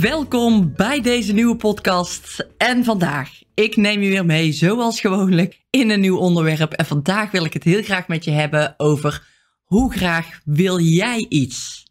Welkom 0.00 0.72
bij 0.76 1.00
deze 1.00 1.32
nieuwe 1.32 1.56
podcast. 1.56 2.46
En 2.56 2.84
vandaag, 2.84 3.30
ik 3.54 3.76
neem 3.76 4.00
je 4.02 4.08
weer 4.08 4.24
mee, 4.24 4.52
zoals 4.52 5.00
gewoonlijk, 5.00 5.60
in 5.70 5.90
een 5.90 6.00
nieuw 6.00 6.16
onderwerp. 6.16 6.72
En 6.72 6.86
vandaag 6.86 7.30
wil 7.30 7.44
ik 7.44 7.52
het 7.52 7.64
heel 7.64 7.82
graag 7.82 8.08
met 8.08 8.24
je 8.24 8.30
hebben 8.30 8.74
over 8.76 9.26
hoe 9.64 9.92
graag 9.92 10.40
wil 10.44 10.80
jij 10.80 11.26
iets? 11.28 11.86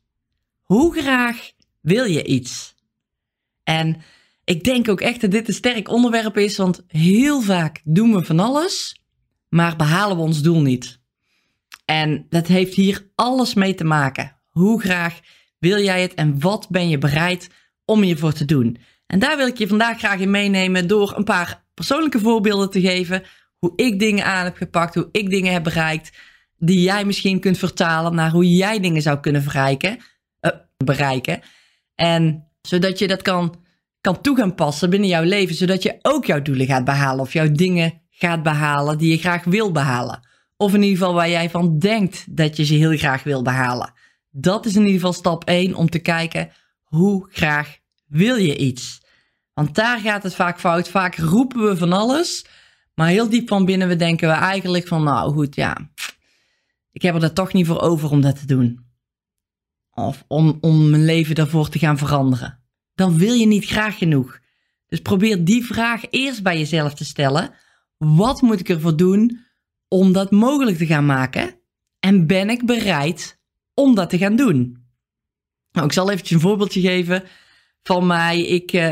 Hoe 0.61 1.01
graag 1.01 1.51
wil 1.81 2.05
je 2.05 2.25
iets? 2.25 2.75
En 3.63 4.01
ik 4.43 4.63
denk 4.63 4.89
ook 4.89 5.01
echt 5.01 5.21
dat 5.21 5.31
dit 5.31 5.47
een 5.47 5.53
sterk 5.53 5.89
onderwerp 5.89 6.37
is, 6.37 6.57
want 6.57 6.83
heel 6.87 7.41
vaak 7.41 7.81
doen 7.83 8.13
we 8.13 8.23
van 8.23 8.39
alles, 8.39 9.01
maar 9.49 9.75
behalen 9.75 10.17
we 10.17 10.23
ons 10.23 10.41
doel 10.41 10.61
niet. 10.61 10.99
En 11.85 12.25
dat 12.29 12.47
heeft 12.47 12.73
hier 12.73 13.11
alles 13.15 13.53
mee 13.53 13.75
te 13.75 13.83
maken. 13.83 14.37
Hoe 14.47 14.81
graag 14.81 15.19
wil 15.59 15.79
jij 15.79 16.01
het 16.01 16.13
en 16.13 16.39
wat 16.39 16.67
ben 16.69 16.89
je 16.89 16.97
bereid 16.97 17.49
om 17.85 18.01
hiervoor 18.01 18.33
te 18.33 18.45
doen? 18.45 18.77
En 19.07 19.19
daar 19.19 19.37
wil 19.37 19.47
ik 19.47 19.57
je 19.57 19.67
vandaag 19.67 19.97
graag 19.97 20.19
in 20.19 20.31
meenemen 20.31 20.87
door 20.87 21.13
een 21.17 21.23
paar 21.23 21.63
persoonlijke 21.73 22.19
voorbeelden 22.19 22.69
te 22.69 22.81
geven. 22.81 23.23
Hoe 23.57 23.73
ik 23.75 23.99
dingen 23.99 24.25
aan 24.25 24.43
heb 24.43 24.55
gepakt, 24.55 24.95
hoe 24.95 25.09
ik 25.11 25.29
dingen 25.29 25.53
heb 25.53 25.63
bereikt, 25.63 26.11
die 26.57 26.81
jij 26.81 27.05
misschien 27.05 27.39
kunt 27.39 27.57
vertalen 27.57 28.15
naar 28.15 28.31
hoe 28.31 28.55
jij 28.55 28.79
dingen 28.79 29.01
zou 29.01 29.19
kunnen 29.19 29.43
bereiken. 29.43 29.97
Uh, 30.41 30.51
bereiken. 30.77 31.41
En 31.95 32.47
zodat 32.61 32.99
je 32.99 33.07
dat 33.07 33.21
kan, 33.21 33.55
kan 34.01 34.21
toe 34.21 34.37
gaan 34.37 34.55
passen 34.55 34.89
binnen 34.89 35.09
jouw 35.09 35.23
leven, 35.23 35.55
zodat 35.55 35.83
je 35.83 35.97
ook 36.01 36.25
jouw 36.25 36.41
doelen 36.41 36.65
gaat 36.65 36.85
behalen 36.85 37.19
of 37.19 37.33
jouw 37.33 37.51
dingen 37.51 38.01
gaat 38.09 38.43
behalen 38.43 38.97
die 38.97 39.11
je 39.11 39.17
graag 39.17 39.43
wil 39.43 39.71
behalen. 39.71 40.27
Of 40.57 40.73
in 40.73 40.81
ieder 40.81 40.97
geval 40.97 41.13
waar 41.13 41.29
jij 41.29 41.49
van 41.49 41.79
denkt 41.79 42.25
dat 42.37 42.57
je 42.57 42.63
ze 42.63 42.73
heel 42.73 42.97
graag 42.97 43.23
wil 43.23 43.41
behalen. 43.41 43.93
Dat 44.39 44.65
is 44.65 44.75
in 44.75 44.81
ieder 44.81 44.93
geval 44.93 45.13
stap 45.13 45.43
1 45.43 45.75
om 45.75 45.89
te 45.89 45.99
kijken 45.99 46.51
hoe 46.83 47.27
graag 47.29 47.77
wil 48.07 48.35
je 48.35 48.57
iets. 48.57 49.01
Want 49.53 49.75
daar 49.75 49.99
gaat 49.99 50.23
het 50.23 50.35
vaak 50.35 50.59
fout. 50.59 50.89
Vaak 50.89 51.15
roepen 51.15 51.67
we 51.67 51.77
van 51.77 51.93
alles, 51.93 52.45
maar 52.93 53.07
heel 53.07 53.29
diep 53.29 53.47
van 53.47 53.65
binnen 53.65 53.97
denken 53.97 54.27
we 54.27 54.33
eigenlijk 54.33 54.87
van 54.87 55.03
nou 55.03 55.33
goed 55.33 55.55
ja, 55.55 55.77
ik 56.91 57.01
heb 57.01 57.13
er 57.13 57.19
daar 57.19 57.33
toch 57.33 57.53
niet 57.53 57.67
voor 57.67 57.81
over 57.81 58.09
om 58.09 58.21
dat 58.21 58.39
te 58.39 58.45
doen. 58.45 58.85
Of 59.93 60.23
om, 60.27 60.57
om 60.61 60.89
mijn 60.89 61.05
leven 61.05 61.35
daarvoor 61.35 61.69
te 61.69 61.79
gaan 61.79 61.97
veranderen. 61.97 62.63
Dan 62.95 63.17
wil 63.17 63.33
je 63.33 63.45
niet 63.45 63.65
graag 63.65 63.97
genoeg. 63.97 64.39
Dus 64.87 65.01
probeer 65.01 65.45
die 65.45 65.65
vraag 65.65 66.03
eerst 66.09 66.43
bij 66.43 66.57
jezelf 66.57 66.93
te 66.93 67.05
stellen. 67.05 67.53
Wat 67.97 68.41
moet 68.41 68.59
ik 68.59 68.69
ervoor 68.69 68.97
doen 68.97 69.39
om 69.87 70.13
dat 70.13 70.31
mogelijk 70.31 70.77
te 70.77 70.85
gaan 70.85 71.05
maken? 71.05 71.59
En 71.99 72.27
ben 72.27 72.49
ik 72.49 72.65
bereid 72.65 73.36
om 73.79 73.95
dat 73.95 74.09
te 74.09 74.17
gaan 74.17 74.35
doen. 74.35 74.85
Nou, 75.71 75.85
ik 75.85 75.93
zal 75.93 76.11
eventjes 76.11 76.31
een 76.31 76.47
voorbeeldje 76.47 76.81
geven 76.81 77.23
van 77.83 78.05
mij. 78.07 78.41
Ik 78.41 78.73
uh, 78.73 78.89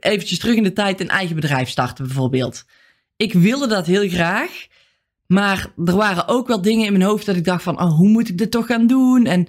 eventjes 0.00 0.38
terug 0.38 0.54
in 0.54 0.62
de 0.62 0.72
tijd 0.72 1.00
een 1.00 1.08
eigen 1.08 1.34
bedrijf 1.34 1.68
starten 1.68 2.06
bijvoorbeeld. 2.06 2.64
Ik 3.16 3.32
wilde 3.32 3.66
dat 3.66 3.86
heel 3.86 4.08
graag, 4.08 4.66
maar 5.26 5.72
er 5.84 5.96
waren 5.96 6.28
ook 6.28 6.46
wel 6.46 6.62
dingen 6.62 6.86
in 6.86 6.92
mijn 6.92 7.04
hoofd 7.04 7.26
dat 7.26 7.36
ik 7.36 7.44
dacht 7.44 7.62
van, 7.62 7.80
oh, 7.80 7.96
hoe 7.96 8.08
moet 8.08 8.28
ik 8.28 8.38
dit 8.38 8.50
toch 8.50 8.66
gaan 8.66 8.86
doen? 8.86 9.26
En 9.26 9.48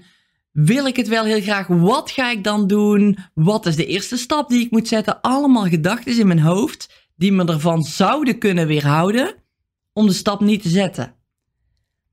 wil 0.51 0.85
ik 0.85 0.95
het 0.95 1.07
wel 1.07 1.23
heel 1.23 1.41
graag? 1.41 1.67
Wat 1.67 2.11
ga 2.11 2.31
ik 2.31 2.43
dan 2.43 2.67
doen? 2.67 3.17
Wat 3.33 3.65
is 3.65 3.75
de 3.75 3.85
eerste 3.85 4.17
stap 4.17 4.49
die 4.49 4.65
ik 4.65 4.71
moet 4.71 4.87
zetten? 4.87 5.21
Allemaal 5.21 5.65
gedachten 5.65 6.19
in 6.19 6.27
mijn 6.27 6.39
hoofd 6.39 7.07
die 7.15 7.31
me 7.31 7.45
ervan 7.45 7.83
zouden 7.83 8.39
kunnen 8.39 8.67
weerhouden 8.67 9.35
om 9.93 10.07
de 10.07 10.13
stap 10.13 10.39
niet 10.39 10.61
te 10.61 10.69
zetten. 10.69 11.15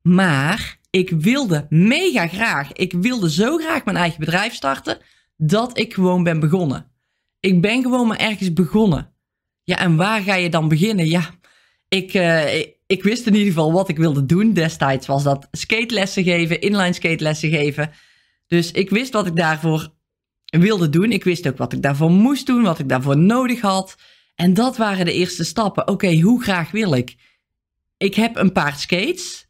Maar 0.02 0.78
ik 0.96 1.10
wilde 1.10 1.66
mega 1.68 2.26
graag, 2.26 2.72
ik 2.72 2.92
wilde 2.92 3.30
zo 3.30 3.56
graag 3.56 3.84
mijn 3.84 3.96
eigen 3.96 4.20
bedrijf 4.20 4.54
starten, 4.54 4.98
dat 5.36 5.78
ik 5.78 5.94
gewoon 5.94 6.22
ben 6.22 6.40
begonnen. 6.40 6.90
Ik 7.40 7.60
ben 7.60 7.82
gewoon 7.82 8.06
maar 8.06 8.18
ergens 8.18 8.52
begonnen. 8.52 9.12
Ja, 9.64 9.78
en 9.78 9.96
waar 9.96 10.20
ga 10.20 10.34
je 10.34 10.50
dan 10.50 10.68
beginnen? 10.68 11.06
Ja, 11.06 11.30
ik, 11.88 12.14
uh, 12.14 12.58
ik, 12.86 13.02
wist 13.02 13.26
in 13.26 13.34
ieder 13.34 13.48
geval 13.48 13.72
wat 13.72 13.88
ik 13.88 13.96
wilde 13.96 14.26
doen. 14.26 14.52
Destijds 14.52 15.06
was 15.06 15.22
dat 15.22 15.48
skatelessen 15.50 16.24
geven, 16.24 16.60
inline 16.60 16.92
skatelessen 16.92 17.50
geven. 17.50 17.90
Dus 18.46 18.70
ik 18.70 18.90
wist 18.90 19.12
wat 19.12 19.26
ik 19.26 19.36
daarvoor 19.36 19.92
wilde 20.44 20.88
doen. 20.88 21.12
Ik 21.12 21.24
wist 21.24 21.48
ook 21.48 21.58
wat 21.58 21.72
ik 21.72 21.82
daarvoor 21.82 22.10
moest 22.10 22.46
doen, 22.46 22.62
wat 22.62 22.78
ik 22.78 22.88
daarvoor 22.88 23.18
nodig 23.18 23.60
had. 23.60 23.96
En 24.34 24.54
dat 24.54 24.76
waren 24.76 25.04
de 25.04 25.12
eerste 25.12 25.44
stappen. 25.44 25.88
Oké, 25.88 26.20
hoe 26.20 26.42
graag 26.42 26.70
wil 26.70 26.94
ik? 26.94 27.16
Ik 27.96 28.14
heb 28.14 28.36
een 28.36 28.52
paar 28.52 28.76
skates 28.76 29.45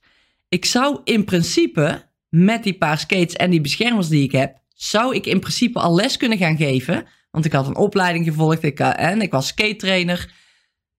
ik 0.57 0.65
zou 0.65 1.01
in 1.05 1.25
principe 1.25 2.05
met 2.29 2.63
die 2.63 2.79
paar 2.79 2.99
skates 2.99 3.35
en 3.35 3.51
die 3.51 3.61
beschermers 3.61 4.09
die 4.09 4.23
ik 4.23 4.33
heb, 4.33 4.59
zou 4.75 5.15
ik 5.15 5.27
in 5.27 5.41
principe 5.41 5.79
al 5.79 5.95
les 5.95 6.17
kunnen 6.17 6.39
gaan 6.39 6.57
geven. 6.57 7.05
Want 7.31 7.45
ik 7.45 7.53
had 7.53 7.67
een 7.67 7.77
opleiding 7.77 8.25
gevolgd 8.25 8.63
ik, 8.63 8.81
eh, 8.81 9.11
en 9.11 9.21
ik 9.21 9.31
was 9.31 9.47
skate 9.47 9.77
trainer. 9.77 10.33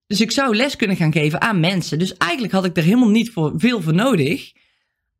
Dus 0.06 0.20
ik 0.20 0.30
zou 0.30 0.56
les 0.56 0.76
kunnen 0.76 0.96
gaan 0.96 1.12
geven 1.12 1.40
aan 1.40 1.60
mensen. 1.60 1.98
Dus 1.98 2.16
eigenlijk 2.16 2.52
had 2.52 2.64
ik 2.64 2.76
er 2.76 2.82
helemaal 2.82 3.08
niet 3.08 3.30
voor, 3.30 3.52
veel 3.56 3.82
voor 3.82 3.94
nodig. 3.94 4.52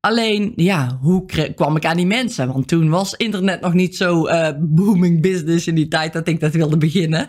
Alleen, 0.00 0.52
ja, 0.56 0.98
hoe 1.00 1.24
kwam 1.54 1.76
ik 1.76 1.84
aan 1.84 1.96
die 1.96 2.06
mensen? 2.06 2.52
Want 2.52 2.68
toen 2.68 2.88
was 2.88 3.14
internet 3.14 3.60
nog 3.60 3.72
niet 3.74 3.96
zo 3.96 4.28
uh, 4.28 4.48
booming 4.58 5.22
business 5.22 5.66
in 5.66 5.74
die 5.74 5.88
tijd 5.88 6.12
dat 6.12 6.28
ik 6.28 6.40
dat 6.40 6.52
wilde 6.52 6.76
beginnen. 6.76 7.28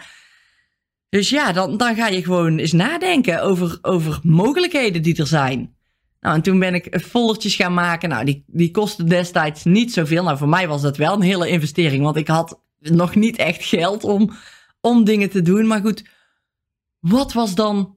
Dus 1.09 1.29
ja, 1.29 1.51
dan, 1.51 1.77
dan 1.77 1.95
ga 1.95 2.07
je 2.07 2.23
gewoon 2.23 2.57
eens 2.57 2.71
nadenken 2.71 3.41
over, 3.43 3.77
over 3.81 4.19
mogelijkheden 4.23 5.01
die 5.01 5.17
er 5.17 5.27
zijn. 5.27 5.77
Nou, 6.19 6.35
en 6.35 6.41
toen 6.41 6.59
ben 6.59 6.73
ik 6.73 6.99
foldertjes 7.01 7.55
gaan 7.55 7.73
maken. 7.73 8.09
Nou, 8.09 8.25
die, 8.25 8.43
die 8.47 8.71
kostten 8.71 9.09
destijds 9.09 9.63
niet 9.63 9.93
zoveel. 9.93 10.23
Nou, 10.23 10.37
voor 10.37 10.49
mij 10.49 10.67
was 10.67 10.81
dat 10.81 10.97
wel 10.97 11.13
een 11.13 11.21
hele 11.21 11.49
investering, 11.49 12.03
want 12.03 12.15
ik 12.15 12.27
had 12.27 12.61
nog 12.79 13.15
niet 13.15 13.37
echt 13.37 13.63
geld 13.63 14.03
om, 14.03 14.31
om 14.81 15.03
dingen 15.03 15.29
te 15.29 15.41
doen. 15.41 15.67
Maar 15.67 15.81
goed, 15.81 16.03
wat 16.99 17.33
was 17.33 17.55
dan 17.55 17.95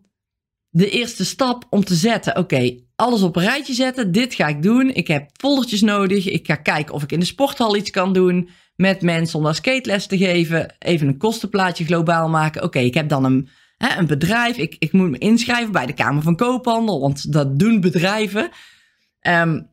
de 0.69 0.91
eerste 0.91 1.25
stap 1.25 1.67
om 1.71 1.85
te 1.85 1.95
zetten? 1.95 2.37
Oké, 2.37 2.79
alles 2.97 3.23
op 3.23 3.37
een 3.37 3.43
rijtje 3.43 3.75
zetten. 3.75 4.13
Dit 4.13 4.35
ga 4.35 4.47
ik 4.47 4.63
doen. 4.63 4.95
Ik 4.95 5.09
heb 5.09 5.31
foldertjes 5.33 5.81
nodig. 5.81 6.29
Ik 6.29 6.47
ga 6.47 6.57
kijken 6.57 6.95
of 6.95 7.03
ik 7.03 7.13
in 7.13 7.21
de 7.21 7.27
sporthal 7.27 7.77
iets 7.77 7.91
kan 7.91 8.13
doen 8.13 8.49
met 8.77 9.03
mensen 9.03 9.39
om 9.39 9.45
daar 9.45 9.55
skateles 9.55 10.07
te 10.07 10.19
geven. 10.19 10.75
Even 10.79 11.09
een 11.09 11.19
kostenplaatje 11.19 11.85
globaal 11.85 12.29
maken. 12.29 12.63
Oké, 12.63 12.79
ik 12.79 12.95
heb 12.95 13.09
dan 13.09 13.25
een 13.25 13.49
een 13.91 14.07
bedrijf. 14.07 14.57
Ik, 14.57 14.77
ik 14.79 14.93
moet 14.93 15.11
me 15.11 15.19
inschrijven 15.19 15.73
bij 15.73 15.87
de 15.87 15.93
Kamer 15.93 16.23
van 16.23 16.37
Koophandel, 16.37 17.01
want 17.01 17.33
dat 17.33 17.59
doen 17.59 17.81
bedrijven. 17.81 18.51
Um, 19.21 19.71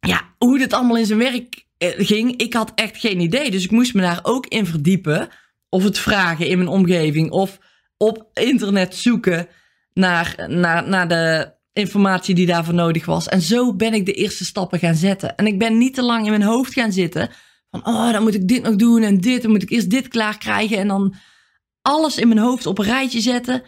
ja, 0.00 0.22
hoe 0.38 0.58
dit 0.58 0.72
allemaal 0.72 0.96
in 0.96 1.06
zijn 1.06 1.18
werk 1.18 1.66
eh, 1.78 1.90
ging, 1.96 2.40
ik 2.40 2.54
had 2.54 2.72
echt 2.74 2.96
geen 2.96 3.20
idee. 3.20 3.50
Dus 3.50 3.64
ik 3.64 3.70
moest 3.70 3.94
me 3.94 4.00
daar 4.00 4.20
ook 4.22 4.46
in 4.46 4.66
verdiepen. 4.66 5.28
Of 5.68 5.84
het 5.84 5.98
vragen 5.98 6.46
in 6.46 6.58
mijn 6.58 6.70
omgeving, 6.70 7.30
of 7.30 7.58
op 7.96 8.30
internet 8.32 8.96
zoeken 8.96 9.48
naar, 9.92 10.46
naar, 10.48 10.88
naar 10.88 11.08
de 11.08 11.52
informatie 11.72 12.34
die 12.34 12.46
daarvoor 12.46 12.74
nodig 12.74 13.06
was. 13.06 13.28
En 13.28 13.40
zo 13.40 13.74
ben 13.74 13.94
ik 13.94 14.06
de 14.06 14.12
eerste 14.12 14.44
stappen 14.44 14.78
gaan 14.78 14.94
zetten. 14.94 15.36
En 15.36 15.46
ik 15.46 15.58
ben 15.58 15.78
niet 15.78 15.94
te 15.94 16.02
lang 16.02 16.24
in 16.24 16.30
mijn 16.30 16.42
hoofd 16.42 16.72
gaan 16.72 16.92
zitten. 16.92 17.30
Van, 17.70 17.86
oh, 17.86 18.12
dan 18.12 18.22
moet 18.22 18.34
ik 18.34 18.48
dit 18.48 18.62
nog 18.62 18.76
doen 18.76 19.02
en 19.02 19.20
dit. 19.20 19.42
Dan 19.42 19.50
moet 19.50 19.62
ik 19.62 19.70
eerst 19.70 19.90
dit 19.90 20.08
klaar 20.08 20.38
krijgen. 20.38 20.78
En 20.78 20.88
dan 20.88 21.14
alles 21.86 22.18
in 22.18 22.28
mijn 22.28 22.40
hoofd 22.40 22.66
op 22.66 22.78
een 22.78 22.84
rijtje 22.84 23.20
zetten, 23.20 23.62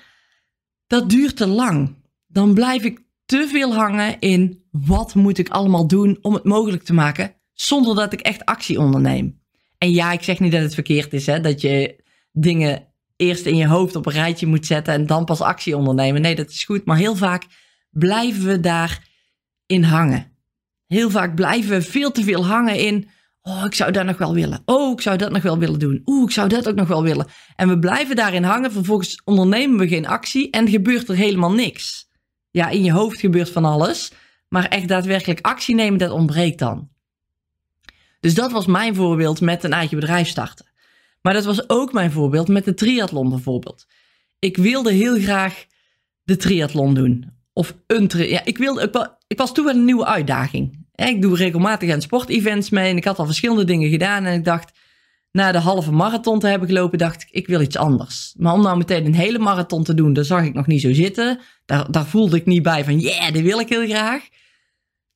dat 0.86 1.10
duurt 1.10 1.37
te 1.37 1.46
lang. 1.46 1.96
Dan 2.26 2.54
blijf 2.54 2.82
ik 2.82 3.00
te 3.25 3.48
veel 3.50 3.75
hangen 3.75 4.19
in 4.19 4.64
wat 4.70 5.14
moet 5.14 5.38
ik 5.38 5.48
allemaal 5.48 5.87
doen 5.87 6.19
om 6.22 6.34
het 6.34 6.44
mogelijk 6.44 6.82
te 6.82 6.93
maken, 6.94 7.34
zonder 7.52 7.94
dat 7.94 8.12
ik 8.12 8.20
echt 8.20 8.44
actie 8.44 8.78
onderneem. 8.78 9.40
En 9.78 9.90
ja, 9.90 10.12
ik 10.12 10.22
zeg 10.22 10.40
niet 10.40 10.52
dat 10.52 10.60
het 10.60 10.75
verkeerd 10.75 11.12
is, 11.12 11.26
hè, 11.26 11.40
dat 11.40 11.60
je 11.60 12.04
dingen 12.32 12.87
eerst 13.16 13.46
in 13.46 13.56
je 13.56 13.66
hoofd 13.66 13.96
op 13.96 14.06
een 14.06 14.12
rijtje 14.12 14.46
moet 14.46 14.66
zetten 14.66 14.94
en 14.94 15.06
dan 15.06 15.25
pas 15.25 15.40
actie 15.40 15.76
ondernemen. 15.76 16.20
Nee, 16.20 16.34
dat 16.34 16.50
is 16.50 16.64
goed, 16.64 16.84
maar 16.84 16.96
heel 16.96 17.16
vaak 17.16 17.44
blijven 17.90 18.46
we 18.46 18.60
daarin 18.60 19.82
hangen. 19.82 20.37
Heel 20.87 21.10
vaak 21.10 21.34
blijven 21.34 21.70
we 21.70 21.82
veel 21.82 22.12
te 22.12 22.22
veel 22.22 22.46
hangen 22.46 22.78
in 22.78 23.08
Oh, 23.48 23.64
ik 23.64 23.74
zou 23.74 23.90
dat 23.90 24.04
nog 24.04 24.18
wel 24.18 24.34
willen. 24.34 24.62
Oh, 24.64 24.92
ik 24.92 25.00
zou 25.00 25.16
dat 25.16 25.30
nog 25.30 25.42
wel 25.42 25.58
willen 25.58 25.78
doen. 25.78 26.02
Oeh, 26.04 26.24
ik 26.24 26.30
zou 26.30 26.48
dat 26.48 26.68
ook 26.68 26.74
nog 26.74 26.88
wel 26.88 27.02
willen. 27.02 27.26
En 27.56 27.68
we 27.68 27.78
blijven 27.78 28.16
daarin 28.16 28.42
hangen. 28.42 28.72
Vervolgens 28.72 29.20
ondernemen 29.24 29.78
we 29.78 29.88
geen 29.88 30.06
actie 30.06 30.50
en 30.50 30.68
gebeurt 30.68 31.08
er 31.08 31.16
helemaal 31.16 31.52
niks. 31.52 32.08
Ja, 32.50 32.68
in 32.68 32.84
je 32.84 32.92
hoofd 32.92 33.20
gebeurt 33.20 33.50
van 33.50 33.64
alles. 33.64 34.12
Maar 34.48 34.64
echt 34.64 34.88
daadwerkelijk 34.88 35.40
actie 35.40 35.74
nemen, 35.74 35.98
dat 35.98 36.10
ontbreekt 36.10 36.58
dan. 36.58 36.88
Dus 38.20 38.34
dat 38.34 38.52
was 38.52 38.66
mijn 38.66 38.94
voorbeeld 38.94 39.40
met 39.40 39.64
een 39.64 39.72
eigen 39.72 39.98
bedrijf 40.00 40.28
starten. 40.28 40.66
Maar 41.22 41.34
dat 41.34 41.44
was 41.44 41.68
ook 41.68 41.92
mijn 41.92 42.12
voorbeeld 42.12 42.48
met 42.48 42.64
de 42.64 42.74
triathlon 42.74 43.28
bijvoorbeeld. 43.28 43.86
Ik 44.38 44.56
wilde 44.56 44.92
heel 44.92 45.18
graag 45.20 45.66
de 46.22 46.36
triathlon 46.36 46.94
doen. 46.94 47.30
Of 47.52 47.76
een 47.86 48.08
tri 48.08 48.30
ja, 48.30 48.44
ik, 48.44 48.58
ik, 48.58 49.10
ik 49.26 49.38
was 49.38 49.54
toen 49.54 49.64
wel 49.64 49.74
een 49.74 49.84
nieuwe 49.84 50.06
uitdaging. 50.06 50.86
Ik 51.06 51.22
doe 51.22 51.36
regelmatig 51.36 51.92
aan 51.92 52.00
sportevents 52.00 52.70
mee 52.70 52.90
en 52.90 52.96
ik 52.96 53.04
had 53.04 53.18
al 53.18 53.26
verschillende 53.26 53.64
dingen 53.64 53.90
gedaan. 53.90 54.24
En 54.24 54.38
ik 54.38 54.44
dacht, 54.44 54.78
na 55.32 55.52
de 55.52 55.58
halve 55.58 55.92
marathon 55.92 56.38
te 56.38 56.46
hebben 56.46 56.68
gelopen, 56.68 56.98
dacht 56.98 57.22
ik, 57.22 57.28
ik 57.30 57.46
wil 57.46 57.60
iets 57.60 57.76
anders. 57.76 58.34
Maar 58.36 58.52
om 58.52 58.62
nou 58.62 58.76
meteen 58.76 59.06
een 59.06 59.14
hele 59.14 59.38
marathon 59.38 59.84
te 59.84 59.94
doen, 59.94 60.12
daar 60.12 60.24
zag 60.24 60.44
ik 60.44 60.54
nog 60.54 60.66
niet 60.66 60.80
zo 60.80 60.92
zitten. 60.92 61.40
Daar, 61.64 61.90
daar 61.90 62.06
voelde 62.06 62.36
ik 62.36 62.46
niet 62.46 62.62
bij 62.62 62.84
van, 62.84 62.98
yeah, 62.98 63.32
dit 63.32 63.42
wil 63.42 63.60
ik 63.60 63.68
heel 63.68 63.86
graag. 63.86 64.28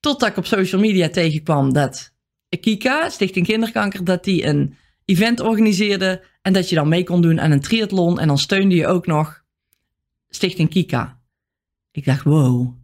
Totdat 0.01 0.29
ik 0.29 0.37
op 0.37 0.47
social 0.47 0.81
media 0.81 1.09
tegenkwam 1.09 1.73
dat 1.73 2.13
Kika, 2.61 3.09
Stichting 3.09 3.47
Kinderkanker, 3.47 4.05
dat 4.05 4.25
die 4.25 4.47
een 4.47 4.75
event 5.05 5.41
organiseerde. 5.41 6.25
En 6.43 6.53
dat 6.53 6.69
je 6.69 6.75
dan 6.75 6.89
mee 6.89 7.05
kon 7.05 7.21
doen 7.21 7.41
aan 7.41 7.51
een 7.51 7.61
triathlon. 7.61 8.21
En 8.21 8.27
dan 8.27 8.39
steunde 8.39 8.75
je 8.75 8.87
ook 8.87 9.07
nog 9.07 9.43
Stichting 10.29 10.69
Kika. 10.69 11.21
Ik 11.91 12.05
dacht, 12.05 12.23
wow. 12.23 12.82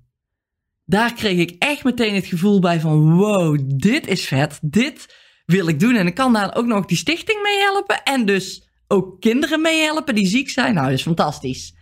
Daar 0.89 1.15
kreeg 1.15 1.39
ik 1.39 1.55
echt 1.59 1.85
meteen 1.85 2.15
het 2.15 2.27
gevoel 2.27 2.61
bij 2.61 2.81
van, 2.81 3.17
wow, 3.17 3.59
dit 3.67 4.07
is 4.07 4.27
vet. 4.27 4.59
Dit 4.63 5.15
wil 5.47 5.69
ik 5.69 5.81
doen. 5.81 5.95
En 5.95 6.07
ik 6.07 6.15
kan 6.15 6.33
daar 6.33 6.57
ook 6.57 6.67
nog 6.67 6.85
die 6.85 6.97
stichting 6.97 7.43
mee 7.43 7.59
helpen. 7.59 8.03
En 8.03 8.27
dus 8.27 8.69
ook 8.87 9.21
kinderen 9.21 9.61
mee 9.61 9.81
helpen 9.83 10.15
die 10.15 10.27
ziek 10.27 10.51
zijn. 10.51 10.75
Nou, 10.75 10.87
dat 10.87 10.99
is 10.99 11.03
fantastisch. 11.03 11.75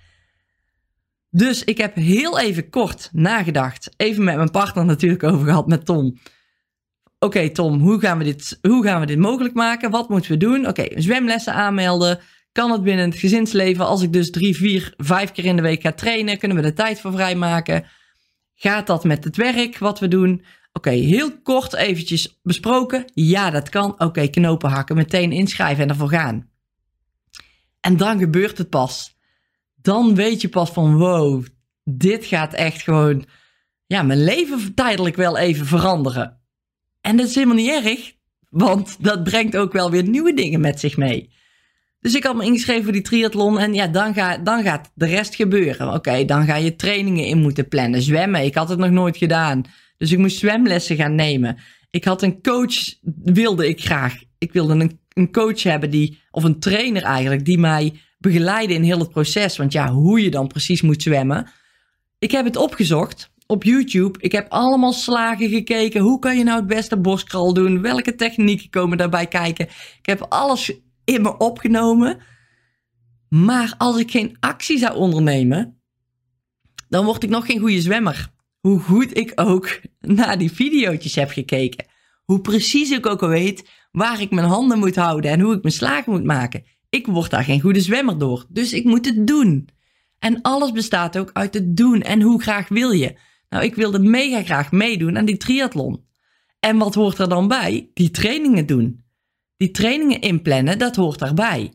Dus 1.31 1.64
ik 1.64 1.79
heb 1.79 1.94
heel 1.94 2.38
even 2.38 2.70
kort 2.70 3.08
nagedacht. 3.12 3.91
Even 3.97 4.25
met 4.25 4.37
mijn 4.37 4.50
partner 4.50 4.85
natuurlijk 4.85 5.23
over 5.23 5.47
gehad, 5.47 5.67
met 5.67 5.85
Tom. 5.85 6.19
Oké, 7.19 7.50
Tom, 7.50 7.81
hoe 7.81 8.00
gaan, 8.00 8.19
we 8.19 8.25
dit, 8.25 8.59
hoe 8.61 8.85
gaan 8.85 9.00
we 9.00 9.06
dit 9.06 9.19
mogelijk 9.19 9.55
maken? 9.55 9.91
Wat 9.91 10.09
moeten 10.09 10.31
we 10.31 10.37
doen? 10.37 10.69
Oké, 10.69 10.87
zwemlessen 10.94 11.52
aanmelden. 11.52 12.20
Kan 12.52 12.70
het 12.70 12.82
binnen 12.82 13.11
het 13.11 13.19
gezinsleven? 13.19 13.87
Als 13.87 14.02
ik 14.02 14.12
dus 14.12 14.31
drie, 14.31 14.56
vier, 14.56 14.94
vijf 14.97 15.32
keer 15.32 15.44
in 15.44 15.56
de 15.56 15.62
week 15.62 15.82
ga 15.82 15.93
trainen, 15.93 16.38
kunnen 16.38 16.56
we 16.56 16.62
de 16.62 16.73
tijd 16.73 17.00
voor 17.00 17.12
vrijmaken? 17.12 17.85
Gaat 18.58 18.87
dat 18.87 19.05
met 19.05 19.25
het 19.25 19.37
werk 19.37 19.79
wat 19.79 19.99
we 19.99 20.08
doen? 20.08 20.44
Oké, 20.73 20.91
heel 20.91 21.41
kort 21.43 21.75
eventjes 21.75 22.41
besproken. 22.43 23.05
Ja, 23.14 23.50
dat 23.50 23.69
kan. 23.69 24.00
Oké, 24.00 24.26
knopen 24.29 24.70
hakken, 24.70 24.97
meteen 24.97 25.32
inschrijven 25.32 25.82
en 25.82 25.88
ervoor 25.88 26.08
gaan. 26.08 26.50
En 27.81 27.97
dan 27.97 28.19
gebeurt 28.19 28.58
het 28.58 28.70
pas. 28.70 29.17
Dan 29.75 30.14
weet 30.14 30.41
je 30.41 30.49
pas 30.49 30.70
van 30.70 30.97
wow, 30.97 31.44
dit 31.85 32.25
gaat 32.25 32.55
echt 32.55 32.82
gewoon 32.82 33.25
ja, 33.87 34.03
mijn 34.03 34.25
leven 34.25 34.75
tijdelijk 34.75 35.17
wel 35.17 35.38
even 35.38 35.67
veranderen. 35.67 36.41
En 37.00 37.17
dat 37.17 37.26
is 37.26 37.35
helemaal 37.35 37.56
niet 37.56 37.85
erg, 37.85 38.12
want 38.49 38.97
dat 39.05 39.25
brengt 39.25 39.56
ook 39.56 39.73
wel 39.73 39.91
weer 39.91 40.09
nieuwe 40.09 40.35
dingen 40.35 40.61
met 40.61 40.81
zich 40.81 40.97
mee. 40.97 41.31
Dus 42.06 42.14
ik 42.14 42.25
had 42.25 42.37
me 42.37 42.44
ingeschreven 42.44 42.82
voor 42.82 42.93
die 42.93 43.03
triathlon 43.03 43.58
en 43.58 43.75
ja, 43.75 43.87
dan, 43.87 44.14
ga, 44.14 44.38
dan 44.38 44.62
gaat 44.62 44.91
de 44.94 45.06
rest 45.06 45.35
gebeuren. 45.35 45.93
Oké, 45.93 46.25
dan 46.25 46.44
ga 46.44 46.56
je 46.56 46.76
trainingen 46.76 47.25
in 47.25 47.38
moeten 47.38 47.69
plannen. 47.69 48.03
Zwemmen, 48.03 48.44
ik 48.44 48.55
had 48.55 48.69
het 48.69 48.79
nog 48.79 48.91
nooit 48.91 49.17
gedaan. 49.17 49.62
Dus 49.97 50.12
ik 50.12 50.19
moest 50.19 50.38
zwemlessen 50.38 50.97
gaan 50.97 51.14
nemen. 51.14 51.58
Ik 51.91 52.05
had 52.05 52.23
een 52.23 52.43
coach, 52.43 52.94
wilde 53.23 53.69
ik 53.69 53.85
graag. 53.85 54.14
Ik 54.38 54.53
wilde 54.53 54.75
een, 54.75 55.00
een 55.12 55.32
coach 55.32 55.62
hebben 55.62 55.91
die, 55.91 56.19
of 56.31 56.44
een 56.44 56.58
trainer 56.58 57.03
eigenlijk, 57.03 57.44
die 57.44 57.58
mij 57.58 58.00
begeleidde 58.19 58.75
in 58.75 58.82
heel 58.82 58.99
het 58.99 59.11
proces. 59.11 59.56
Want 59.56 59.73
ja, 59.73 59.93
hoe 59.93 60.23
je 60.23 60.31
dan 60.31 60.47
precies 60.47 60.82
moet 60.82 61.02
zwemmen. 61.02 61.50
Ik 62.19 62.31
heb 62.31 62.44
het 62.44 62.56
opgezocht 62.56 63.31
op 63.47 63.64
YouTube. 63.64 64.19
Ik 64.20 64.32
heb 64.32 64.47
allemaal 64.49 64.93
slagen 64.93 65.49
gekeken. 65.49 66.00
Hoe 66.00 66.19
kan 66.19 66.38
je 66.38 66.44
nou 66.44 66.59
het 66.59 66.67
beste 66.67 66.97
borstkrol 66.97 67.55
doen? 67.55 67.82
Welke 67.82 68.14
technieken 68.14 68.70
komen 68.70 68.99
daarbij 68.99 69.26
kijken? 69.26 69.67
Ik 69.99 70.06
heb 70.06 70.26
alles 70.29 70.85
in 71.06 71.23
me 71.23 71.37
opgenomen. 71.37 72.19
Maar 73.29 73.75
als 73.79 73.99
ik 73.99 74.11
geen 74.11 74.37
actie 74.41 74.79
zou 74.79 74.97
ondernemen, 74.97 75.81
dan 76.88 77.05
word 77.05 77.23
ik 77.23 77.31
nog 77.31 77.47
geen 77.47 77.61
goede 77.61 77.81
zwemmer. 77.81 78.32
Hoe 78.61 78.81
goed 78.81 79.17
ik 79.17 79.32
ook 79.35 79.81
naar 80.00 80.38
die 80.38 80.53
video's 80.53 81.14
heb 81.14 81.31
gekeken. 81.31 81.87
Hoe 82.25 82.41
precies 82.41 82.91
ik 82.91 83.06
ook 83.06 83.23
al 83.23 83.29
weet 83.29 83.70
waar 83.93 84.20
ik 84.20 84.31
mijn 84.31 84.47
handen 84.47 84.79
moet 84.79 84.97
houden 84.97 85.31
en 85.31 85.41
hoe 85.41 85.55
ik 85.55 85.62
mijn 85.62 85.75
slagen 85.75 86.12
moet 86.12 86.25
maken. 86.25 86.64
Ik 86.88 87.06
word 87.06 87.31
daar 87.31 87.44
geen 87.44 87.61
goede 87.61 87.81
zwemmer 87.81 88.19
door. 88.19 88.47
Dus 88.49 88.73
ik 88.73 88.85
moet 88.85 89.05
het 89.06 89.26
doen. 89.26 89.69
En 90.19 90.43
alles 90.43 90.73
bestaat 90.73 91.19
ook 91.19 91.31
uit 91.32 91.55
het 91.55 91.76
doen. 91.76 92.02
En 92.02 92.23
hoe 92.23 92.43
graag 92.43 92.69
wil 92.69 92.91
je? 92.91 93.19
Nou, 93.49 93.64
ik 93.64 93.75
wilde 93.75 93.99
mega 93.99 94.43
graag 94.43 94.73
meedoen 94.73 95.19
aan 95.19 95.25
die 95.25 95.37
triathlon. 95.37 96.05
En 96.61 96.79
wat 96.79 96.94
hoort 96.94 97.19
er 97.19 97.29
dan 97.29 97.49
bij? 97.49 97.91
Die 97.94 98.11
trainingen 98.11 98.67
doen. 98.67 99.05
Die 99.56 99.70
trainingen 99.70 100.20
inplannen, 100.20 100.79
dat 100.79 100.97
hoort 100.97 101.19
daarbij. 101.19 101.73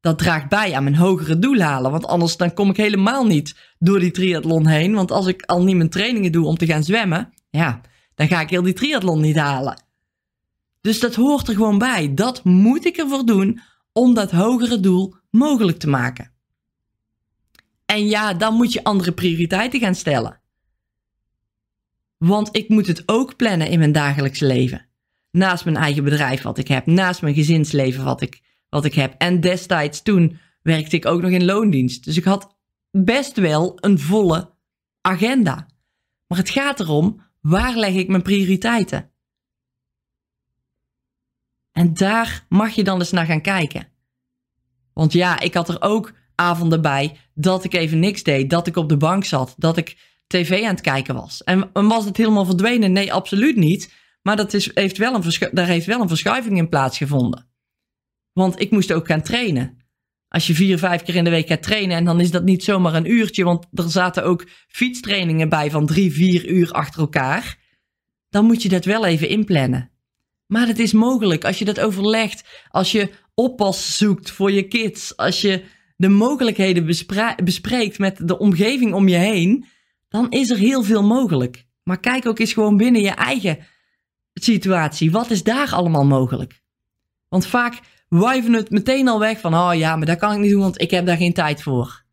Dat 0.00 0.18
draagt 0.18 0.48
bij 0.48 0.74
aan 0.74 0.82
mijn 0.82 0.96
hogere 0.96 1.38
doel 1.38 1.60
halen, 1.60 1.90
want 1.90 2.06
anders 2.06 2.36
dan 2.36 2.54
kom 2.54 2.70
ik 2.70 2.76
helemaal 2.76 3.26
niet 3.26 3.56
door 3.78 4.00
die 4.00 4.10
triathlon 4.10 4.66
heen. 4.66 4.94
Want 4.94 5.10
als 5.10 5.26
ik 5.26 5.42
al 5.42 5.62
niet 5.62 5.76
mijn 5.76 5.90
trainingen 5.90 6.32
doe 6.32 6.46
om 6.46 6.56
te 6.56 6.66
gaan 6.66 6.84
zwemmen, 6.84 7.32
ja, 7.50 7.80
dan 8.14 8.28
ga 8.28 8.40
ik 8.40 8.50
heel 8.50 8.62
die 8.62 8.72
triathlon 8.72 9.20
niet 9.20 9.36
halen. 9.36 9.82
Dus 10.80 11.00
dat 11.00 11.14
hoort 11.14 11.48
er 11.48 11.54
gewoon 11.54 11.78
bij. 11.78 12.14
Dat 12.14 12.44
moet 12.44 12.84
ik 12.84 12.96
ervoor 12.96 13.26
doen 13.26 13.60
om 13.92 14.14
dat 14.14 14.30
hogere 14.30 14.80
doel 14.80 15.14
mogelijk 15.30 15.78
te 15.78 15.88
maken. 15.88 16.32
En 17.86 18.06
ja, 18.06 18.34
dan 18.34 18.54
moet 18.54 18.72
je 18.72 18.84
andere 18.84 19.12
prioriteiten 19.12 19.80
gaan 19.80 19.94
stellen. 19.94 20.40
Want 22.18 22.56
ik 22.56 22.68
moet 22.68 22.86
het 22.86 23.02
ook 23.06 23.36
plannen 23.36 23.68
in 23.68 23.78
mijn 23.78 23.92
dagelijks 23.92 24.40
leven. 24.40 24.86
Naast 25.34 25.64
mijn 25.64 25.76
eigen 25.76 26.04
bedrijf 26.04 26.42
wat 26.42 26.58
ik 26.58 26.68
heb, 26.68 26.86
naast 26.86 27.22
mijn 27.22 27.34
gezinsleven 27.34 28.04
wat 28.04 28.20
ik, 28.20 28.42
wat 28.68 28.84
ik 28.84 28.94
heb. 28.94 29.14
En 29.18 29.40
destijds 29.40 30.02
toen 30.02 30.38
werkte 30.62 30.96
ik 30.96 31.06
ook 31.06 31.22
nog 31.22 31.30
in 31.30 31.44
loondienst. 31.44 32.04
Dus 32.04 32.16
ik 32.16 32.24
had 32.24 32.56
best 32.90 33.36
wel 33.36 33.78
een 33.80 33.98
volle 33.98 34.50
agenda. 35.00 35.68
Maar 36.26 36.38
het 36.38 36.50
gaat 36.50 36.80
erom, 36.80 37.20
waar 37.40 37.76
leg 37.76 37.94
ik 37.94 38.08
mijn 38.08 38.22
prioriteiten? 38.22 39.10
En 41.72 41.94
daar 41.94 42.46
mag 42.48 42.74
je 42.74 42.84
dan 42.84 42.98
eens 42.98 43.10
naar 43.10 43.26
gaan 43.26 43.40
kijken. 43.40 43.88
Want 44.92 45.12
ja, 45.12 45.40
ik 45.40 45.54
had 45.54 45.68
er 45.68 45.82
ook 45.82 46.12
avonden 46.34 46.82
bij 46.82 47.16
dat 47.34 47.64
ik 47.64 47.74
even 47.74 47.98
niks 47.98 48.22
deed, 48.22 48.50
dat 48.50 48.66
ik 48.66 48.76
op 48.76 48.88
de 48.88 48.96
bank 48.96 49.24
zat, 49.24 49.54
dat 49.56 49.76
ik 49.76 49.96
tv 50.26 50.62
aan 50.62 50.74
het 50.74 50.80
kijken 50.80 51.14
was. 51.14 51.44
En, 51.44 51.70
was 51.72 52.04
het 52.04 52.16
helemaal 52.16 52.44
verdwenen? 52.44 52.92
Nee, 52.92 53.12
absoluut 53.12 53.56
niet. 53.56 53.92
Maar 54.26 54.36
dat 54.36 54.54
is, 54.54 54.70
heeft 54.74 54.98
wel 54.98 55.14
een 55.14 55.50
daar 55.52 55.66
heeft 55.66 55.86
wel 55.86 56.00
een 56.00 56.08
verschuiving 56.08 56.58
in 56.58 56.68
plaatsgevonden. 56.68 57.48
Want 58.32 58.60
ik 58.60 58.70
moest 58.70 58.92
ook 58.92 59.06
gaan 59.06 59.22
trainen. 59.22 59.78
Als 60.28 60.46
je 60.46 60.54
vier, 60.54 60.78
vijf 60.78 61.02
keer 61.02 61.14
in 61.14 61.24
de 61.24 61.30
week 61.30 61.46
gaat 61.46 61.62
trainen 61.62 61.96
en 61.96 62.04
dan 62.04 62.20
is 62.20 62.30
dat 62.30 62.44
niet 62.44 62.64
zomaar 62.64 62.94
een 62.94 63.10
uurtje, 63.10 63.44
want 63.44 63.66
er 63.72 63.90
zaten 63.90 64.24
ook 64.24 64.46
fietstrainingen 64.68 65.48
bij 65.48 65.70
van 65.70 65.86
drie, 65.86 66.12
vier 66.12 66.48
uur 66.48 66.72
achter 66.72 67.00
elkaar. 67.00 67.58
Dan 68.28 68.44
moet 68.44 68.62
je 68.62 68.68
dat 68.68 68.84
wel 68.84 69.04
even 69.04 69.28
inplannen. 69.28 69.90
Maar 70.46 70.66
het 70.66 70.78
is 70.78 70.92
mogelijk 70.92 71.44
als 71.44 71.58
je 71.58 71.64
dat 71.64 71.80
overlegt, 71.80 72.64
als 72.68 72.92
je 72.92 73.10
oppas 73.34 73.96
zoekt 73.96 74.30
voor 74.30 74.52
je 74.52 74.68
kids, 74.68 75.16
als 75.16 75.40
je 75.40 75.64
de 75.96 76.08
mogelijkheden 76.08 76.86
bespreekt 77.44 77.98
met 77.98 78.28
de 78.28 78.38
omgeving 78.38 78.94
om 78.94 79.08
je 79.08 79.16
heen, 79.16 79.66
dan 80.08 80.30
is 80.30 80.50
er 80.50 80.58
heel 80.58 80.82
veel 80.82 81.02
mogelijk. 81.02 81.66
Maar 81.82 82.00
kijk 82.00 82.26
ook 82.26 82.38
eens 82.38 82.52
gewoon 82.52 82.76
binnen 82.76 83.02
je 83.02 83.10
eigen 83.10 83.58
situatie. 84.34 85.10
Wat 85.10 85.30
is 85.30 85.42
daar 85.42 85.72
allemaal 85.72 86.04
mogelijk? 86.04 86.62
Want 87.28 87.46
vaak 87.46 87.80
wuiven 88.08 88.52
het 88.52 88.70
meteen 88.70 89.08
al 89.08 89.18
weg 89.18 89.40
van, 89.40 89.54
oh 89.54 89.74
ja, 89.74 89.96
maar 89.96 90.06
dat 90.06 90.18
kan 90.18 90.32
ik 90.32 90.38
niet 90.38 90.50
doen, 90.50 90.60
want 90.60 90.80
ik 90.80 90.90
heb 90.90 91.06
daar 91.06 91.16
geen 91.16 91.32
tijd 91.32 91.62
voor. 91.62 92.04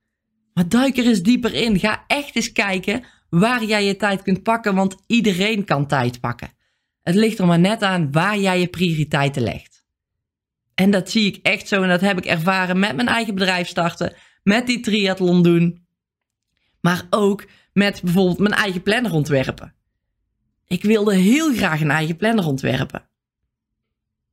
Maar 0.54 0.68
duik 0.68 0.98
er 0.98 1.06
eens 1.06 1.22
dieper 1.22 1.54
in. 1.54 1.80
Ga 1.80 2.04
echt 2.08 2.36
eens 2.36 2.52
kijken 2.52 3.04
waar 3.30 3.64
jij 3.64 3.86
je 3.86 3.96
tijd 3.96 4.22
kunt 4.22 4.44
pakken, 4.44 4.76
want 4.76 4.96
iedereen 5.08 5.66
kan 5.66 5.88
tijd 5.88 6.20
pakken. 6.20 6.50
Het 7.02 7.16
ligt 7.16 7.40
er 7.40 7.46
maar 7.46 7.60
net 7.60 7.82
aan 7.82 8.12
waar 8.12 8.38
jij 8.38 8.60
je 8.60 8.68
prioriteiten 8.68 9.42
legt. 9.42 9.86
En 10.76 10.92
dat 10.92 11.10
zie 11.10 11.26
ik 11.26 11.40
echt 11.46 11.68
zo 11.68 11.82
en 11.82 11.90
dat 11.90 12.02
heb 12.02 12.18
ik 12.18 12.26
ervaren 12.26 12.80
met 12.80 12.96
mijn 12.96 13.08
eigen 13.08 13.36
bedrijf 13.36 13.68
starten, 13.68 14.16
met 14.44 14.68
die 14.68 14.80
triathlon 14.80 15.44
doen, 15.44 15.86
maar 16.82 17.08
ook 17.10 17.46
met 17.74 18.02
bijvoorbeeld 18.04 18.40
mijn 18.40 18.54
eigen 18.54 18.82
planner 18.82 19.14
ontwerpen. 19.14 19.76
Ik 20.72 20.84
wilde 20.84 21.16
heel 21.16 21.54
graag 21.54 21.82
een 21.82 21.92
eigen 21.92 22.16
planner 22.16 22.46
ontwerpen. 22.46 23.08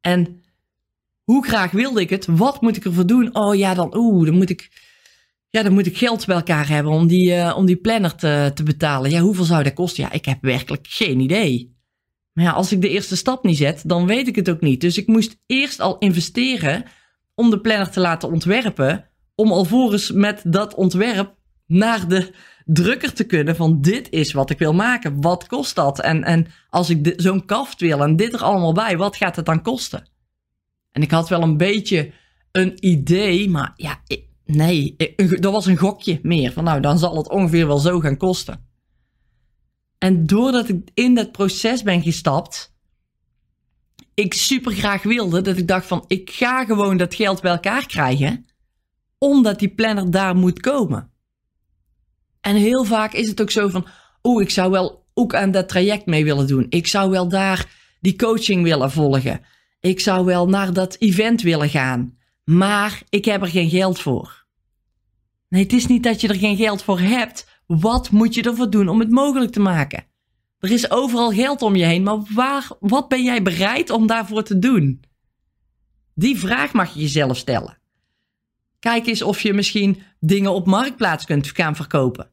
En 0.01 0.43
hoe 1.25 1.47
graag 1.47 1.71
wilde 1.71 2.01
ik 2.01 2.11
het? 2.11 2.27
Wat 2.27 2.61
moet 2.61 2.77
ik 2.77 2.85
ervoor 2.85 3.07
doen? 3.07 3.35
Oh 3.35 3.55
ja, 3.55 3.75
dan, 3.75 3.97
oeh, 3.97 4.27
dan 4.27 4.35
moet 4.35 4.51
ik, 4.51 4.71
ja, 5.51 5.63
dan 5.63 5.73
moet 5.73 5.87
ik 5.87 5.97
geld 5.97 6.27
bij 6.27 6.37
elkaar 6.37 6.69
hebben 6.69 6.93
om 6.93 7.07
die, 7.07 7.35
uh, 7.35 7.55
om 7.57 7.67
die 7.67 7.77
planner 7.77 8.15
te, 8.15 8.51
te 8.55 8.63
betalen. 8.63 9.11
Ja, 9.11 9.21
hoeveel 9.21 9.45
zou 9.45 9.63
dat 9.63 9.73
kosten? 9.73 10.03
Ja, 10.03 10.13
ik 10.13 10.25
heb 10.25 10.39
werkelijk 10.41 10.87
geen 10.89 11.21
idee. 11.21 11.77
Maar 12.33 12.45
ja, 12.45 12.51
als 12.51 12.73
ik 12.73 12.81
de 12.81 12.89
eerste 12.89 13.17
stap 13.17 13.45
niet 13.45 13.57
zet, 13.57 13.83
dan 13.87 14.07
weet 14.07 14.29
ik 14.29 14.37
het 14.37 14.51
ook 14.51 14.61
niet. 14.61 14.81
Dus 14.81 14.97
ik 14.97 15.07
moest 15.07 15.37
eerst 15.47 15.81
al 15.81 15.99
investeren 15.99 16.85
om 17.35 17.51
de 17.51 17.61
planner 17.61 17.91
te 17.91 18.01
laten 18.01 18.31
ontwerpen. 18.31 19.09
Om 19.35 19.53
alvorens 19.53 20.13
met 20.13 20.43
dat 20.45 20.75
ontwerp 20.75 21.35
naar 21.67 22.09
de 22.09 22.31
drukker 22.71 23.13
te 23.13 23.25
kunnen 23.25 23.57
van 23.57 23.81
dit 23.81 24.11
is 24.11 24.33
wat 24.33 24.51
ik 24.51 24.59
wil 24.59 24.75
maken. 24.75 25.21
Wat 25.21 25.47
kost 25.47 25.75
dat? 25.75 26.01
En, 26.01 26.25
en 26.25 26.47
als 26.71 26.91
ik 26.91 27.13
zo'n 27.17 27.45
kaft 27.45 27.81
wil 27.81 28.03
en 28.03 28.17
dit 28.17 28.33
er 28.33 28.43
allemaal 28.43 28.73
bij, 28.73 28.97
wat 28.97 29.17
gaat 29.17 29.37
het 29.37 29.47
dan 29.47 29.63
kosten? 29.63 30.09
En 30.93 31.03
ik 31.03 31.11
had 31.11 31.29
wel 31.29 31.43
een 31.43 31.57
beetje 31.57 32.13
een 32.53 32.87
idee, 32.87 33.51
maar 33.51 33.73
ja, 33.77 34.01
Nee, 34.49 34.97
dat 35.17 35.53
was 35.53 35.67
een 35.67 35.77
gokje 35.77 36.19
meer. 36.23 36.53
Van 36.53 36.65
nou, 36.65 36.81
dan 36.81 36.99
zal 36.99 37.17
het 37.17 37.29
ongeveer 37.29 37.67
wel 37.67 37.79
zo 37.79 38.01
gaan 38.01 38.17
kosten. 38.17 38.67
En 39.99 40.27
doordat 40.27 40.69
ik 40.69 40.91
in 40.95 41.15
dat 41.15 41.33
proces 41.33 41.83
ben 41.83 42.03
gestapt, 42.03 42.75
ik 44.15 44.35
super 44.35 44.73
graag 44.73 45.03
wilde 45.03 45.41
dat 45.41 45.57
ik 45.57 45.69
dacht 45.69 45.87
van 45.87 46.05
ik 46.07 46.31
ga 46.31 46.65
gewoon 46.65 46.97
dat 46.97 47.15
geld 47.15 47.41
bij 47.41 47.51
elkaar 47.51 47.87
krijgen, 47.87 48.47
omdat 49.19 49.59
die 49.59 49.75
planner 49.75 50.11
daar 50.11 50.37
moet 50.37 50.61
komen. 50.61 51.11
En 52.41 52.57
heel 52.57 52.85
vaak 52.85 53.13
is 53.13 53.29
het 53.29 53.41
ook 53.41 53.51
zo 53.51 53.69
van, 53.69 53.87
oh, 54.23 54.43
ik 54.43 54.51
zou 54.51 54.71
wel 54.71 55.07
ook 55.15 55.35
aan 55.35 55.51
dat 55.51 55.69
traject 55.69 56.07
mee 56.07 56.25
willen 56.25 56.47
doen. 56.47 56.67
Ik 56.69 56.87
zou 56.87 57.11
wel 57.11 57.29
daar 57.29 57.77
die 58.01 58.17
coaching 58.17 58.63
willen 58.63 58.91
volgen. 58.91 59.41
Ik 59.81 60.01
zou 60.01 60.25
wel 60.25 60.49
naar 60.49 60.73
dat 60.73 60.97
event 60.99 61.43
willen 61.43 61.69
gaan. 61.69 62.17
Maar 62.45 63.03
ik 63.09 63.25
heb 63.25 63.43
er 63.43 63.49
geen 63.49 63.71
geld 63.71 64.01
voor. 64.01 64.47
Nee, 65.49 65.63
het 65.63 65.73
is 65.73 65.87
niet 65.87 66.03
dat 66.03 66.21
je 66.21 66.29
er 66.29 66.35
geen 66.35 66.57
geld 66.57 66.83
voor 66.83 67.01
hebt. 67.01 67.63
Wat 67.67 68.11
moet 68.11 68.35
je 68.35 68.43
ervoor 68.43 68.71
doen 68.71 68.89
om 68.89 68.99
het 68.99 69.11
mogelijk 69.11 69.53
te 69.53 69.61
maken? 69.61 70.07
Er 70.59 70.71
is 70.71 70.91
overal 70.91 71.31
geld 71.31 71.63
om 71.63 71.77
je 71.77 71.85
heen, 71.85 72.03
maar 72.03 72.19
waar, 72.35 72.69
wat 72.81 73.09
ben 73.09 73.23
jij 73.23 73.43
bereid 73.43 73.91
om 73.91 74.07
daarvoor 74.07 74.43
te 74.43 74.59
doen? 74.59 75.05
Die 76.15 76.39
vraag 76.39 76.73
mag 76.73 76.95
je 76.95 77.01
jezelf 77.01 77.37
stellen. 77.37 77.78
Kijk 78.79 79.07
eens 79.07 79.23
of 79.23 79.41
je 79.41 79.53
misschien 79.53 80.03
dingen 80.21 80.53
op 80.53 80.67
marktplaats 80.67 81.25
kunt 81.25 81.51
gaan 81.55 81.77
verkopen. 81.77 82.31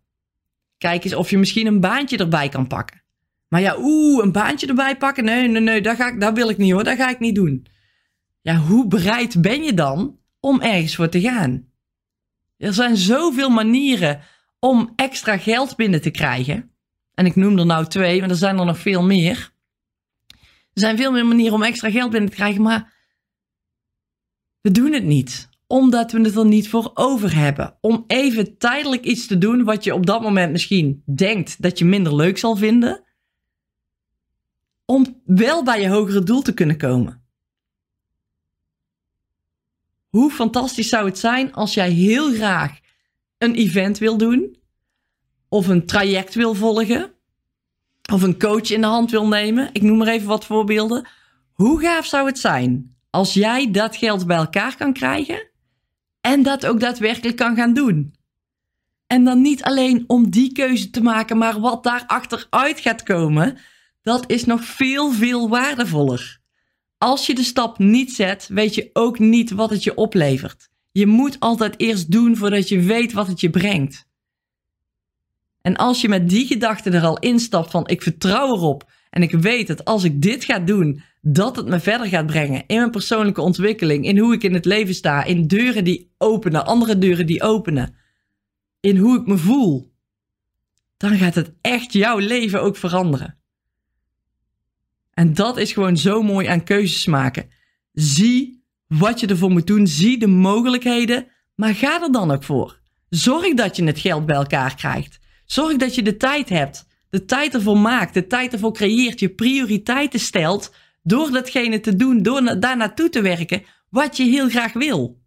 Kijk 0.77 1.03
eens 1.03 1.13
of 1.13 1.29
je 1.29 1.37
misschien 1.37 1.67
een 1.67 1.79
baantje 1.79 2.17
erbij 2.17 2.49
kan 2.49 2.67
pakken. 2.67 3.03
Maar 3.47 3.61
ja, 3.61 3.75
oeh, 3.79 4.23
een 4.23 4.31
baantje 4.31 4.67
erbij 4.67 4.97
pakken? 4.97 5.23
Nee, 5.23 5.47
nee, 5.47 5.61
nee, 5.61 5.81
dat, 5.81 5.95
ga 5.95 6.07
ik, 6.07 6.19
dat 6.19 6.33
wil 6.33 6.49
ik 6.49 6.57
niet 6.57 6.71
hoor, 6.71 6.83
dat 6.83 6.97
ga 6.97 7.09
ik 7.09 7.19
niet 7.19 7.35
doen. 7.35 7.67
Ja, 8.41 8.55
hoe 8.55 8.87
bereid 8.87 9.41
ben 9.41 9.63
je 9.63 9.73
dan 9.73 10.19
om 10.39 10.61
ergens 10.61 10.95
voor 10.95 11.09
te 11.09 11.21
gaan? 11.21 11.67
Er 12.57 12.73
zijn 12.73 12.97
zoveel 12.97 13.49
manieren 13.49 14.21
om 14.59 14.93
extra 14.95 15.37
geld 15.37 15.75
binnen 15.75 16.01
te 16.01 16.11
krijgen. 16.11 16.71
En 17.13 17.25
ik 17.25 17.35
noem 17.35 17.59
er 17.59 17.65
nou 17.65 17.87
twee, 17.87 18.19
maar 18.19 18.29
er 18.29 18.35
zijn 18.35 18.57
er 18.57 18.65
nog 18.65 18.79
veel 18.79 19.03
meer. 19.03 19.53
Er 20.73 20.81
zijn 20.81 20.97
veel 20.97 21.11
meer 21.11 21.25
manieren 21.25 21.53
om 21.53 21.63
extra 21.63 21.91
geld 21.91 22.11
binnen 22.11 22.29
te 22.29 22.35
krijgen, 22.35 22.61
maar 22.61 22.93
we 24.61 24.71
doen 24.71 24.93
het 24.93 25.03
niet. 25.03 25.49
Omdat 25.67 26.12
we 26.12 26.22
het 26.22 26.36
er 26.36 26.45
niet 26.45 26.69
voor 26.69 26.91
over 26.93 27.36
hebben. 27.36 27.77
Om 27.81 28.03
even 28.07 28.57
tijdelijk 28.57 29.03
iets 29.03 29.27
te 29.27 29.38
doen 29.38 29.63
wat 29.63 29.84
je 29.84 29.93
op 29.93 30.05
dat 30.05 30.22
moment 30.22 30.51
misschien 30.51 31.03
denkt 31.05 31.62
dat 31.62 31.79
je 31.79 31.86
minder 31.86 32.15
leuk 32.15 32.38
zal 32.38 32.55
vinden. 32.55 33.03
Om 34.86 35.22
wel 35.25 35.63
bij 35.63 35.81
je 35.81 35.89
hogere 35.89 36.24
doel 36.24 36.41
te 36.41 36.53
kunnen 36.53 36.77
komen. 36.77 37.24
Hoe 40.10 40.31
fantastisch 40.31 40.89
zou 40.89 41.05
het 41.05 41.19
zijn 41.19 41.53
als 41.53 41.74
jij 41.74 41.89
heel 41.89 42.34
graag 42.34 42.79
een 43.38 43.55
event 43.55 43.98
wil 43.98 44.17
doen, 44.17 44.57
of 45.50 45.67
een 45.67 45.86
traject 45.86 46.36
wil 46.36 46.53
volgen, 46.53 47.12
of 48.12 48.22
een 48.22 48.39
coach 48.39 48.72
in 48.72 48.81
de 48.81 48.88
hand 48.88 49.12
wil 49.12 49.27
nemen. 49.27 49.69
Ik 49.74 49.81
noem 49.81 49.98
maar 49.98 50.07
even 50.07 50.27
wat 50.27 50.45
voorbeelden. 50.45 51.07
Hoe 51.53 51.81
gaaf 51.81 52.05
zou 52.05 52.27
het 52.27 52.39
zijn 52.39 52.95
als 53.10 53.34
jij 53.34 53.72
dat 53.72 53.95
geld 53.95 54.27
bij 54.27 54.38
elkaar 54.38 54.77
kan 54.77 54.93
krijgen 54.93 55.53
en 56.25 56.44
dat 56.44 56.65
ook 56.65 56.79
daadwerkelijk 56.79 57.36
kan 57.38 57.55
gaan 57.55 57.74
doen? 57.74 58.13
En 59.08 59.24
dan 59.24 59.41
niet 59.41 59.63
alleen 59.63 60.03
om 60.08 60.29
die 60.29 60.51
keuze 60.51 60.89
te 60.89 61.01
maken, 61.01 61.38
maar 61.38 61.60
wat 61.60 61.84
daar 61.84 62.03
achteruit 62.08 62.79
gaat 62.79 63.03
komen, 63.03 63.58
dat 64.01 64.24
is 64.32 64.46
nog 64.46 64.63
veel, 64.63 65.12
veel 65.12 65.50
waardevoller. 65.50 66.39
Als 66.98 67.25
je 67.25 67.36
de 67.36 67.44
stap 67.44 67.77
niet 67.77 68.12
zet, 68.12 68.48
weet 68.48 68.75
je 68.75 68.89
ook 68.94 69.20
niet 69.20 69.51
wat 69.51 69.70
het 69.70 69.84
je 69.84 69.96
oplevert. 69.96 70.70
Je 70.91 71.08
moet 71.08 71.39
altijd 71.39 71.79
eerst 71.79 72.12
doen 72.12 72.38
voordat 72.38 72.70
je 72.70 72.79
weet 72.79 73.13
wat 73.13 73.27
het 73.27 73.39
je 73.39 73.50
brengt. 73.50 74.05
En 75.62 75.75
als 75.75 76.01
je 76.01 76.10
met 76.10 76.29
die 76.29 76.46
gedachte 76.46 76.89
er 76.89 77.03
al 77.03 77.20
instapt 77.20 77.72
van 77.72 77.88
ik 77.88 78.01
vertrouw 78.01 78.55
erop 78.55 78.91
en 79.10 79.22
ik 79.22 79.32
weet 79.32 79.67
dat 79.67 79.86
als 79.86 80.03
ik 80.03 80.22
dit 80.22 80.44
ga 80.44 80.60
doen, 80.60 81.01
dat 81.27 81.55
het 81.55 81.67
me 81.67 81.79
verder 81.79 82.08
gaat 82.08 82.25
brengen 82.25 82.63
in 82.67 82.77
mijn 82.77 82.91
persoonlijke 82.91 83.41
ontwikkeling, 83.41 84.05
in 84.05 84.17
hoe 84.17 84.34
ik 84.34 84.44
in 84.44 84.53
het 84.53 84.65
leven 84.65 84.94
sta, 84.94 85.24
in 85.24 85.48
deuren 85.48 85.84
die 85.84 86.13
openen, 86.17 86.65
andere 86.65 86.98
deuren 86.98 87.25
die 87.25 87.41
openen, 87.41 87.96
in 88.79 88.98
hoe 88.98 89.20
ik 89.20 89.27
me 89.27 89.38
voel, 89.38 89.94
dan 90.98 91.17
gaat 91.17 91.36
het 91.36 91.53
echt 91.62 91.94
jouw 91.94 92.17
leven 92.17 92.62
ook 92.62 92.77
veranderen. 92.77 93.38
En 95.13 95.34
dat 95.34 95.58
is 95.58 95.74
gewoon 95.74 95.98
zo 95.98 96.22
mooi 96.22 96.48
aan 96.48 96.63
keuzes 96.63 97.05
maken. 97.05 97.50
Zie 97.94 98.63
wat 98.88 99.20
je 99.20 99.27
ervoor 99.27 99.51
moet 99.51 99.67
doen, 99.67 99.88
zie 99.88 100.17
de 100.17 100.27
mogelijkheden, 100.27 101.27
maar 101.55 101.75
ga 101.75 102.01
er 102.01 102.12
dan 102.12 102.32
ook 102.32 102.44
voor. 102.44 102.79
Zorg 103.10 103.53
dat 103.53 103.75
je 103.75 103.84
het 103.84 104.00
geld 104.00 104.25
bij 104.25 104.36
elkaar 104.36 104.75
krijgt. 104.75 105.20
Zorg 105.46 105.77
dat 105.77 105.96
je 105.96 106.01
de 106.01 106.17
tijd 106.17 106.50
hebt, 106.50 106.88
de 107.10 107.25
tijd 107.25 107.53
ervoor 107.53 107.77
maakt, 107.77 108.13
de 108.13 108.27
tijd 108.27 108.53
ervoor 108.53 108.74
creëert, 108.74 109.20
je 109.20 109.29
prioriteiten 109.29 110.20
stelt 110.20 110.72
door 111.05 111.31
datgene 111.31 111.79
te 111.79 111.95
doen, 111.95 112.21
door 112.21 112.59
daar 112.59 112.77
naartoe 112.77 113.09
te 113.09 113.21
werken 113.21 113.63
wat 113.89 114.17
je 114.17 114.24
heel 114.24 114.50
graag 114.50 114.74
wil. 114.74 115.21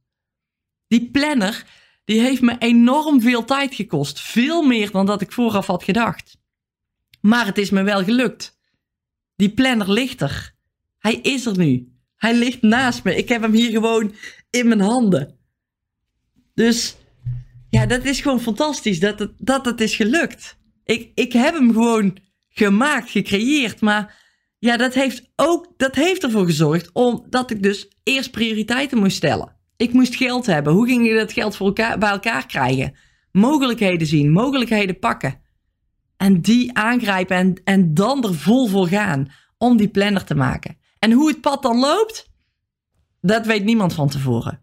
Die 0.86 1.10
planner, 1.10 1.64
die 2.04 2.20
heeft 2.20 2.40
me 2.40 2.56
enorm 2.58 3.20
veel 3.20 3.44
tijd 3.44 3.74
gekost. 3.74 4.20
Veel 4.20 4.62
meer 4.62 4.90
dan 4.90 5.06
dat 5.06 5.20
ik 5.20 5.32
vooraf 5.32 5.66
had 5.66 5.84
gedacht. 5.84 6.36
Maar 7.20 7.46
het 7.46 7.58
is 7.58 7.70
me 7.70 7.82
wel 7.82 8.04
gelukt. 8.04 8.58
Die 9.36 9.50
planner 9.50 9.92
ligt 9.92 10.20
er. 10.20 10.54
Hij 10.98 11.14
is 11.14 11.46
er 11.46 11.56
nu. 11.56 11.92
Hij 12.16 12.34
ligt 12.34 12.62
naast 12.62 13.04
me. 13.04 13.16
Ik 13.16 13.28
heb 13.28 13.42
hem 13.42 13.52
hier 13.52 13.70
gewoon 13.70 14.14
in 14.50 14.68
mijn 14.68 14.80
handen. 14.80 15.38
Dus 16.54 16.96
ja, 17.70 17.86
dat 17.86 18.04
is 18.04 18.20
gewoon 18.20 18.40
fantastisch 18.40 19.00
dat 19.00 19.18
het, 19.18 19.32
dat 19.36 19.64
het 19.64 19.80
is 19.80 19.96
gelukt. 19.96 20.58
Ik, 20.84 21.10
ik 21.14 21.32
heb 21.32 21.54
hem 21.54 21.72
gewoon 21.72 22.18
gemaakt, 22.48 23.10
gecreëerd. 23.10 23.80
Maar 23.80 24.26
ja, 24.58 24.76
dat 24.76 24.94
heeft 24.94 25.30
ook 25.36 25.72
dat 25.76 25.94
heeft 25.94 26.22
ervoor 26.22 26.44
gezorgd 26.44 26.90
omdat 26.92 27.50
ik 27.50 27.62
dus 27.62 27.88
eerst 28.02 28.30
prioriteiten 28.30 28.98
moest 28.98 29.16
stellen. 29.16 29.56
Ik 29.76 29.92
moest 29.92 30.16
geld 30.16 30.46
hebben. 30.46 30.72
Hoe 30.72 30.86
ging 30.86 31.06
je 31.06 31.14
dat 31.14 31.32
geld 31.32 31.56
voor 31.56 31.66
elkaar, 31.66 31.98
bij 31.98 32.10
elkaar 32.10 32.46
krijgen? 32.46 32.94
Mogelijkheden 33.32 34.06
zien, 34.06 34.32
mogelijkheden 34.32 34.98
pakken. 34.98 35.40
En 36.16 36.40
die 36.40 36.76
aangrijpen 36.76 37.36
en, 37.36 37.60
en 37.64 37.94
dan 37.94 38.24
er 38.24 38.34
vol 38.34 38.66
voor 38.66 38.86
gaan 38.86 39.32
om 39.58 39.76
die 39.76 39.88
planner 39.88 40.24
te 40.24 40.34
maken. 40.34 40.76
En 40.98 41.12
hoe 41.12 41.28
het 41.28 41.40
pad 41.40 41.62
dan 41.62 41.78
loopt, 41.78 42.30
dat 43.20 43.46
weet 43.46 43.64
niemand 43.64 43.94
van 43.94 44.08
tevoren. 44.08 44.62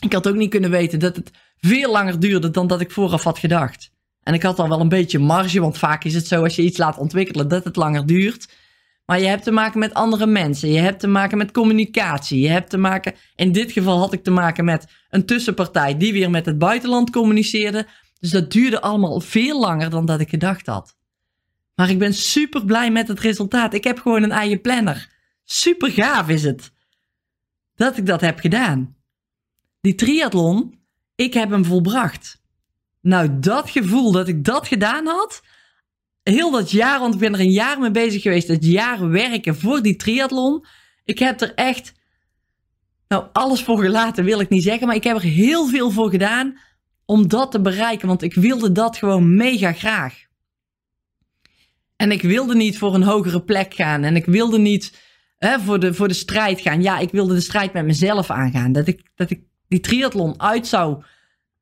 Ik 0.00 0.12
had 0.12 0.28
ook 0.28 0.34
niet 0.34 0.50
kunnen 0.50 0.70
weten 0.70 0.98
dat 0.98 1.16
het 1.16 1.30
veel 1.58 1.92
langer 1.92 2.20
duurde 2.20 2.50
dan 2.50 2.66
dat 2.66 2.80
ik 2.80 2.90
vooraf 2.90 3.22
had 3.22 3.38
gedacht. 3.38 3.90
En 4.22 4.34
ik 4.34 4.42
had 4.42 4.58
al 4.58 4.68
wel 4.68 4.80
een 4.80 4.88
beetje 4.88 5.18
marge, 5.18 5.60
want 5.60 5.78
vaak 5.78 6.04
is 6.04 6.14
het 6.14 6.26
zo 6.26 6.42
als 6.42 6.56
je 6.56 6.62
iets 6.62 6.78
laat 6.78 6.98
ontwikkelen 6.98 7.48
dat 7.48 7.64
het 7.64 7.76
langer 7.76 8.06
duurt. 8.06 8.48
Maar 9.06 9.20
je 9.20 9.26
hebt 9.26 9.42
te 9.42 9.50
maken 9.50 9.78
met 9.78 9.94
andere 9.94 10.26
mensen. 10.26 10.68
Je 10.68 10.78
hebt 10.78 11.00
te 11.00 11.06
maken 11.06 11.38
met 11.38 11.50
communicatie. 11.50 12.40
Je 12.40 12.48
hebt 12.48 12.70
te 12.70 12.76
maken, 12.76 13.14
in 13.34 13.52
dit 13.52 13.72
geval 13.72 13.98
had 13.98 14.12
ik 14.12 14.24
te 14.24 14.30
maken 14.30 14.64
met 14.64 14.86
een 15.10 15.26
tussenpartij 15.26 15.96
die 15.96 16.12
weer 16.12 16.30
met 16.30 16.46
het 16.46 16.58
buitenland 16.58 17.10
communiceerde. 17.10 17.86
Dus 18.20 18.30
dat 18.30 18.52
duurde 18.52 18.80
allemaal 18.80 19.20
veel 19.20 19.60
langer 19.60 19.90
dan 19.90 20.06
dat 20.06 20.20
ik 20.20 20.28
gedacht 20.28 20.66
had. 20.66 20.96
Maar 21.74 21.90
ik 21.90 21.98
ben 21.98 22.14
super 22.14 22.64
blij 22.64 22.90
met 22.90 23.08
het 23.08 23.20
resultaat. 23.20 23.74
Ik 23.74 23.84
heb 23.84 23.98
gewoon 23.98 24.22
een 24.22 24.32
eigen 24.32 24.60
planner. 24.60 25.08
Super 25.44 25.90
gaaf 25.90 26.28
is 26.28 26.42
het. 26.42 26.72
Dat 27.74 27.96
ik 27.96 28.06
dat 28.06 28.20
heb 28.20 28.38
gedaan. 28.38 28.96
Die 29.80 29.94
triathlon, 29.94 30.78
ik 31.14 31.34
heb 31.34 31.50
hem 31.50 31.64
volbracht. 31.64 32.42
Nou, 33.00 33.38
dat 33.38 33.70
gevoel 33.70 34.12
dat 34.12 34.28
ik 34.28 34.44
dat 34.44 34.66
gedaan 34.66 35.06
had, 35.06 35.42
heel 36.32 36.50
dat 36.50 36.70
jaar, 36.70 37.00
want 37.00 37.14
ik 37.14 37.20
ben 37.20 37.34
er 37.34 37.40
een 37.40 37.50
jaar 37.50 37.78
mee 37.78 37.90
bezig 37.90 38.22
geweest, 38.22 38.48
het 38.48 38.64
jaar 38.64 39.08
werken 39.08 39.56
voor 39.56 39.82
die 39.82 39.96
triathlon. 39.96 40.64
Ik 41.04 41.18
heb 41.18 41.40
er 41.40 41.54
echt, 41.54 41.92
nou, 43.08 43.24
alles 43.32 43.62
voor 43.62 43.78
gelaten 43.78 44.24
wil 44.24 44.40
ik 44.40 44.48
niet 44.48 44.62
zeggen, 44.62 44.86
maar 44.86 44.96
ik 44.96 45.04
heb 45.04 45.16
er 45.16 45.22
heel 45.22 45.66
veel 45.66 45.90
voor 45.90 46.10
gedaan 46.10 46.58
om 47.04 47.28
dat 47.28 47.50
te 47.50 47.60
bereiken, 47.60 48.08
want 48.08 48.22
ik 48.22 48.34
wilde 48.34 48.72
dat 48.72 48.96
gewoon 48.96 49.36
mega 49.36 49.72
graag. 49.72 50.24
En 51.96 52.12
ik 52.12 52.22
wilde 52.22 52.54
niet 52.54 52.78
voor 52.78 52.94
een 52.94 53.02
hogere 53.02 53.42
plek 53.42 53.74
gaan 53.74 54.02
en 54.02 54.16
ik 54.16 54.24
wilde 54.24 54.58
niet 54.58 55.04
hè, 55.38 55.60
voor, 55.60 55.80
de, 55.80 55.94
voor 55.94 56.08
de 56.08 56.14
strijd 56.14 56.60
gaan. 56.60 56.82
Ja, 56.82 56.98
ik 56.98 57.10
wilde 57.10 57.34
de 57.34 57.40
strijd 57.40 57.72
met 57.72 57.84
mezelf 57.84 58.30
aangaan. 58.30 58.72
Dat 58.72 58.86
ik, 58.86 59.10
dat 59.14 59.30
ik 59.30 59.40
die 59.68 59.80
triathlon 59.80 60.40
uit 60.40 60.66
zou, 60.66 61.02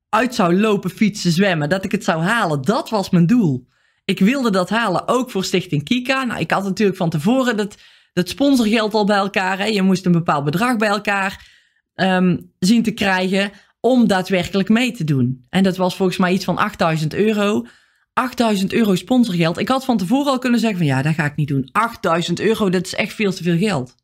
uit 0.09 0.35
zou 0.35 0.59
lopen, 0.59 0.89
fietsen, 0.89 1.31
zwemmen. 1.31 1.69
Dat 1.69 1.85
ik 1.85 1.91
het 1.91 2.03
zou 2.03 2.21
halen. 2.21 2.61
Dat 2.61 2.89
was 2.89 3.09
mijn 3.09 3.25
doel. 3.25 3.67
Ik 4.05 4.19
wilde 4.19 4.51
dat 4.51 4.69
halen, 4.69 5.07
ook 5.07 5.31
voor 5.31 5.43
Stichting 5.43 5.83
Kika. 5.83 6.23
Nou, 6.23 6.39
ik 6.39 6.51
had 6.51 6.63
natuurlijk 6.63 6.97
van 6.97 7.09
tevoren 7.09 7.57
dat, 7.57 7.77
sponsorgeld 8.13 8.93
al 8.93 9.05
bij 9.05 9.17
elkaar. 9.17 9.57
Hè. 9.57 9.65
Je 9.65 9.81
moest 9.81 10.05
een 10.05 10.11
bepaald 10.11 10.43
bedrag 10.43 10.77
bij 10.77 10.89
elkaar 10.89 11.47
um, 11.95 12.51
zien 12.59 12.83
te 12.83 12.91
krijgen 12.91 13.51
om 13.79 14.07
daadwerkelijk 14.07 14.69
mee 14.69 14.91
te 14.91 15.03
doen. 15.03 15.45
En 15.49 15.63
dat 15.63 15.77
was 15.77 15.95
volgens 15.95 16.17
mij 16.17 16.33
iets 16.33 16.45
van 16.45 16.57
8000 16.57 17.13
euro. 17.13 17.65
8000 18.13 18.73
euro 18.73 18.95
sponsorgeld. 18.95 19.57
Ik 19.57 19.67
had 19.67 19.85
van 19.85 19.97
tevoren 19.97 20.31
al 20.31 20.39
kunnen 20.39 20.59
zeggen 20.59 20.77
van 20.77 20.87
ja, 20.87 21.01
dat 21.01 21.13
ga 21.13 21.25
ik 21.25 21.35
niet 21.35 21.47
doen. 21.47 21.69
8000 21.71 22.39
euro, 22.39 22.69
dat 22.69 22.85
is 22.85 22.95
echt 22.95 23.13
veel 23.13 23.33
te 23.33 23.43
veel 23.43 23.57
geld. 23.57 23.95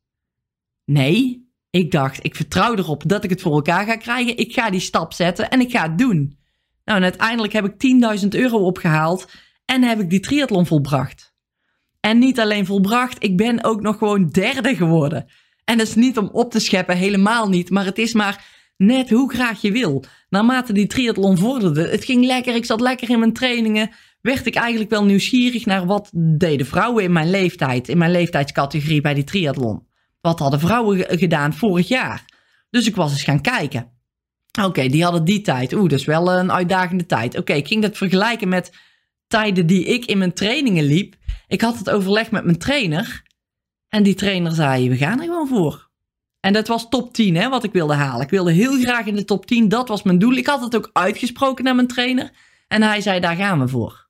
Nee, 0.86 1.50
Ik 1.70 1.92
dacht, 1.92 2.24
ik 2.24 2.36
vertrouw 2.36 2.76
erop 2.76 3.04
dat 3.06 3.24
ik 3.24 3.30
het 3.30 3.42
voor 3.42 3.54
elkaar 3.54 3.86
ga 3.86 3.96
krijgen. 3.96 4.38
Ik 4.38 4.54
ga 4.54 4.70
die 4.70 4.80
stap 4.80 5.14
zetten 5.14 5.50
en 5.50 5.60
ik 5.60 5.72
ga 5.72 5.84
het 5.84 5.98
doen. 5.98 6.38
Nou, 6.86 6.98
en 6.98 7.04
uiteindelijk 7.04 7.54
heb 7.54 7.66
ik 7.66 8.22
10.000 8.22 8.28
euro 8.28 8.58
opgehaald 8.58 9.28
en 9.66 9.84
heb 9.84 10.00
ik 10.00 10.10
die 10.10 10.20
triathlon 10.20 10.66
volbracht. 10.66 11.34
En 12.00 12.20
niet 12.20 12.40
alleen 12.40 12.66
volbracht, 12.66 13.24
ik 13.24 13.38
ben 13.38 13.64
ook 13.64 13.82
nog 13.82 13.98
gewoon 13.98 14.30
derde 14.30 14.76
geworden. 14.76 15.30
En 15.64 15.78
dat 15.78 15.88
is 15.88 15.96
niet 15.96 16.18
om 16.18 16.30
op 16.32 16.52
te 16.52 16.60
scheppen, 16.60 16.98
helemaal 16.98 17.50
niet. 17.50 17.70
Maar 17.70 17.86
het 17.86 17.98
is 17.98 18.14
maar 18.14 18.46
net 18.78 19.10
hoe 19.10 19.34
graag 19.34 19.62
je 19.62 19.72
wil. 19.72 20.04
Naarmate 20.30 20.74
die 20.74 20.88
triathlon 20.88 21.38
vorderde, 21.38 21.88
het 21.88 22.06
ging 22.06 22.26
lekker, 22.26 22.56
ik 22.56 22.66
zat 22.66 22.82
lekker 22.82 23.10
in 23.10 23.20
mijn 23.20 23.34
trainingen, 23.34 23.92
werd 24.22 24.46
ik 24.46 24.56
eigenlijk 24.56 24.90
wel 24.90 25.06
nieuwsgierig 25.06 25.66
naar 25.66 25.86
wat 25.86 26.10
deden 26.14 26.66
vrouwen 26.66 27.04
in 27.04 27.12
mijn 27.12 27.30
leeftijd, 27.30 27.90
in 27.90 27.98
mijn 27.98 28.12
leeftijdscategorie 28.12 29.02
bij 29.02 29.14
die 29.14 29.24
triathlon. 29.24 29.88
Wat 30.22 30.40
hadden 30.40 30.60
vrouwen 30.60 31.18
gedaan 31.20 31.54
vorig 31.54 31.88
jaar? 31.88 32.26
Dus 32.70 32.88
ik 32.88 32.96
was 32.96 33.12
eens 33.12 33.24
gaan 33.24 33.42
kijken. 33.42 33.92
Oké, 34.62 34.88
die 34.88 35.04
hadden 35.04 35.26
die 35.26 35.42
tijd. 35.42 35.74
Oeh, 35.74 35.90
dat 35.90 36.00
is 36.00 36.06
wel 36.06 36.32
een 36.32 36.52
uitdagende 36.52 37.06
tijd. 37.06 37.38
Oké, 37.38 37.54
ik 37.54 37.68
ging 37.68 37.82
dat 37.82 37.98
vergelijken 37.98 38.50
met 38.50 38.72
tijden 39.32 39.66
die 39.66 39.86
ik 39.86 40.06
in 40.06 40.18
mijn 40.18 40.34
trainingen 40.34 40.84
liep. 40.84 41.16
Ik 41.48 41.62
had 41.62 41.78
het 41.78 41.90
overleg 41.90 42.32
met 42.32 42.44
mijn 42.44 42.58
trainer. 42.58 43.24
En 43.90 44.04
die 44.04 44.14
trainer 44.14 44.52
zei, 44.52 44.90
we 44.90 44.98
gaan 44.98 45.20
er 45.20 45.26
gewoon 45.26 45.48
voor. 45.48 45.90
En 46.40 46.54
dat 46.54 46.68
was 46.68 46.90
top 46.90 47.14
10, 47.14 47.36
hè, 47.36 47.50
wat 47.50 47.64
ik 47.64 47.72
wilde 47.72 47.94
halen. 47.94 48.22
Ik 48.22 48.30
wilde 48.30 48.52
heel 48.52 48.80
graag 48.80 49.06
in 49.06 49.16
de 49.16 49.26
top 49.26 49.46
10. 49.46 49.70
Dat 49.70 49.88
was 49.88 50.04
mijn 50.04 50.20
doel. 50.20 50.34
Ik 50.34 50.48
had 50.48 50.62
het 50.62 50.76
ook 50.76 50.90
uitgesproken 50.94 51.64
naar 51.64 51.76
mijn 51.76 51.88
trainer. 51.88 52.32
En 52.68 52.82
hij 52.82 53.02
zei, 53.02 53.20
daar 53.20 53.36
gaan 53.36 53.60
we 53.60 53.68
voor. 53.68 54.08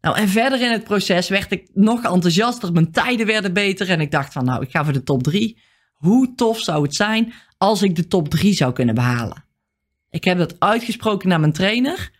Nou, 0.00 0.16
en 0.16 0.28
verder 0.28 0.60
in 0.60 0.70
het 0.70 0.84
proces 0.84 1.28
werd 1.28 1.52
ik 1.52 1.68
nog 1.74 2.04
enthousiaster. 2.04 2.72
Mijn 2.72 2.92
tijden 2.92 3.26
werden 3.26 3.52
beter. 3.52 3.90
En 3.90 4.00
ik 4.00 4.10
dacht 4.10 4.32
van, 4.32 4.44
nou, 4.44 4.62
ik 4.62 4.70
ga 4.70 4.84
voor 4.84 4.92
de 4.92 5.02
top 5.02 5.22
3. 5.22 5.58
Hoe 5.92 6.34
tof 6.34 6.60
zou 6.60 6.82
het 6.82 6.94
zijn 6.94 7.32
als 7.58 7.82
ik 7.82 7.96
de 7.96 8.06
top 8.06 8.28
3 8.28 8.52
zou 8.52 8.72
kunnen 8.72 8.94
behalen? 8.94 9.44
Ik 10.10 10.24
heb 10.24 10.38
dat 10.38 10.60
uitgesproken 10.60 11.28
naar 11.28 11.40
mijn 11.40 11.52
trainer. 11.52 12.10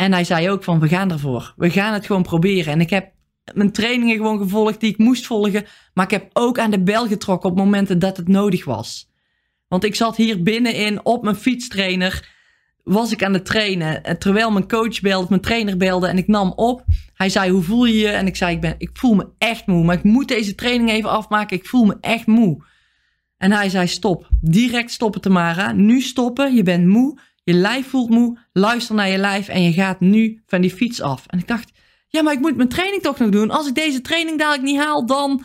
En 0.00 0.12
hij 0.12 0.24
zei 0.24 0.50
ook 0.50 0.64
van, 0.64 0.80
we 0.80 0.88
gaan 0.88 1.10
ervoor. 1.10 1.54
We 1.56 1.70
gaan 1.70 1.92
het 1.92 2.06
gewoon 2.06 2.22
proberen. 2.22 2.72
En 2.72 2.80
ik 2.80 2.90
heb 2.90 3.12
mijn 3.54 3.72
trainingen 3.72 4.16
gewoon 4.16 4.38
gevolgd 4.38 4.80
die 4.80 4.90
ik 4.90 4.98
moest 4.98 5.26
volgen. 5.26 5.64
Maar 5.94 6.04
ik 6.04 6.10
heb 6.10 6.30
ook 6.32 6.58
aan 6.58 6.70
de 6.70 6.82
bel 6.82 7.06
getrokken 7.06 7.50
op 7.50 7.56
momenten 7.56 7.98
dat 7.98 8.16
het 8.16 8.28
nodig 8.28 8.64
was. 8.64 9.10
Want 9.68 9.84
ik 9.84 9.94
zat 9.94 10.16
hier 10.16 10.42
binnenin 10.42 11.04
op 11.04 11.22
mijn 11.22 11.36
fietstrainer. 11.36 12.28
Was 12.82 13.12
ik 13.12 13.24
aan 13.24 13.32
het 13.32 13.44
trainen. 13.44 14.04
En 14.04 14.18
terwijl 14.18 14.50
mijn 14.50 14.68
coach 14.68 15.00
belde, 15.00 15.26
mijn 15.28 15.40
trainer 15.40 15.76
belde 15.76 16.06
en 16.06 16.18
ik 16.18 16.26
nam 16.26 16.52
op. 16.56 16.84
Hij 17.14 17.28
zei, 17.28 17.50
hoe 17.50 17.62
voel 17.62 17.84
je 17.84 17.98
je? 17.98 18.08
En 18.08 18.26
ik 18.26 18.36
zei, 18.36 18.54
ik, 18.54 18.60
ben, 18.60 18.74
ik 18.78 18.90
voel 18.92 19.14
me 19.14 19.28
echt 19.38 19.66
moe. 19.66 19.84
Maar 19.84 19.96
ik 19.96 20.04
moet 20.04 20.28
deze 20.28 20.54
training 20.54 20.90
even 20.90 21.10
afmaken. 21.10 21.56
Ik 21.56 21.66
voel 21.66 21.84
me 21.84 21.96
echt 22.00 22.26
moe. 22.26 22.64
En 23.36 23.52
hij 23.52 23.68
zei, 23.68 23.86
stop. 23.86 24.28
Direct 24.40 24.90
stoppen, 24.90 25.20
Tamara. 25.20 25.72
Nu 25.72 26.00
stoppen. 26.00 26.54
Je 26.54 26.62
bent 26.62 26.86
moe. 26.86 27.18
Je 27.42 27.52
lijf 27.52 27.88
voelt 27.88 28.10
moe. 28.10 28.38
Luister 28.52 28.94
naar 28.94 29.08
je 29.08 29.18
lijf 29.18 29.48
en 29.48 29.62
je 29.62 29.72
gaat 29.72 30.00
nu 30.00 30.42
van 30.46 30.60
die 30.60 30.70
fiets 30.70 31.00
af. 31.00 31.26
En 31.26 31.38
ik 31.38 31.48
dacht, 31.48 31.70
ja, 32.08 32.22
maar 32.22 32.32
ik 32.32 32.40
moet 32.40 32.56
mijn 32.56 32.68
training 32.68 33.02
toch 33.02 33.18
nog 33.18 33.30
doen. 33.30 33.50
Als 33.50 33.66
ik 33.68 33.74
deze 33.74 34.00
training 34.00 34.38
dadelijk 34.38 34.62
niet 34.62 34.80
haal, 34.80 35.06
dan, 35.06 35.44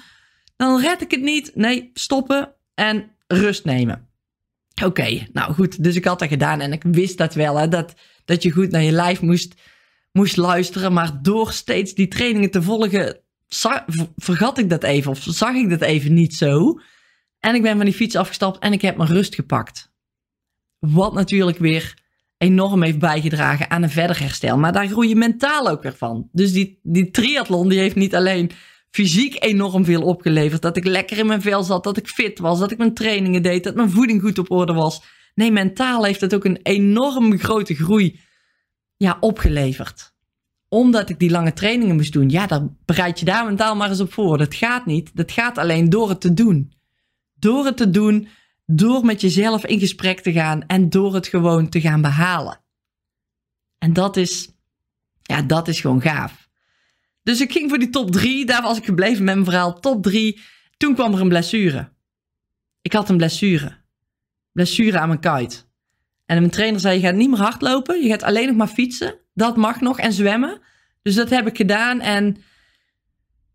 dan 0.56 0.82
red 0.82 1.02
ik 1.02 1.12
het 1.12 1.22
niet. 1.22 1.52
Nee, 1.56 1.90
stoppen 1.94 2.54
en 2.74 3.12
rust 3.28 3.66
nemen. 3.66 4.08
Oké, 4.84 5.28
nou 5.34 5.54
goed. 5.54 5.84
Dus 5.84 5.96
ik 5.96 6.06
had 6.06 6.20
dat 6.20 6.28
gedaan 6.28 6.62
en 6.62 6.72
ik 6.72 6.84
wist 6.84 7.18
dat 7.18 7.34
wel, 7.34 7.58
hè, 7.58 7.68
dat, 7.68 7.94
dat 8.26 8.44
je 8.44 8.52
goed 8.52 8.72
naar 8.72 8.84
je 8.84 8.92
lijf 8.92 9.22
moest, 9.22 9.54
moest 10.12 10.38
luisteren. 10.38 10.94
Maar 10.94 11.22
door 11.22 11.52
steeds 11.52 11.94
die 11.94 12.08
trainingen 12.08 12.52
te 12.52 12.62
volgen, 12.62 13.20
vergat 14.16 14.58
ik 14.58 14.70
dat 14.70 14.84
even 14.84 15.12
of 15.12 15.24
zag 15.24 15.56
ik 15.56 15.70
dat 15.70 15.82
even 15.82 16.14
niet 16.14 16.36
zo. 16.36 16.80
En 17.40 17.56
ik 17.56 17.62
ben 17.62 17.76
van 17.76 17.86
die 17.86 17.94
fiets 17.94 18.16
afgestapt 18.16 18.60
en 18.60 18.74
ik 18.74 18.82
heb 18.82 18.98
mijn 18.98 19.10
rust 19.10 19.36
gepakt. 19.36 19.94
Wat 20.80 21.14
natuurlijk 21.14 21.58
weer 21.58 22.04
enorm 22.38 22.84
heeft 22.84 23.00
bijgedragen 23.00 23.70
aan 23.70 23.84
een 23.84 23.90
verder 23.90 24.20
herstel. 24.20 24.58
Maar 24.58 24.74
daar 24.74 24.88
groei 24.88 25.10
je 25.10 25.16
mentaal 25.16 25.70
ook 25.70 25.84
weer 25.84 25.96
van. 25.96 26.30
Dus 26.32 26.54
die, 26.54 26.80
die 26.84 27.12
triathlon 27.12 27.70
die 27.70 27.80
heeft 27.80 27.96
niet 27.96 28.16
alleen 28.16 28.52
fysiek 28.90 29.44
enorm 29.44 29.86
veel 29.86 30.02
opgeleverd. 30.02 30.62
Dat 30.62 30.78
ik 30.78 30.86
lekker 30.86 31.18
in 31.18 31.26
mijn 31.26 31.42
vel 31.42 31.64
zat, 31.64 31.84
dat 31.84 31.98
ik 31.98 32.08
fit 32.08 32.40
was, 32.40 32.60
dat 32.60 32.72
ik 32.72 32.78
mijn 32.78 32.94
trainingen 32.94 33.42
deed, 33.42 33.64
dat 33.64 33.76
mijn 33.76 33.90
voeding 33.90 34.22
goed 34.22 34.38
op 34.38 34.52
orde 34.52 34.74
was. 34.74 35.04
Nee, 35.36 35.52
mentaal 35.52 36.04
heeft 36.04 36.22
het 36.22 36.36
ook 36.36 36.46
een 36.46 36.60
enorm 36.64 37.38
grote 37.40 37.76
groei 37.76 38.20
ja, 38.98 39.18
opgeleverd. 39.20 40.14
Omdat 40.70 41.10
ik 41.10 41.20
die 41.20 41.30
lange 41.30 41.54
trainingen 41.54 41.96
moest 41.96 42.14
doen. 42.14 42.30
Ja, 42.30 42.48
daar 42.48 42.68
bereid 42.86 43.20
je 43.20 43.26
daar 43.26 43.46
mentaal 43.46 43.76
maar 43.76 43.90
eens 43.90 44.00
op 44.00 44.14
voor. 44.14 44.38
Dat 44.38 44.56
gaat 44.56 44.86
niet. 44.86 45.12
Dat 45.14 45.32
gaat 45.32 45.58
alleen 45.58 45.90
door 45.90 46.10
het 46.10 46.22
te 46.22 46.34
doen. 46.34 46.74
Door 47.34 47.66
het 47.66 47.78
te 47.78 47.90
doen 47.90 48.28
door 48.66 49.06
met 49.06 49.22
jezelf 49.22 49.66
in 49.66 49.80
gesprek 49.80 50.20
te 50.20 50.32
gaan 50.32 50.66
en 50.68 50.90
door 50.90 51.14
het 51.14 51.28
gewoon 51.28 51.70
te 51.70 51.82
gaan 51.82 52.02
behalen. 52.02 52.64
En 53.78 53.94
dat 53.94 54.18
is, 54.18 54.50
ja, 55.22 55.42
dat 55.42 55.68
is 55.68 55.82
gewoon 55.82 56.02
gaaf. 56.02 56.50
Dus 57.24 57.42
ik 57.42 57.52
ging 57.52 57.70
voor 57.70 57.80
die 57.80 57.90
top 57.90 58.12
3. 58.12 58.46
Daar 58.46 58.62
was 58.62 58.78
ik 58.78 58.86
gebleven 58.86 59.24
met 59.24 59.34
mijn 59.34 59.46
verhaal. 59.46 59.80
Top 59.80 60.04
3. 60.04 60.42
Toen 60.78 60.94
kwam 60.94 61.14
er 61.14 61.22
een 61.22 61.30
blessure. 61.30 61.92
Ik 62.82 62.94
had 62.94 63.10
een 63.10 63.18
blessure. 63.18 63.78
Blessure 64.52 65.00
aan 65.00 65.08
mijn 65.08 65.20
kuit. 65.20 65.68
En 66.26 66.40
mijn 66.40 66.52
trainer 66.52 66.80
zei: 66.80 66.96
Je 66.96 67.06
gaat 67.06 67.16
niet 67.16 67.30
meer 67.30 67.40
hardlopen. 67.40 68.02
Je 68.02 68.10
gaat 68.10 68.24
alleen 68.24 68.48
nog 68.48 68.56
maar 68.56 68.68
fietsen. 68.68 69.20
Dat 69.34 69.58
mag 69.58 69.82
nog. 69.82 70.00
En 70.00 70.14
zwemmen. 70.14 70.62
Dus 71.02 71.16
dat 71.16 71.30
heb 71.30 71.48
ik 71.48 71.58
gedaan. 71.58 72.00
En 72.00 72.38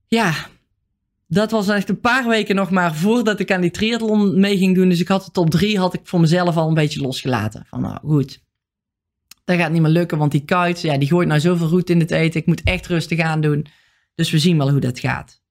ja, 0.06 0.34
dat 1.32 1.50
was 1.50 1.68
echt 1.68 1.88
een 1.88 2.00
paar 2.00 2.26
weken 2.28 2.54
nog 2.54 2.70
maar 2.70 2.94
voordat 2.94 3.40
ik 3.40 3.52
aan 3.52 3.60
die 3.60 3.70
triathlon 3.70 4.40
mee 4.40 4.58
ging 4.58 4.74
doen. 4.74 4.88
Dus 4.88 5.00
ik 5.00 5.08
had 5.08 5.24
de 5.24 5.30
top 5.30 5.50
drie 5.50 5.78
had 5.78 5.94
ik 5.94 6.00
voor 6.04 6.20
mezelf 6.20 6.56
al 6.56 6.68
een 6.68 6.74
beetje 6.74 7.00
losgelaten. 7.00 7.64
Van 7.68 7.80
nou 7.80 7.98
goed, 7.98 8.42
dat 9.44 9.56
gaat 9.56 9.72
niet 9.72 9.82
meer 9.82 9.90
lukken, 9.90 10.18
want 10.18 10.32
die 10.32 10.44
kuit, 10.44 10.80
ja, 10.80 10.98
die 10.98 11.08
gooit 11.08 11.28
nou 11.28 11.40
zoveel 11.40 11.68
roet 11.68 11.90
in 11.90 12.00
het 12.00 12.10
eten. 12.10 12.40
Ik 12.40 12.46
moet 12.46 12.62
echt 12.62 12.86
rustig 12.86 13.20
aan 13.20 13.40
doen. 13.40 13.66
Dus 14.14 14.30
we 14.30 14.38
zien 14.38 14.58
wel 14.58 14.70
hoe 14.70 14.80
dat 14.80 14.98
gaat. 14.98 15.42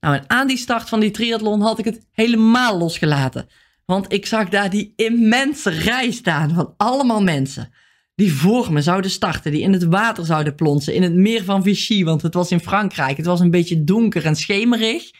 Nou, 0.00 0.16
en 0.16 0.24
aan 0.26 0.46
die 0.46 0.56
start 0.56 0.88
van 0.88 1.00
die 1.00 1.10
triathlon 1.10 1.60
had 1.60 1.78
ik 1.78 1.84
het 1.84 2.06
helemaal 2.10 2.78
losgelaten. 2.78 3.48
Want 3.84 4.12
ik 4.12 4.26
zag 4.26 4.48
daar 4.48 4.70
die 4.70 4.92
immense 4.96 5.70
rij 5.70 6.10
staan 6.10 6.54
van 6.54 6.74
allemaal 6.76 7.22
mensen 7.22 7.72
die 8.22 8.32
voor 8.32 8.72
me 8.72 8.82
zouden 8.82 9.10
starten, 9.10 9.52
die 9.52 9.60
in 9.60 9.72
het 9.72 9.84
water 9.84 10.26
zouden 10.26 10.54
plonsen, 10.54 10.94
in 10.94 11.02
het 11.02 11.14
meer 11.14 11.44
van 11.44 11.62
Vichy, 11.62 12.04
want 12.04 12.22
het 12.22 12.34
was 12.34 12.50
in 12.50 12.60
Frankrijk. 12.60 13.16
Het 13.16 13.26
was 13.26 13.40
een 13.40 13.50
beetje 13.50 13.84
donker 13.84 14.24
en 14.24 14.36
schemerig. 14.36 15.10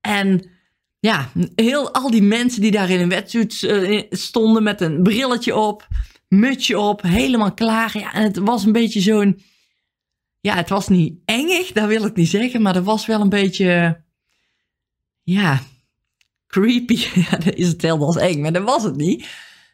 En 0.00 0.50
ja, 1.00 1.30
heel, 1.54 1.92
al 1.92 2.10
die 2.10 2.22
mensen 2.22 2.60
die 2.60 2.70
daar 2.70 2.90
in 2.90 3.00
een 3.00 3.08
wetsuit 3.08 3.62
uh, 3.62 4.02
stonden 4.10 4.62
met 4.62 4.80
een 4.80 5.02
brilletje 5.02 5.56
op, 5.56 5.88
mutsje 6.28 6.78
op, 6.78 7.02
helemaal 7.02 7.54
klaar. 7.54 7.98
Ja, 7.98 8.12
en 8.12 8.22
het 8.22 8.38
was 8.38 8.64
een 8.64 8.72
beetje 8.72 9.00
zo'n, 9.00 9.42
ja, 10.40 10.54
het 10.54 10.68
was 10.68 10.88
niet 10.88 11.18
engig, 11.24 11.72
dat 11.72 11.88
wil 11.88 12.04
ik 12.04 12.16
niet 12.16 12.28
zeggen, 12.28 12.62
maar 12.62 12.76
er 12.76 12.82
was 12.82 13.06
wel 13.06 13.20
een 13.20 13.28
beetje, 13.28 14.02
ja, 15.22 15.60
creepy. 16.46 16.98
Ja, 17.30 17.36
dat 17.36 17.54
is 17.54 17.68
het 17.68 17.82
helemaal 17.82 18.16
eng, 18.18 18.40
maar 18.40 18.52
dat 18.52 18.64
was 18.64 18.82
het 18.82 18.96
niet. 18.96 19.26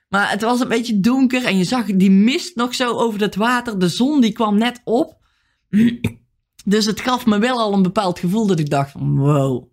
Maar 0.09 0.31
het 0.31 0.43
was 0.43 0.61
een 0.61 0.69
beetje 0.69 1.01
donker 1.01 1.45
en 1.45 1.59
je 1.59 1.65
zag 1.65 1.87
die 1.87 2.11
mist 2.11 2.57
nog 2.57 2.75
zo 2.75 2.97
over 2.97 3.21
het 3.21 3.35
water. 3.35 3.79
De 3.79 3.89
zon 3.89 4.21
die 4.21 4.33
kwam 4.33 4.59
net 4.59 4.81
op. 4.85 5.17
Dus 6.65 6.85
het 6.85 7.01
gaf 7.01 7.27
me 7.27 7.39
wel 7.39 7.59
al 7.59 7.73
een 7.73 7.83
bepaald 7.83 8.19
gevoel 8.19 8.47
dat 8.47 8.59
ik 8.59 8.71
dacht 8.71 8.93
wow, 8.99 9.71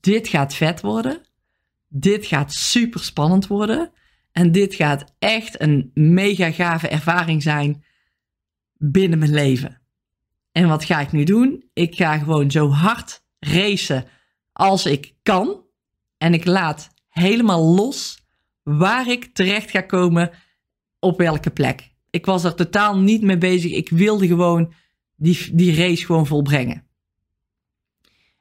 dit 0.00 0.28
gaat 0.28 0.54
vet 0.54 0.80
worden. 0.80 1.20
Dit 1.88 2.26
gaat 2.26 2.52
super 2.52 3.04
spannend 3.04 3.46
worden. 3.46 3.92
En 4.32 4.52
dit 4.52 4.74
gaat 4.74 5.14
echt 5.18 5.60
een 5.60 5.90
mega 5.94 6.50
gave 6.50 6.88
ervaring 6.88 7.42
zijn 7.42 7.84
binnen 8.76 9.18
mijn 9.18 9.34
leven. 9.34 9.80
En 10.52 10.68
wat 10.68 10.84
ga 10.84 11.00
ik 11.00 11.12
nu 11.12 11.24
doen? 11.24 11.64
Ik 11.72 11.94
ga 11.94 12.18
gewoon 12.18 12.50
zo 12.50 12.68
hard 12.68 13.22
racen 13.38 14.04
als 14.52 14.86
ik 14.86 15.14
kan. 15.22 15.64
En 16.18 16.34
ik 16.34 16.44
laat 16.44 16.90
helemaal 17.08 17.74
los 17.74 18.19
waar 18.62 19.08
ik 19.08 19.24
terecht 19.32 19.70
ga 19.70 19.80
komen 19.80 20.30
op 20.98 21.18
welke 21.18 21.50
plek. 21.50 21.90
Ik 22.10 22.26
was 22.26 22.44
er 22.44 22.54
totaal 22.54 22.98
niet 22.98 23.22
mee 23.22 23.38
bezig. 23.38 23.72
Ik 23.72 23.88
wilde 23.88 24.26
gewoon 24.26 24.72
die, 25.16 25.48
die 25.52 25.76
race 25.76 26.04
gewoon 26.04 26.26
volbrengen. 26.26 26.84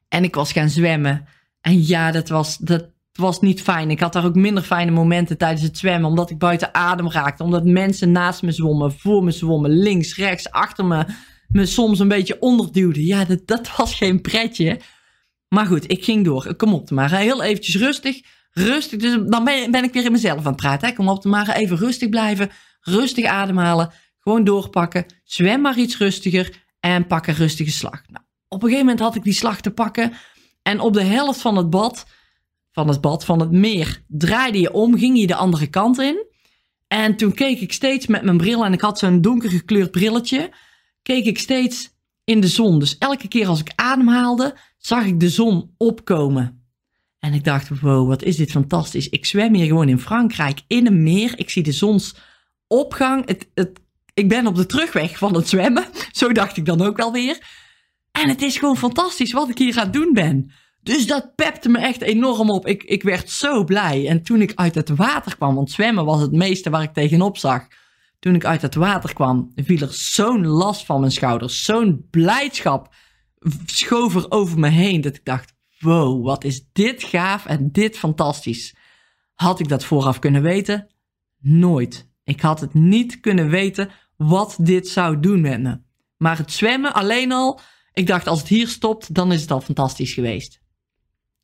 En 0.08 0.24
ik 0.24 0.36
was 0.36 0.52
gaan 0.52 0.70
zwemmen. 0.70 1.28
En 1.62 1.88
ja, 1.88 2.12
dat 2.12 2.30
was, 2.30 2.58
dat 2.58 2.90
was 3.14 3.40
niet 3.40 3.62
fijn. 3.62 3.92
Ik 3.92 4.00
had 4.00 4.14
daar 4.14 4.26
ook 4.26 4.36
minder 4.36 4.64
fijne 4.64 4.92
momenten 4.92 5.38
tijdens 5.38 5.62
het 5.62 5.78
zwemmen. 5.78 6.10
Omdat 6.10 6.30
ik 6.30 6.38
buiten 6.38 6.74
adem 6.74 7.12
raakte. 7.12 7.44
Omdat 7.44 7.66
mensen 7.66 8.12
naast 8.12 8.42
me 8.42 8.52
zwommen, 8.52 8.94
voor 8.94 9.24
me 9.24 9.32
zwommen, 9.32 9.72
links, 9.72 10.16
rechts, 10.16 10.52
achter 10.52 10.86
me. 10.86 11.06
Me 11.48 11.66
soms 11.66 12.00
een 12.00 12.08
beetje 12.08 12.40
onderduwden. 12.40 13.04
Ja, 13.04 13.26
dat, 13.26 13.48
dat 13.48 13.76
was 13.76 13.96
geen 13.96 14.22
pretje. 14.22 14.80
Maar 15.48 15.66
goed, 15.66 15.92
ik 15.92 16.04
ging 16.04 16.26
door. 16.26 16.56
Kom 16.56 16.74
op, 16.74 16.90
maar 16.90 17.18
heel 17.18 17.44
eventjes 17.44 17.76
rustig 17.76 18.22
rustig. 18.62 19.00
Dus 19.00 19.18
dan 19.26 19.44
ben, 19.44 19.72
ben 19.72 19.84
ik 19.84 19.94
weer 19.94 20.06
in 20.06 20.12
mezelf 20.12 20.40
aan 20.40 20.46
het 20.46 20.56
praten. 20.56 20.88
Hè. 20.88 20.94
Kom 20.94 21.10
op, 21.10 21.24
maar 21.24 21.50
even 21.50 21.78
rustig 21.78 22.10
blijven. 22.10 22.50
Rustig 22.82 23.26
ademhalen. 23.26 23.92
Gewoon 24.20 24.44
doorpakken. 24.44 25.06
Zwem 25.24 25.62
maar 25.62 25.78
iets 25.78 25.98
rustiger. 25.98 26.64
En 26.80 27.08
pak 27.08 27.28
een 27.28 27.34
rustige 27.36 27.72
slag. 27.72 28.02
Nou, 28.08 28.24
op 28.48 28.64
een 28.64 28.70
gegeven 28.70 28.86
moment 28.86 29.00
had 29.00 29.16
ik 29.16 29.24
die 29.24 29.34
slag 29.34 29.62
te 29.62 29.72
pakken. 29.72 30.14
En 30.62 30.80
op 30.80 30.94
de 30.94 31.04
helft 31.04 31.42
van 31.42 31.58
het 31.58 31.70
bad, 31.70 32.06
van 32.72 32.88
het 32.88 33.02
bad, 33.02 33.26
van 33.26 33.40
het 33.40 33.52
meer, 33.52 34.04
draaide 34.08 34.60
je 34.60 34.74
om, 34.74 34.98
ging 34.98 35.20
je 35.20 35.28
de 35.28 35.36
andere 35.36 35.68
kant 35.68 36.00
in. 36.00 36.28
En 36.88 37.16
toen 37.16 37.34
keek 37.34 37.60
ik 37.60 37.74
steeds 37.74 38.08
met 38.08 38.24
mijn 38.24 38.38
bril, 38.38 38.66
en 38.66 38.74
ik 38.74 38.82
had 38.82 39.00
zo'n 39.00 39.22
donker 39.22 39.50
gekleurd 39.50 39.92
brilletje, 39.92 40.54
keek 41.02 41.26
ik 41.26 41.40
steeds 41.40 41.90
in 42.24 42.40
de 42.40 42.48
zon. 42.48 42.80
Dus 42.80 42.98
elke 42.98 43.28
keer 43.28 43.48
als 43.48 43.60
ik 43.60 43.72
ademhaalde, 43.76 44.58
zag 44.78 45.06
ik 45.06 45.20
de 45.20 45.30
zon 45.30 45.74
opkomen. 45.78 46.59
En 47.20 47.34
ik 47.34 47.44
dacht, 47.44 47.80
wow, 47.80 48.08
wat 48.08 48.24
is 48.24 48.36
dit 48.36 48.52
fantastisch. 48.52 49.10
Ik 49.10 49.26
zwem 49.26 49.54
hier 49.54 49.66
gewoon 49.66 49.90
in 49.90 50.00
Frankrijk 50.00 50.62
in 50.68 50.86
een 50.86 51.04
meer. 51.04 51.40
Ik 51.40 51.50
zie 51.50 51.64
de 51.64 51.72
zonsopgang. 51.72 53.28
Het, 53.28 53.50
het, 53.54 53.80
ik 54.14 54.30
ben 54.30 54.48
op 54.48 54.56
de 54.56 54.66
terugweg 54.66 55.18
van 55.18 55.36
het 55.36 55.48
zwemmen. 55.48 55.86
Zo 56.12 56.32
dacht 56.32 56.58
ik 56.58 56.66
dan 56.66 56.82
ook 56.82 56.98
wel 56.98 57.12
weer. 57.12 57.38
En 58.12 58.30
het 58.30 58.42
is 58.42 58.58
gewoon 58.58 58.78
fantastisch 58.78 59.32
wat 59.32 59.50
ik 59.50 59.58
hier 59.58 59.78
aan 59.78 59.84
het 59.84 59.94
doen 59.94 60.14
ben. 60.14 60.52
Dus 60.82 61.08
dat 61.08 61.36
pepte 61.36 61.70
me 61.70 61.78
echt 61.78 62.02
enorm 62.02 62.50
op. 62.50 62.68
Ik, 62.68 62.84
ik 62.84 63.04
werd 63.04 63.30
zo 63.30 63.64
blij. 63.64 64.08
En 64.08 64.24
toen 64.24 64.42
ik 64.42 64.52
uit 64.56 64.76
het 64.76 64.90
water 64.90 65.36
kwam, 65.36 65.56
want 65.56 65.72
zwemmen 65.72 66.06
was 66.06 66.22
het 66.22 66.32
meeste 66.32 66.70
waar 66.70 66.84
ik 66.84 66.94
tegenop 66.94 67.38
zag. 67.38 67.68
Toen 68.20 68.36
ik 68.36 68.46
uit 68.46 68.62
het 68.62 68.76
water 68.76 69.14
kwam, 69.14 69.52
viel 69.56 69.82
er 69.82 69.94
zo'n 69.94 70.48
last 70.48 70.86
van 70.86 71.00
mijn 71.00 71.12
schouders. 71.12 71.64
Zo'n 71.64 72.08
blijdschap 72.10 72.94
schoof 73.66 74.16
er 74.16 74.32
over 74.32 74.60
me 74.60 74.68
heen. 74.68 75.02
Dat 75.02 75.16
ik 75.16 75.26
dacht, 75.26 75.54
wow, 75.80 76.26
wat 76.26 76.44
is 76.44 76.66
dit 76.72 77.04
gaaf 77.04 77.46
en 77.46 77.72
dit 77.72 77.98
fantastisch. 77.98 78.76
Had 79.34 79.60
ik 79.60 79.68
dat 79.68 79.86
vooraf 79.86 80.20
kunnen 80.20 80.42
weten? 80.42 80.88
Nooit. 81.40 82.10
Ik 82.24 82.42
had 82.42 82.60
het 82.60 82.74
niet 82.74 83.20
kunnen 83.20 83.50
weten 83.50 83.90
wat 84.18 84.58
dit 84.60 84.88
zou 84.88 85.20
doen 85.20 85.42
met 85.42 85.62
me. 85.62 85.80
Maar 86.18 86.38
het 86.38 86.52
zwemmen 86.52 86.94
alleen 86.94 87.32
al, 87.32 87.60
ik 87.94 88.08
dacht 88.08 88.28
als 88.28 88.40
het 88.40 88.48
hier 88.48 88.68
stopt, 88.68 89.14
dan 89.14 89.32
is 89.32 89.42
het 89.42 89.52
al 89.52 89.62
fantastisch 89.62 90.14
geweest. 90.14 90.62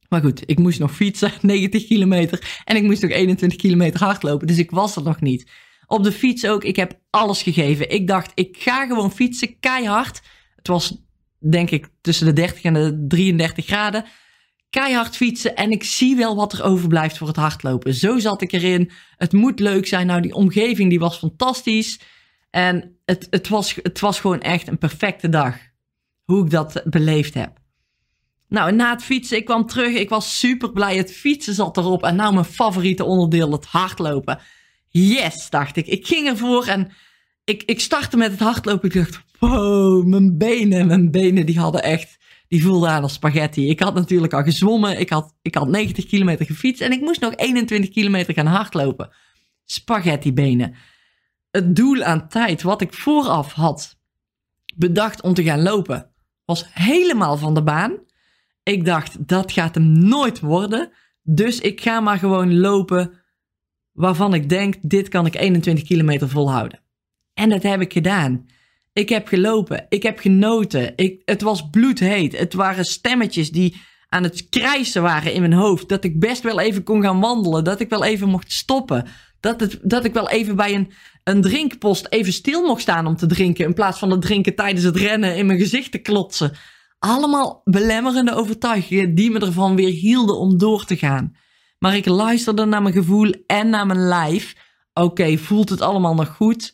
Maar 0.10 0.22
goed, 0.22 0.44
ik 0.46 0.60
moest 0.60 0.80
nog 0.80 0.96
fietsen, 0.96 1.32
90 1.42 1.86
kilometer. 1.86 2.62
En 2.64 2.76
ik 2.76 2.84
moest 2.84 3.02
nog 3.02 3.12
21 3.12 3.58
kilometer 3.58 4.00
hardlopen, 4.00 4.48
dus 4.48 4.58
ik 4.58 4.72
was 4.72 4.96
er 4.96 5.04
nog 5.04 5.22
niet. 5.22 5.52
Op 5.88 6.04
de 6.04 6.12
fiets 6.12 6.48
ook, 6.48 6.64
ik 6.64 6.76
heb 6.76 7.00
alles 7.10 7.42
gegeven. 7.42 7.90
Ik 7.90 8.08
dacht, 8.08 8.32
ik 8.34 8.58
ga 8.60 8.86
gewoon 8.86 9.12
fietsen, 9.12 9.60
keihard. 9.60 10.22
Het 10.56 10.68
was, 10.68 11.04
denk 11.40 11.70
ik, 11.70 11.90
tussen 12.02 12.26
de 12.26 12.34
30 12.34 12.64
en 12.64 12.74
de 12.74 13.06
33 13.08 13.66
graden. 13.66 14.06
Keihard 14.76 15.16
fietsen 15.16 15.56
en 15.56 15.72
ik 15.72 15.84
zie 15.84 16.16
wel 16.16 16.36
wat 16.36 16.54
er 16.54 16.64
overblijft 16.64 17.18
voor 17.18 17.28
het 17.28 17.36
hardlopen. 17.36 17.94
Zo 17.94 18.20
zat 18.20 18.42
ik 18.42 18.52
erin. 18.52 18.92
Het 19.18 19.34
moet 19.34 19.60
leuk 19.60 19.88
zijn. 19.88 20.08
Nou, 20.08 20.22
die 20.22 20.34
omgeving 20.34 20.90
die 20.90 21.00
was 21.00 21.18
fantastisch. 21.18 22.00
En 22.50 22.98
het, 23.06 23.28
het, 23.30 23.48
was, 23.48 23.76
het 23.82 24.00
was 24.00 24.20
gewoon 24.20 24.42
echt 24.42 24.68
een 24.68 24.78
perfecte 24.78 25.30
dag. 25.30 25.58
Hoe 26.24 26.44
ik 26.44 26.50
dat 26.50 26.82
beleefd 26.86 27.34
heb. 27.34 27.58
Nou, 28.48 28.72
na 28.72 28.92
het 28.92 29.04
fietsen, 29.04 29.38
ik 29.38 29.46
kwam 29.46 29.66
terug. 29.66 29.96
Ik 29.96 30.10
was 30.10 30.40
super 30.40 30.72
blij. 30.72 30.98
Het 30.98 31.12
fietsen 31.12 31.54
zat 31.54 31.78
erop. 31.78 32.04
En 32.04 32.16
nou 32.16 32.34
mijn 32.34 32.46
favoriete 32.46 33.04
onderdeel, 33.04 33.52
het 33.52 33.66
hardlopen. 33.66 34.40
Yes, 34.90 35.50
dacht 35.50 35.76
ik. 35.76 35.88
Ik 35.88 36.08
ging 36.08 36.28
ervoor 36.28 36.66
en 36.66 36.92
ik, 37.44 37.64
ik 37.64 37.80
startte 37.80 38.18
met 38.18 38.32
het 38.32 38.40
hardlopen. 38.40 38.90
Ik 38.90 38.96
dacht, 38.96 39.22
wow, 39.40 40.06
mijn 40.06 40.38
benen, 40.38 40.88
mijn 40.88 41.12
benen 41.12 41.46
die 41.46 41.60
hadden 41.60 41.84
echt, 41.84 42.18
die 42.48 42.64
voelden 42.64 42.90
aan 42.90 43.04
als 43.04 43.14
spaghetti. 43.14 43.70
Ik 43.70 43.80
had 43.80 43.94
natuurlijk 43.94 44.34
al 44.34 44.44
gezwommen. 44.44 45.00
Ik 45.00 45.10
had, 45.10 45.36
ik 45.42 45.56
had 45.56 45.68
90 45.68 46.06
kilometer 46.06 46.46
gefietst 46.46 46.82
en 46.82 46.92
ik 46.92 47.02
moest 47.02 47.22
nog 47.22 47.36
21 47.36 47.90
kilometer 47.90 48.34
gaan 48.34 48.46
hardlopen. 48.46 49.10
Spaghetti 49.64 50.34
benen. 50.34 50.76
Het 51.52 51.76
doel 51.76 52.04
aan 52.04 52.28
tijd 52.28 52.62
wat 52.62 52.82
ik 52.82 52.94
vooraf 52.94 53.54
had 53.54 53.98
bedacht 54.76 55.22
om 55.22 55.34
te 55.34 55.44
gaan 55.44 55.62
lopen, 55.62 56.12
was 56.46 56.66
helemaal 56.74 57.38
van 57.38 57.54
de 57.54 57.64
baan. 57.64 58.00
Ik 58.64 58.86
dacht, 58.86 59.28
dat 59.28 59.52
gaat 59.52 59.76
hem 59.76 60.08
nooit 60.08 60.40
worden. 60.40 60.92
Dus 61.22 61.60
ik 61.60 61.82
ga 61.82 62.00
maar 62.00 62.18
gewoon 62.18 62.60
lopen 62.60 63.24
waarvan 63.92 64.34
ik 64.34 64.50
denk, 64.50 64.76
dit 64.82 65.08
kan 65.08 65.26
ik 65.26 65.36
21 65.36 65.84
kilometer 65.84 66.30
volhouden. 66.30 66.84
En 67.34 67.50
dat 67.50 67.64
heb 67.64 67.82
ik 67.82 67.94
gedaan. 67.94 68.46
Ik 68.96 69.10
heb 69.10 69.28
gelopen, 69.28 69.86
ik 69.90 70.04
heb 70.04 70.20
genoten. 70.20 70.94
Ik, 70.96 71.22
het 71.26 71.42
was 71.42 71.70
bloedheet. 71.70 72.38
Het 72.38 72.54
waren 72.54 72.86
stemmetjes 72.86 73.52
die 73.52 73.82
aan 74.10 74.24
het 74.24 74.50
krijsen 74.50 75.02
waren 75.02 75.34
in 75.34 75.42
mijn 75.42 75.54
hoofd. 75.54 75.90
Dat 75.90 76.04
ik 76.04 76.20
best 76.20 76.44
wel 76.44 76.60
even 76.60 76.84
kon 76.84 77.02
gaan 77.02 77.20
wandelen. 77.20 77.64
Dat 77.64 77.80
ik 77.80 77.90
wel 77.90 78.04
even 78.04 78.30
mocht 78.30 78.52
stoppen. 78.52 79.08
Dat, 79.40 79.60
het, 79.60 79.80
dat 79.82 80.06
ik 80.06 80.14
wel 80.14 80.30
even 80.30 80.56
bij 80.56 80.74
een, 80.74 80.92
een 81.24 81.42
drinkpost 81.42 82.08
even 82.10 82.34
stil 82.34 82.66
mocht 82.66 82.82
staan 82.82 83.08
om 83.08 83.16
te 83.16 83.26
drinken. 83.26 83.66
In 83.66 83.74
plaats 83.74 84.00
van 84.00 84.12
het 84.12 84.22
drinken 84.22 84.56
tijdens 84.56 84.84
het 84.84 84.96
rennen 84.96 85.36
in 85.36 85.46
mijn 85.46 85.60
gezicht 85.60 85.92
te 85.92 85.98
klotsen. 85.98 86.52
Allemaal 87.00 87.62
belemmerende 87.64 88.36
overtuigingen 88.36 89.16
die 89.16 89.32
me 89.32 89.40
ervan 89.40 89.76
weer 89.76 89.92
hielden 89.92 90.38
om 90.38 90.58
door 90.58 90.86
te 90.86 90.98
gaan. 90.98 91.36
Maar 91.80 91.96
ik 91.96 92.06
luisterde 92.06 92.66
naar 92.66 92.82
mijn 92.82 92.94
gevoel 92.94 93.34
en 93.48 93.70
naar 93.70 93.86
mijn 93.86 94.08
lijf. 94.08 94.56
Oké, 94.94 95.38
voelt 95.38 95.70
het 95.70 95.82
allemaal 95.82 96.14
nog 96.14 96.36
goed? 96.36 96.74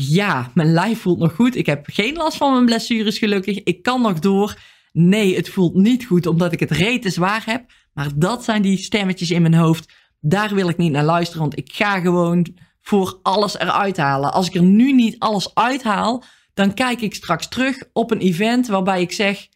Ja, 0.00 0.50
mijn 0.54 0.72
lijf 0.72 1.00
voelt 1.00 1.18
nog 1.18 1.34
goed. 1.34 1.56
Ik 1.56 1.66
heb 1.66 1.86
geen 1.90 2.14
last 2.14 2.36
van 2.36 2.52
mijn 2.52 2.64
blessures 2.64 3.18
gelukkig. 3.18 3.62
Ik 3.62 3.82
kan 3.82 4.02
nog 4.02 4.18
door. 4.18 4.58
Nee, 4.92 5.36
het 5.36 5.48
voelt 5.48 5.74
niet 5.74 6.04
goed 6.04 6.26
omdat 6.26 6.52
ik 6.52 6.60
het 6.60 6.70
rete 6.70 7.10
zwaar 7.10 7.42
heb. 7.46 7.72
Maar 7.92 8.08
dat 8.14 8.44
zijn 8.44 8.62
die 8.62 8.76
stemmetjes 8.76 9.30
in 9.30 9.42
mijn 9.42 9.54
hoofd. 9.54 9.92
Daar 10.20 10.54
wil 10.54 10.68
ik 10.68 10.76
niet 10.76 10.92
naar 10.92 11.04
luisteren, 11.04 11.40
want 11.40 11.58
ik 11.58 11.72
ga 11.72 12.00
gewoon 12.00 12.56
voor 12.80 13.18
alles 13.22 13.58
eruit 13.58 13.96
halen. 13.96 14.32
Als 14.32 14.46
ik 14.46 14.54
er 14.54 14.62
nu 14.62 14.92
niet 14.92 15.18
alles 15.18 15.54
uithaal, 15.54 16.24
dan 16.54 16.74
kijk 16.74 17.00
ik 17.00 17.14
straks 17.14 17.48
terug 17.48 17.82
op 17.92 18.10
een 18.10 18.20
event 18.20 18.66
waarbij 18.66 19.00
ik 19.00 19.12
zeg: 19.12 19.48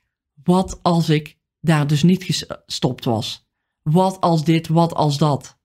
wat 0.42 0.78
als 0.82 1.08
ik 1.08 1.38
daar 1.60 1.86
dus 1.86 2.02
niet 2.02 2.24
gestopt 2.24 3.04
was? 3.04 3.46
Wat 3.82 4.20
als 4.20 4.44
dit, 4.44 4.68
wat 4.68 4.94
als 4.94 5.18
dat? 5.18 5.58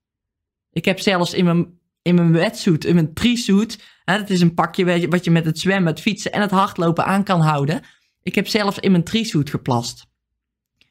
Ik 0.72 0.86
heb 0.86 1.00
zelfs 1.00 1.34
in 1.34 1.46
mijn, 1.46 1.77
in 2.08 2.16
mijn 2.16 2.32
wetsuit, 2.32 2.86
in 2.86 2.96
mijn 2.96 3.14
trisuit, 3.14 3.84
hè, 4.04 4.18
dat 4.18 4.30
is 4.30 4.42
een 4.42 4.54
pakje 4.54 5.08
wat 5.08 5.24
je 5.24 5.32
met 5.32 5.46
het 5.46 5.60
zwemmen, 5.60 5.92
het 5.92 6.02
fietsen 6.02 6.32
en 6.32 6.42
het 6.42 6.52
hardlopen 6.52 7.06
aan 7.06 7.24
kan 7.24 7.42
houden. 7.42 7.82
Ik 8.24 8.36
heb 8.36 8.48
zelfs 8.48 8.80
in 8.80 8.92
mijn 8.92 9.04
trisuit 9.04 9.50
geplast. 9.50 10.06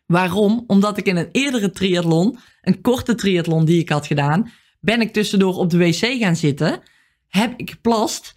Waarom? 0.07 0.65
Omdat 0.67 0.99
ik 0.99 1.07
in 1.07 1.17
een 1.17 1.29
eerdere 1.33 1.71
triathlon, 1.71 2.39
een 2.61 2.81
korte 2.81 3.15
triathlon 3.15 3.65
die 3.65 3.81
ik 3.81 3.89
had 3.89 4.07
gedaan, 4.07 4.51
ben 4.81 5.01
ik 5.01 5.13
tussendoor 5.13 5.55
op 5.55 5.71
de 5.71 5.79
wc 5.79 6.21
gaan 6.21 6.37
zitten, 6.37 6.81
heb 7.29 7.55
ik 7.57 7.71
geplast 7.71 8.35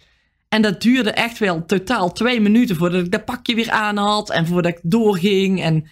en 0.48 0.62
dat 0.62 0.82
duurde 0.82 1.10
echt 1.10 1.38
wel 1.38 1.64
totaal 1.64 2.12
twee 2.12 2.40
minuten 2.40 2.76
voordat 2.76 3.04
ik 3.04 3.10
dat 3.10 3.24
pakje 3.24 3.54
weer 3.54 3.70
aan 3.70 3.96
had 3.96 4.30
en 4.30 4.46
voordat 4.46 4.72
ik 4.72 4.80
doorging. 4.82 5.62
En, 5.62 5.90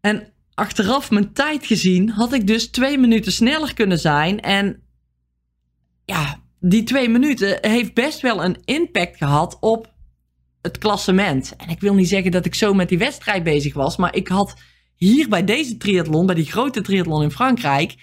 en 0.00 0.32
achteraf 0.54 1.10
mijn 1.10 1.32
tijd 1.32 1.66
gezien 1.66 2.10
had 2.10 2.32
ik 2.32 2.46
dus 2.46 2.70
twee 2.70 2.98
minuten 2.98 3.32
sneller 3.32 3.74
kunnen 3.74 3.98
zijn. 3.98 4.40
En 4.40 4.82
ja, 6.10 6.40
die 6.60 6.82
twee 6.82 7.08
minuten 7.08 7.58
heeft 7.60 7.94
best 7.94 8.20
wel 8.20 8.44
een 8.44 8.56
impact 8.64 9.16
gehad 9.16 9.56
op 9.60 9.92
het 10.62 10.78
klassement. 10.78 11.56
En 11.56 11.68
ik 11.68 11.80
wil 11.80 11.94
niet 11.94 12.08
zeggen 12.08 12.30
dat 12.30 12.44
ik 12.44 12.54
zo 12.54 12.74
met 12.74 12.88
die 12.88 12.98
wedstrijd 12.98 13.42
bezig 13.42 13.74
was, 13.74 13.96
maar 13.96 14.14
ik 14.14 14.28
had 14.28 14.54
hier 14.94 15.28
bij 15.28 15.44
deze 15.44 15.76
triathlon, 15.76 16.26
bij 16.26 16.34
die 16.34 16.50
grote 16.50 16.80
triathlon 16.80 17.22
in 17.22 17.30
Frankrijk, 17.30 17.94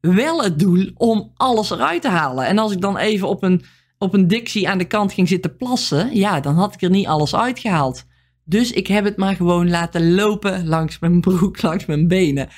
wel 0.00 0.42
het 0.42 0.58
doel 0.58 0.90
om 0.94 1.32
alles 1.34 1.70
eruit 1.70 2.02
te 2.02 2.08
halen. 2.08 2.46
En 2.46 2.58
als 2.58 2.72
ik 2.72 2.80
dan 2.80 2.96
even 2.96 3.28
op 3.28 3.42
een, 3.42 3.64
op 3.98 4.14
een 4.14 4.28
dictie 4.28 4.68
aan 4.68 4.78
de 4.78 4.86
kant 4.86 5.12
ging 5.12 5.28
zitten 5.28 5.56
plassen, 5.56 6.16
ja, 6.16 6.40
dan 6.40 6.54
had 6.54 6.74
ik 6.74 6.82
er 6.82 6.90
niet 6.90 7.06
alles 7.06 7.34
uitgehaald. 7.34 8.04
Dus 8.44 8.70
ik 8.70 8.86
heb 8.86 9.04
het 9.04 9.16
maar 9.16 9.36
gewoon 9.36 9.70
laten 9.70 10.14
lopen 10.14 10.66
langs 10.66 10.98
mijn 10.98 11.20
broek, 11.20 11.62
langs 11.68 11.86
mijn 11.86 12.08
benen. 12.08 12.48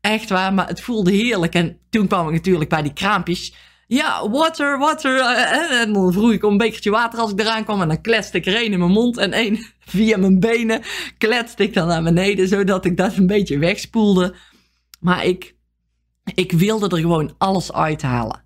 Echt 0.00 0.28
waar, 0.28 0.54
maar 0.54 0.68
het 0.68 0.80
voelde 0.80 1.12
heerlijk. 1.12 1.54
En 1.54 1.78
toen 1.90 2.06
kwam 2.06 2.26
ik 2.26 2.32
natuurlijk 2.32 2.70
bij 2.70 2.82
die 2.82 2.92
kraampjes. 2.92 3.54
Ja, 3.92 4.28
water, 4.30 4.78
water. 4.78 5.20
Eh, 5.20 5.52
eh, 5.52 5.80
en 5.80 5.92
dan 5.92 6.12
vroeg 6.12 6.32
ik 6.32 6.44
om 6.44 6.52
een 6.52 6.58
bekertje 6.58 6.90
water 6.90 7.18
als 7.18 7.30
ik 7.30 7.40
eraan 7.40 7.64
kwam. 7.64 7.80
En 7.80 7.88
dan 7.88 8.00
kletste 8.00 8.36
ik 8.36 8.46
er 8.46 8.54
één 8.54 8.72
in 8.72 8.78
mijn 8.78 8.90
mond 8.90 9.16
en 9.16 9.32
één 9.32 9.58
via 9.80 10.16
mijn 10.16 10.40
benen. 10.40 10.82
Kletste 11.18 11.62
ik 11.62 11.74
dan 11.74 11.86
naar 11.86 12.02
beneden, 12.02 12.48
zodat 12.48 12.84
ik 12.84 12.96
dat 12.96 13.16
een 13.16 13.26
beetje 13.26 13.58
wegspoelde. 13.58 14.34
Maar 15.00 15.24
ik, 15.24 15.54
ik 16.34 16.52
wilde 16.52 16.88
er 16.88 17.00
gewoon 17.00 17.34
alles 17.38 17.72
uithalen. 17.72 18.42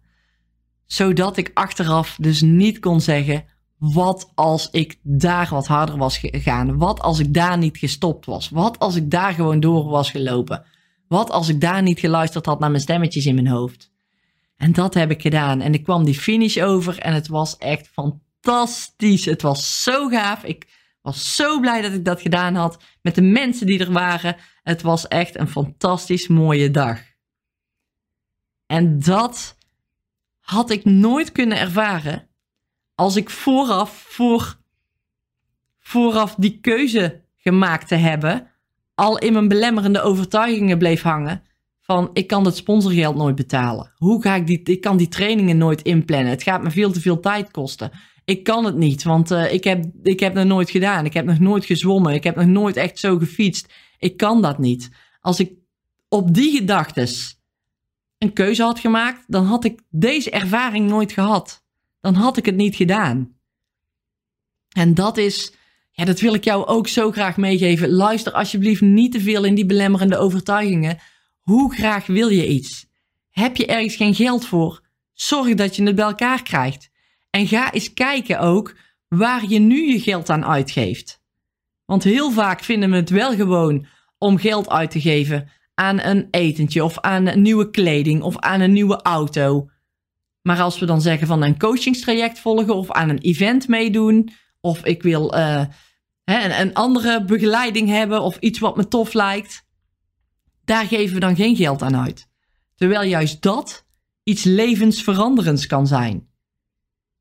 Zodat 0.87 1.37
ik 1.37 1.51
achteraf 1.55 2.17
dus 2.21 2.41
niet 2.41 2.79
kon 2.79 3.01
zeggen 3.01 3.45
wat 3.79 4.31
als 4.35 4.69
ik 4.71 4.99
daar 5.03 5.49
wat 5.51 5.67
harder 5.67 5.97
was 5.97 6.19
gegaan? 6.19 6.79
Wat 6.79 7.01
als 7.01 7.19
ik 7.19 7.35
daar 7.35 7.59
niet 7.59 7.79
gestopt 7.79 8.27
was? 8.27 8.49
Wat 8.49 8.79
als 8.79 8.97
ik 8.97 9.11
daar 9.11 9.33
gewoon 9.33 9.61
door 9.61 9.85
was 9.89 10.11
gelopen? 10.11 10.65
Wat 11.09 11.31
als 11.31 11.49
ik 11.49 11.61
daar 11.61 11.83
niet 11.83 12.01
geluisterd 12.01 12.47
had 12.47 12.59
naar 12.59 12.71
mijn 12.71 12.83
stemmetjes 12.83 13.27
in 13.27 13.35
mijn 13.35 13.49
hoofd? 13.49 13.93
En 14.57 14.73
dat 14.73 14.95
heb 14.95 15.11
ik 15.11 15.23
gedaan. 15.23 15.61
En 15.61 15.75
ik 15.75 15.85
kwam 15.85 16.05
die 16.05 16.19
finish 16.19 16.57
over 16.59 16.99
en 16.99 17.15
het 17.15 17.29
was 17.29 17.57
echt 17.57 17.89
fantastisch. 17.89 19.25
Het 19.25 19.43
was 19.43 19.83
zo 19.83 20.09
gaaf. 20.09 20.45
Ik 20.45 20.69
was 21.03 21.35
zo 21.35 21.61
blij 21.61 21.83
dat 21.83 21.93
ik 21.93 22.05
dat 22.05 22.21
gedaan 22.21 22.55
had 22.55 22.83
met 23.03 23.15
de 23.15 23.23
mensen 23.23 23.67
die 23.67 23.79
er 23.79 23.93
waren. 23.93 24.37
Het 24.63 24.83
was 24.83 25.09
echt 25.09 25.39
een 25.39 25.49
fantastisch 25.49 26.29
mooie 26.29 26.71
dag. 26.71 27.01
En 28.67 29.01
dat 29.01 29.57
had 30.41 30.71
ik 30.71 30.85
nooit 30.85 31.33
kunnen 31.33 31.59
ervaren 31.59 32.29
als 32.95 33.17
ik 33.17 33.31
vooraf, 33.31 34.05
voor, 34.09 34.59
vooraf 35.79 36.35
die 36.35 36.61
keuze 36.61 37.25
gemaakt 37.37 37.89
te 37.89 37.95
hebben, 37.95 38.51
al 38.95 39.19
in 39.19 39.33
mijn 39.33 39.49
belemmerende 39.49 40.01
overtuigingen 40.01 40.79
bleef 40.79 41.03
hangen, 41.03 41.43
van 41.85 42.11
ik 42.13 42.27
kan 42.27 42.45
het 42.45 42.57
sponsorgeld 42.57 43.17
nooit 43.17 43.35
betalen. 43.35 43.93
Hoe 43.97 44.23
ga 44.23 44.35
ik 44.35 44.47
die, 44.47 44.63
ik 44.63 44.81
kan 44.81 44.97
die 44.97 45.09
trainingen 45.09 45.57
nooit 45.57 45.83
inplannen. 45.83 46.31
Het 46.31 46.43
gaat 46.43 46.63
me 46.63 46.71
veel 46.71 46.93
te 46.93 47.01
veel 47.01 47.21
tijd 47.21 47.51
kosten. 47.51 47.91
Ik 48.25 48.45
kan 48.45 48.65
het 48.65 48.77
niet, 48.77 49.03
want 49.03 49.31
uh, 49.31 49.53
ik, 49.53 49.65
heb, 49.65 49.85
ik 50.03 50.21
heb 50.21 50.35
nooit 50.35 50.71
gedaan. 50.71 51.05
Ik 51.05 51.15
heb 51.15 51.25
nog 51.25 51.39
nooit 51.39 51.65
gezwommen. 51.65 52.15
Ik 52.15 52.25
heb 52.25 52.37
nog 52.37 52.47
nooit 52.47 52.77
echt 52.77 52.99
zo 52.99 53.19
gefietst. 53.19 53.73
Ik 53.99 54.17
kan 54.17 54.43
dat 54.43 54.59
niet. 54.59 54.91
Als 55.21 55.41
ik 55.41 55.53
op 56.09 56.35
die 56.35 56.57
gedachtes 56.57 57.41
een 58.19 58.33
keuze 58.33 58.63
had 58.63 58.79
gemaakt, 58.79 59.25
dan 59.27 59.45
had 59.45 59.65
ik 59.65 59.81
deze 59.91 60.31
ervaring 60.31 60.89
nooit 60.89 61.13
gehad. 61.13 61.65
Dan 62.01 62.15
had 62.15 62.37
ik 62.37 62.47
het 62.47 62.57
niet 62.57 62.77
gedaan. 62.77 63.37
En 64.69 64.95
dat 64.95 65.17
is, 65.17 65.53
ja, 65.91 66.05
dat 66.05 66.21
wil 66.21 66.35
ik 66.35 66.45
jou 66.45 66.67
ook 66.67 66.89
zo 66.89 67.11
graag 67.11 67.37
meegeven. 67.37 67.91
Luister 67.91 68.33
alsjeblieft 68.33 68.81
niet 68.81 69.13
te 69.13 69.21
veel 69.21 69.45
in 69.45 69.55
die 69.55 69.67
belemmerende 69.67 70.19
overtuigingen. 70.19 70.99
Hoe 71.45 71.75
graag 71.75 72.07
wil 72.07 72.29
je 72.29 72.49
iets? 72.49 72.87
Heb 73.31 73.57
je 73.57 73.67
ergens 73.67 73.97
geen 73.97 74.15
geld 74.15 74.47
voor? 74.47 74.83
Zorg 75.13 75.55
dat 75.55 75.77
je 75.77 75.83
het 75.83 75.95
bij 75.95 76.05
elkaar 76.05 76.43
krijgt. 76.43 76.91
En 77.31 77.47
ga 77.47 77.73
eens 77.73 77.93
kijken 77.93 78.41
ook 78.41 78.77
waar 79.09 79.49
je 79.49 79.59
nu 79.59 79.93
je 79.93 80.01
geld 80.01 80.31
aan 80.31 80.45
uitgeeft. 80.45 81.23
Want 81.85 82.05
heel 82.05 82.31
vaak 82.31 82.63
vinden 82.63 82.91
we 82.91 82.97
het 82.97 83.11
wel 83.11 83.35
gewoon 83.35 83.87
om 84.19 84.39
geld 84.39 84.69
uit 84.69 84.91
te 84.91 85.01
geven 85.01 85.49
aan 85.75 86.01
een 86.01 86.29
etentje 86.31 86.85
of 86.85 87.01
aan 87.01 87.27
een 87.27 87.43
nieuwe 87.43 87.71
kleding 87.71 88.23
of 88.23 88.39
aan 88.39 88.61
een 88.61 88.73
nieuwe 88.73 89.03
auto. 89.03 89.69
Maar 90.43 90.61
als 90.61 90.79
we 90.79 90.87
dan 90.87 91.01
zeggen 91.01 91.27
van 91.27 91.43
een 91.43 91.59
coachingstraject 91.59 92.39
volgen 92.39 92.75
of 92.75 92.91
aan 92.91 93.09
een 93.09 93.19
event 93.19 93.69
meedoen 93.69 94.31
of 94.61 94.85
ik 94.85 95.03
wil 95.03 95.37
uh, 95.37 95.65
hè, 96.25 96.61
een, 96.61 96.75
andere 96.75 97.25
begeleiding 97.25 97.89
hebben 97.89 98.23
of 98.23 98.37
iets 98.39 98.59
wat 98.59 98.77
me 98.77 98.89
tof 98.89 99.13
lijkt, 99.13 99.64
daar 100.65 100.87
geven 100.87 101.15
we 101.15 101.21
dan 101.21 101.37
geen 101.37 101.57
geld 101.57 101.83
aan 101.83 101.97
uit. 101.97 102.29
Terwijl 102.75 103.09
juist 103.09 103.43
dat 103.43 103.87
iets 104.23 104.45
levensveranderends 104.45 105.67
kan 105.67 105.87
zijn. 105.87 106.29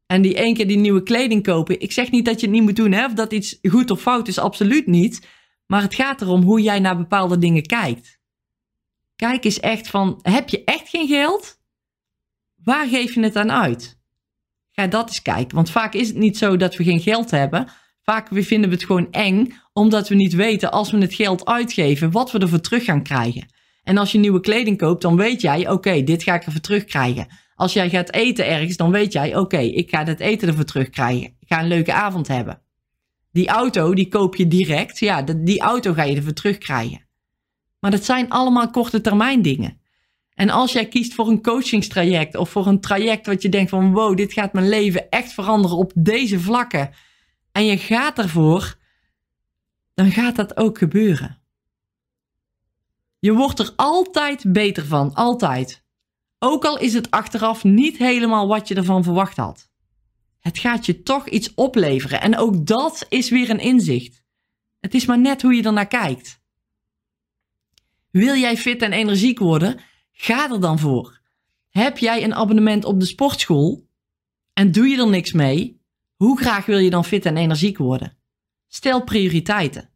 En 0.06 0.22
die 0.22 0.36
één 0.36 0.54
keer 0.54 0.68
die 0.68 0.78
nieuwe 0.78 1.04
kleding 1.04 1.44
kopen. 1.44 1.80
Ik 1.80 1.92
zeg 1.92 2.12
niet 2.12 2.26
dat 2.26 2.40
je 2.40 2.46
het 2.46 2.56
niet 2.56 2.64
moet 2.64 2.76
doen, 2.76 2.92
hè, 2.92 3.06
of 3.06 3.14
dat 3.14 3.34
iets 3.34 3.60
goed 3.62 3.92
of 3.92 4.02
fout 4.02 4.28
is, 4.28 4.38
absoluut 4.38 4.88
niet. 4.88 5.28
Maar 5.66 5.82
het 5.82 5.96
gaat 5.96 6.22
erom 6.22 6.42
hoe 6.42 6.62
jij 6.62 6.80
naar 6.80 6.98
bepaalde 6.98 7.38
dingen 7.38 7.64
kijkt. 7.64 8.20
Kijk 9.16 9.44
eens 9.44 9.60
echt 9.60 9.88
van, 9.88 10.20
heb 10.22 10.50
je 10.50 10.64
echt 10.64 10.90
geen 10.90 11.08
geld? 11.08 11.60
Waar 12.64 12.88
geef 12.88 13.14
je 13.14 13.22
het 13.22 13.36
aan 13.36 13.52
uit? 13.52 14.00
Ga 14.72 14.88
dat 14.88 15.08
eens 15.08 15.22
kijken. 15.22 15.56
Want 15.56 15.70
vaak 15.70 15.94
is 15.94 16.08
het 16.08 16.18
niet 16.18 16.38
zo 16.38 16.58
dat 16.58 16.76
we 16.76 16.84
geen 16.84 17.00
geld 17.00 17.32
hebben. 17.32 17.68
Vaak 18.04 18.28
vinden 18.32 18.70
we 18.70 18.76
het 18.76 18.86
gewoon 18.86 19.12
eng, 19.12 19.54
omdat 19.74 20.10
we 20.10 20.16
niet 20.16 20.34
weten 20.34 20.72
als 20.72 20.92
we 20.92 20.98
het 20.98 21.14
geld 21.14 21.46
uitgeven, 21.46 22.12
wat 22.12 22.32
we 22.32 22.40
ervoor 22.40 22.62
terug 22.62 22.84
gaan 22.84 23.04
krijgen. 23.04 23.54
En 23.84 23.98
als 23.98 24.12
je 24.12 24.18
nieuwe 24.18 24.40
kleding 24.40 24.78
koopt, 24.78 25.02
dan 25.02 25.16
weet 25.16 25.42
jij, 25.42 25.70
oké, 25.70 26.04
dit 26.04 26.24
ga 26.24 26.36
ik 26.36 26.44
ervoor 26.44 26.62
terugkrijgen. 26.62 27.28
Als 27.56 27.74
jij 27.74 27.90
gaat 27.90 28.14
eten 28.14 28.48
ergens, 28.48 28.78
dan 28.78 28.92
weet 28.92 29.14
jij, 29.14 29.38
oké, 29.38 29.58
ik 29.58 29.90
ga 29.90 30.04
het 30.04 30.20
eten 30.20 30.48
ervoor 30.48 30.64
terugkrijgen. 30.64 31.36
Ik 31.40 31.48
ga 31.48 31.62
een 31.62 31.68
leuke 31.68 31.94
avond 31.94 32.28
hebben. 32.28 32.62
Die 33.32 33.48
auto, 33.48 33.94
die 33.94 34.08
koop 34.08 34.36
je 34.36 34.48
direct. 34.48 35.00
Ja, 35.00 35.22
die 35.22 35.60
auto 35.60 35.94
ga 35.94 36.04
je 36.04 36.16
ervoor 36.16 36.34
terugkrijgen. 36.34 37.08
Maar 37.80 37.92
dat 37.92 38.06
zijn 38.06 38.30
allemaal 38.30 38.70
korte 38.70 39.02
termijn 39.02 39.42
dingen. 39.42 39.82
En 40.34 40.50
als 40.50 40.72
jij 40.72 40.88
kiest 40.88 41.14
voor 41.14 41.28
een 41.28 41.42
coachingstraject 41.42 42.36
of 42.36 42.50
voor 42.50 42.68
een 42.68 42.80
traject 42.80 43.26
wat 43.26 43.42
je 43.42 43.50
denkt 43.50 43.70
van 43.70 43.94
wow, 43.94 44.18
dit 44.18 44.34
gaat 44.34 44.54
mijn 44.54 44.70
leven 44.70 45.10
echt 45.10 45.34
veranderen 45.34 45.78
op 45.78 45.92
deze 45.96 46.40
vlakken. 46.40 46.90
En 47.54 47.66
je 47.66 47.78
gaat 47.78 48.18
ervoor, 48.18 48.76
dan 49.94 50.12
gaat 50.12 50.36
dat 50.36 50.58
ook 50.58 50.78
gebeuren. 50.78 51.42
Je 53.20 53.34
wordt 53.34 53.60
er 53.60 53.74
altijd 53.76 54.52
beter 54.52 54.86
van, 54.86 55.14
altijd. 55.14 55.84
Ook 56.40 56.66
al 56.66 56.80
is 56.80 56.94
het 56.94 57.12
achteraf 57.12 57.64
niet 57.64 57.98
helemaal 57.98 58.48
wat 58.48 58.68
je 58.68 58.76
ervan 58.76 59.04
verwacht 59.04 59.38
had. 59.38 59.70
Het 60.40 60.58
gaat 60.58 60.86
je 60.86 61.04
toch 61.04 61.28
iets 61.28 61.54
opleveren 61.54 62.22
en 62.22 62.38
ook 62.38 62.66
dat 62.66 63.06
is 63.10 63.30
weer 63.30 63.50
een 63.50 63.60
inzicht. 63.60 64.24
Het 64.80 64.94
is 64.94 65.06
maar 65.06 65.20
net 65.20 65.42
hoe 65.42 65.54
je 65.54 65.64
er 65.64 65.74
naar 65.74 65.88
kijkt. 65.88 66.42
Wil 68.10 68.36
jij 68.36 68.58
fit 68.58 68.82
en 68.82 68.94
energiek 68.94 69.40
worden? 69.40 69.80
Ga 70.12 70.52
er 70.52 70.62
dan 70.62 70.80
voor. 70.80 71.22
Heb 71.70 71.98
jij 71.98 72.24
een 72.24 72.34
abonnement 72.34 72.86
op 72.86 73.00
de 73.00 73.06
sportschool 73.06 73.88
en 74.54 74.72
doe 74.72 74.88
je 74.88 74.98
er 74.98 75.10
niks 75.10 75.32
mee? 75.32 75.83
Hoe 76.16 76.40
graag 76.40 76.66
wil 76.66 76.78
je 76.78 76.90
dan 76.90 77.06
fit 77.06 77.26
en 77.26 77.38
energiek 77.38 77.78
worden? 77.78 78.18
Stel 78.68 79.04
prioriteiten. 79.04 79.90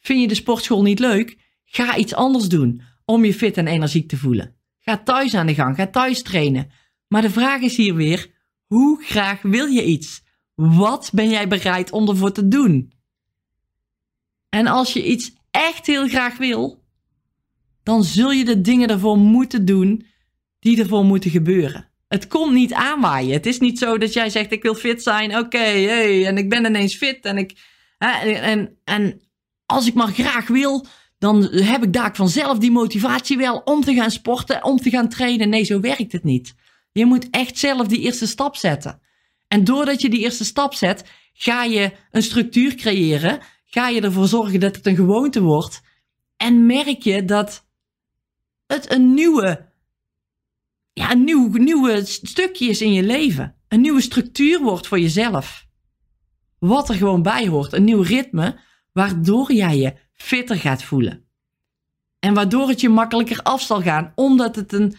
Vind 0.00 0.20
je 0.20 0.28
de 0.28 0.34
sportschool 0.34 0.82
niet 0.82 0.98
leuk? 0.98 1.38
Ga 1.64 1.96
iets 1.96 2.14
anders 2.14 2.48
doen 2.48 2.82
om 3.04 3.24
je 3.24 3.34
fit 3.34 3.56
en 3.56 3.66
energiek 3.66 4.08
te 4.08 4.16
voelen. 4.16 4.56
Ga 4.80 4.98
thuis 4.98 5.34
aan 5.34 5.46
de 5.46 5.54
gang, 5.54 5.76
ga 5.76 5.86
thuis 5.86 6.22
trainen. 6.22 6.70
Maar 7.08 7.22
de 7.22 7.30
vraag 7.30 7.60
is 7.60 7.76
hier 7.76 7.94
weer: 7.94 8.30
hoe 8.66 9.02
graag 9.02 9.42
wil 9.42 9.66
je 9.66 9.84
iets? 9.84 10.22
Wat 10.54 11.10
ben 11.12 11.30
jij 11.30 11.48
bereid 11.48 11.90
om 11.90 12.08
ervoor 12.08 12.32
te 12.32 12.48
doen? 12.48 12.92
En 14.48 14.66
als 14.66 14.92
je 14.92 15.06
iets 15.06 15.32
echt 15.50 15.86
heel 15.86 16.08
graag 16.08 16.36
wil, 16.36 16.84
dan 17.82 18.04
zul 18.04 18.30
je 18.30 18.44
de 18.44 18.60
dingen 18.60 18.88
ervoor 18.88 19.18
moeten 19.18 19.64
doen 19.64 20.06
die 20.58 20.78
ervoor 20.78 21.04
moeten 21.04 21.30
gebeuren. 21.30 21.92
Het 22.14 22.26
komt 22.28 22.52
niet 22.52 22.72
aanwaaien. 22.72 23.32
Het 23.32 23.46
is 23.46 23.58
niet 23.58 23.78
zo 23.78 23.98
dat 23.98 24.12
jij 24.12 24.30
zegt: 24.30 24.52
Ik 24.52 24.62
wil 24.62 24.74
fit 24.74 25.02
zijn, 25.02 25.38
oké, 25.38 25.58
hey, 25.58 26.26
en 26.26 26.38
ik 26.38 26.48
ben 26.48 26.64
ineens 26.64 26.96
fit. 26.96 27.24
En, 27.24 27.38
ik, 27.38 27.56
hè, 27.98 28.30
en, 28.30 28.78
en 28.84 29.20
als 29.66 29.86
ik 29.86 29.94
maar 29.94 30.08
graag 30.08 30.46
wil, 30.46 30.86
dan 31.18 31.42
heb 31.44 31.82
ik 31.82 31.92
daar 31.92 32.16
vanzelf 32.16 32.58
die 32.58 32.70
motivatie 32.70 33.36
wel 33.36 33.58
om 33.64 33.80
te 33.84 33.94
gaan 33.94 34.10
sporten, 34.10 34.64
om 34.64 34.76
te 34.76 34.90
gaan 34.90 35.08
trainen. 35.08 35.48
Nee, 35.48 35.64
zo 35.64 35.80
werkt 35.80 36.12
het 36.12 36.24
niet. 36.24 36.54
Je 36.92 37.06
moet 37.06 37.30
echt 37.30 37.58
zelf 37.58 37.86
die 37.86 38.00
eerste 38.00 38.26
stap 38.26 38.56
zetten. 38.56 39.00
En 39.48 39.64
doordat 39.64 40.00
je 40.00 40.08
die 40.08 40.20
eerste 40.20 40.44
stap 40.44 40.74
zet, 40.74 41.04
ga 41.32 41.64
je 41.64 41.92
een 42.10 42.22
structuur 42.22 42.74
creëren. 42.74 43.38
Ga 43.64 43.88
je 43.88 44.00
ervoor 44.00 44.28
zorgen 44.28 44.60
dat 44.60 44.76
het 44.76 44.86
een 44.86 44.96
gewoonte 44.96 45.42
wordt. 45.42 45.80
En 46.36 46.66
merk 46.66 47.02
je 47.02 47.24
dat 47.24 47.64
het 48.66 48.92
een 48.92 49.14
nieuwe, 49.14 49.72
ja, 50.94 51.10
een 51.10 51.24
nieuw, 51.24 51.48
nieuwe 51.48 52.04
stukje 52.04 52.66
is 52.66 52.80
in 52.80 52.92
je 52.92 53.02
leven. 53.02 53.54
Een 53.68 53.80
nieuwe 53.80 54.00
structuur 54.00 54.60
wordt 54.60 54.86
voor 54.86 55.00
jezelf. 55.00 55.66
Wat 56.58 56.88
er 56.88 56.94
gewoon 56.94 57.22
bij 57.22 57.48
hoort. 57.48 57.72
Een 57.72 57.84
nieuw 57.84 58.02
ritme, 58.02 58.58
waardoor 58.92 59.52
jij 59.52 59.78
je 59.78 59.94
fitter 60.12 60.56
gaat 60.56 60.82
voelen. 60.82 61.24
En 62.18 62.34
waardoor 62.34 62.68
het 62.68 62.80
je 62.80 62.88
makkelijker 62.88 63.42
af 63.42 63.62
zal 63.62 63.82
gaan, 63.82 64.12
omdat 64.14 64.56
het 64.56 64.72
een, 64.72 64.94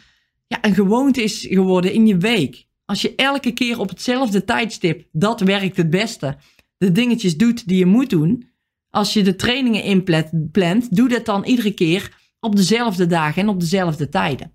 ja, 0.48 0.58
een 0.62 0.74
gewoonte 0.74 1.24
is 1.24 1.46
geworden 1.50 1.94
in 1.94 2.08
je 2.08 2.18
week. 2.18 2.68
Als 2.86 3.02
je 3.02 3.16
elke 3.16 3.52
keer 3.52 3.80
op 3.80 3.90
hetzelfde 3.90 4.44
tijdstip, 4.44 5.08
dat 5.12 5.40
werkt 5.40 5.78
het 5.78 5.90
beste, 5.90 6.38
de 6.78 6.92
dingetjes 6.92 7.38
doet 7.38 7.68
die 7.68 7.78
je 7.78 7.86
moet 7.86 8.10
doen. 8.10 8.50
Als 8.90 9.14
je 9.14 9.24
de 9.24 9.36
trainingen 9.36 9.84
inplant, 9.84 10.96
doe 10.96 11.10
dat 11.10 11.26
dan 11.26 11.44
iedere 11.44 11.74
keer 11.74 12.18
op 12.40 12.56
dezelfde 12.56 13.06
dagen 13.06 13.42
en 13.42 13.50
op 13.50 13.60
dezelfde 13.60 14.10
tijden. 14.10 14.55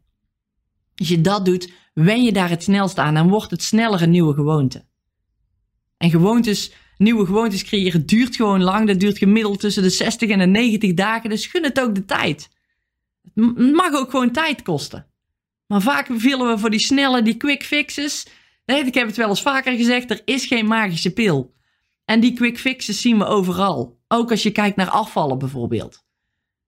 Als 1.01 1.09
je 1.09 1.21
dat 1.21 1.45
doet, 1.45 1.73
wen 1.95 2.23
je 2.23 2.33
daar 2.33 2.49
het 2.49 2.63
snelst 2.63 2.99
aan 2.99 3.17
en 3.17 3.29
wordt 3.29 3.51
het 3.51 3.63
sneller 3.63 4.03
een 4.03 4.11
nieuwe 4.11 4.35
gewoonte. 4.35 4.85
En 5.97 6.11
gewoontes, 6.11 6.73
nieuwe 6.97 7.27
gewoontes 7.27 7.65
creëren 7.65 8.07
duurt 8.07 8.37
gewoon 8.37 8.63
lang. 8.63 8.87
Dat 8.87 9.01
duurt 9.01 9.19
gemiddeld 9.19 9.61
tussen 9.61 9.83
de 9.83 9.91
60 9.91 10.31
en 10.31 10.39
de 10.39 10.47
90 10.47 10.95
dagen. 10.95 11.31
Dus 11.31 11.47
gun 11.47 11.63
het 11.63 11.81
ook 11.81 11.95
de 11.95 12.05
tijd. 12.05 12.49
Het 13.35 13.73
mag 13.73 13.93
ook 13.93 14.11
gewoon 14.11 14.31
tijd 14.31 14.63
kosten. 14.63 15.07
Maar 15.67 15.83
vaak 15.83 16.07
willen 16.07 16.49
we 16.49 16.59
voor 16.59 16.71
die 16.71 16.81
snelle, 16.81 17.23
die 17.23 17.37
quick 17.37 17.65
fixes. 17.65 18.27
Nee, 18.67 18.85
ik 18.85 18.95
heb 18.95 19.07
het 19.07 19.17
wel 19.17 19.29
eens 19.29 19.43
vaker 19.43 19.77
gezegd, 19.77 20.11
er 20.11 20.23
is 20.25 20.47
geen 20.47 20.67
magische 20.67 21.13
pil. 21.13 21.55
En 22.05 22.21
die 22.21 22.33
quick 22.33 22.59
fixes 22.59 23.01
zien 23.01 23.19
we 23.19 23.25
overal. 23.25 24.01
Ook 24.09 24.31
als 24.31 24.43
je 24.43 24.51
kijkt 24.51 24.77
naar 24.77 24.91
afvallen 24.91 25.39
bijvoorbeeld 25.39 26.09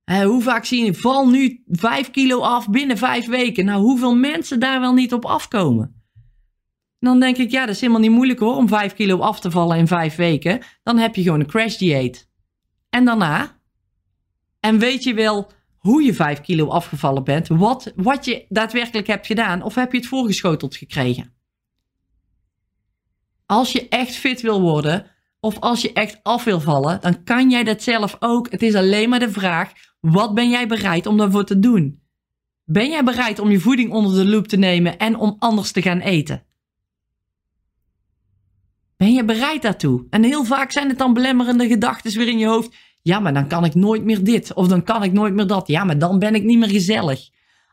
hoe 0.04 0.42
vaak 0.42 0.64
zie 0.64 0.84
je, 0.84 0.94
val 0.94 1.28
nu 1.28 1.62
5 1.66 2.10
kilo 2.10 2.40
af 2.40 2.68
binnen 2.68 2.98
5 2.98 3.26
weken. 3.26 3.64
Nou, 3.64 3.82
hoeveel 3.82 4.14
mensen 4.14 4.60
daar 4.60 4.80
wel 4.80 4.92
niet 4.92 5.12
op 5.12 5.24
afkomen? 5.24 6.02
Dan 6.98 7.20
denk 7.20 7.36
ik, 7.36 7.50
ja, 7.50 7.66
dat 7.66 7.74
is 7.74 7.80
helemaal 7.80 8.02
niet 8.02 8.10
moeilijk 8.10 8.38
hoor, 8.38 8.56
om 8.56 8.68
5 8.68 8.94
kilo 8.94 9.18
af 9.18 9.40
te 9.40 9.50
vallen 9.50 9.78
in 9.78 9.86
5 9.86 10.16
weken. 10.16 10.62
Dan 10.82 10.98
heb 10.98 11.14
je 11.14 11.22
gewoon 11.22 11.40
een 11.40 11.46
crash 11.46 11.76
dieet. 11.76 12.30
En 12.90 13.04
daarna? 13.04 13.60
En 14.60 14.78
weet 14.78 15.02
je 15.02 15.14
wel 15.14 15.50
hoe 15.78 16.02
je 16.02 16.14
5 16.14 16.40
kilo 16.40 16.68
afgevallen 16.68 17.24
bent? 17.24 17.48
Wat, 17.48 17.92
wat 17.96 18.24
je 18.24 18.46
daadwerkelijk 18.48 19.06
hebt 19.06 19.26
gedaan? 19.26 19.62
Of 19.62 19.74
heb 19.74 19.92
je 19.92 19.98
het 19.98 20.06
voorgeschoteld 20.06 20.76
gekregen? 20.76 21.34
Als 23.46 23.72
je 23.72 23.88
echt 23.88 24.14
fit 24.14 24.40
wil 24.40 24.60
worden, 24.60 25.10
of 25.40 25.60
als 25.60 25.82
je 25.82 25.92
echt 25.92 26.20
af 26.22 26.44
wil 26.44 26.60
vallen, 26.60 27.00
dan 27.00 27.24
kan 27.24 27.50
jij 27.50 27.64
dat 27.64 27.82
zelf 27.82 28.16
ook. 28.18 28.50
Het 28.50 28.62
is 28.62 28.74
alleen 28.74 29.08
maar 29.08 29.18
de 29.18 29.30
vraag: 29.30 29.72
wat 30.02 30.34
ben 30.34 30.50
jij 30.50 30.66
bereid 30.66 31.06
om 31.06 31.16
daarvoor 31.16 31.44
te 31.44 31.58
doen? 31.58 32.02
Ben 32.64 32.90
jij 32.90 33.04
bereid 33.04 33.38
om 33.38 33.50
je 33.50 33.60
voeding 33.60 33.92
onder 33.92 34.24
de 34.24 34.30
loep 34.30 34.46
te 34.48 34.56
nemen 34.56 34.98
en 34.98 35.16
om 35.16 35.36
anders 35.38 35.72
te 35.72 35.82
gaan 35.82 36.00
eten? 36.00 36.44
Ben 38.96 39.12
je 39.12 39.24
bereid 39.24 39.62
daartoe? 39.62 40.06
En 40.10 40.22
heel 40.22 40.44
vaak 40.44 40.70
zijn 40.72 40.88
het 40.88 40.98
dan 40.98 41.14
belemmerende 41.14 41.66
gedachten 41.66 42.18
weer 42.18 42.28
in 42.28 42.38
je 42.38 42.46
hoofd. 42.46 42.76
Ja, 43.02 43.20
maar 43.20 43.34
dan 43.34 43.48
kan 43.48 43.64
ik 43.64 43.74
nooit 43.74 44.04
meer 44.04 44.24
dit. 44.24 44.52
Of 44.52 44.68
dan 44.68 44.82
kan 44.82 45.02
ik 45.02 45.12
nooit 45.12 45.34
meer 45.34 45.46
dat. 45.46 45.66
Ja, 45.66 45.84
maar 45.84 45.98
dan 45.98 46.18
ben 46.18 46.34
ik 46.34 46.42
niet 46.42 46.58
meer 46.58 46.70
gezellig. 46.70 47.30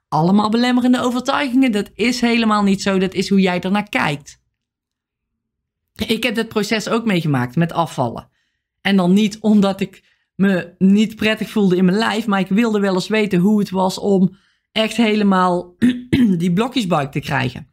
allemaal 0.07 0.49
belemmerende 0.49 1.01
overtuigingen. 1.01 1.71
Dat 1.71 1.89
is 1.93 2.21
helemaal 2.21 2.63
niet 2.63 2.81
zo. 2.81 2.97
Dat 2.97 3.13
is 3.13 3.29
hoe 3.29 3.39
jij 3.39 3.61
ernaar 3.61 3.89
kijkt. 3.89 4.41
Ik 5.95 6.23
heb 6.23 6.35
dit 6.35 6.47
proces 6.47 6.89
ook 6.89 7.05
meegemaakt 7.05 7.55
met 7.55 7.71
afvallen. 7.71 8.29
En 8.81 8.95
dan 8.95 9.13
niet 9.13 9.39
omdat 9.39 9.81
ik 9.81 10.03
me 10.39 10.73
niet 10.78 11.15
prettig 11.15 11.49
voelde 11.49 11.75
in 11.75 11.86
mijn 11.86 11.97
lijf, 11.97 12.28
maar 12.28 12.39
ik 12.39 12.47
wilde 12.47 12.80
wel 12.80 12.93
eens 12.93 13.08
weten 13.08 13.39
hoe 13.39 13.60
het 13.60 13.69
was 13.69 13.99
om 13.99 14.38
echt 14.71 14.97
helemaal 14.97 15.75
die 16.38 16.54
blokjesbuik 16.54 17.12
te 17.12 17.19
krijgen. 17.19 17.67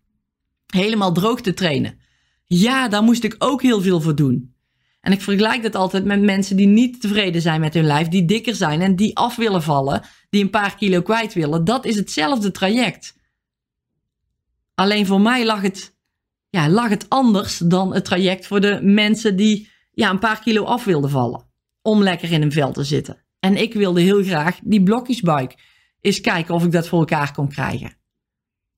Helemaal 0.66 1.12
droog 1.12 1.40
te 1.40 1.54
trainen. 1.54 1.98
Ja, 2.44 2.88
daar 2.88 3.02
moest 3.02 3.24
ik 3.24 3.34
ook 3.38 3.62
heel 3.62 3.80
veel 3.80 4.00
voor 4.00 4.14
doen. 4.14 4.54
En 5.00 5.12
ik 5.12 5.20
vergelijk 5.20 5.62
dat 5.62 5.74
altijd 5.74 6.04
met 6.04 6.20
mensen 6.20 6.56
die 6.56 6.66
niet 6.66 7.00
tevreden 7.00 7.42
zijn 7.42 7.60
met 7.60 7.74
hun 7.74 7.84
lijf, 7.84 8.08
die 8.08 8.24
dikker 8.24 8.54
zijn 8.54 8.80
en 8.80 8.96
die 8.96 9.16
af 9.16 9.36
willen 9.36 9.62
vallen, 9.62 10.02
die 10.30 10.42
een 10.42 10.50
paar 10.50 10.76
kilo 10.76 11.02
kwijt 11.02 11.34
willen. 11.34 11.64
Dat 11.64 11.84
is 11.84 11.96
hetzelfde 11.96 12.50
traject. 12.50 13.16
Alleen 14.74 15.06
voor 15.06 15.20
mij 15.20 15.44
lag 15.44 15.62
het, 15.62 15.96
ja, 16.50 16.68
lag 16.68 16.88
het 16.88 17.08
anders 17.08 17.58
dan 17.58 17.94
het 17.94 18.04
traject 18.04 18.46
voor 18.46 18.60
de 18.60 18.80
mensen 18.82 19.36
die 19.36 19.70
ja, 19.92 20.10
een 20.10 20.18
paar 20.18 20.40
kilo 20.40 20.64
af 20.64 20.84
wilden 20.84 21.10
vallen. 21.10 21.45
Om 21.86 22.02
lekker 22.02 22.32
in 22.32 22.42
een 22.42 22.52
vel 22.52 22.72
te 22.72 22.84
zitten. 22.84 23.22
En 23.40 23.56
ik 23.56 23.74
wilde 23.74 24.00
heel 24.00 24.22
graag 24.22 24.58
die 24.62 24.82
blokjesbuik 24.82 25.54
eens 26.00 26.20
kijken 26.20 26.54
of 26.54 26.64
ik 26.64 26.72
dat 26.72 26.88
voor 26.88 26.98
elkaar 26.98 27.32
kon 27.32 27.48
krijgen. 27.48 27.96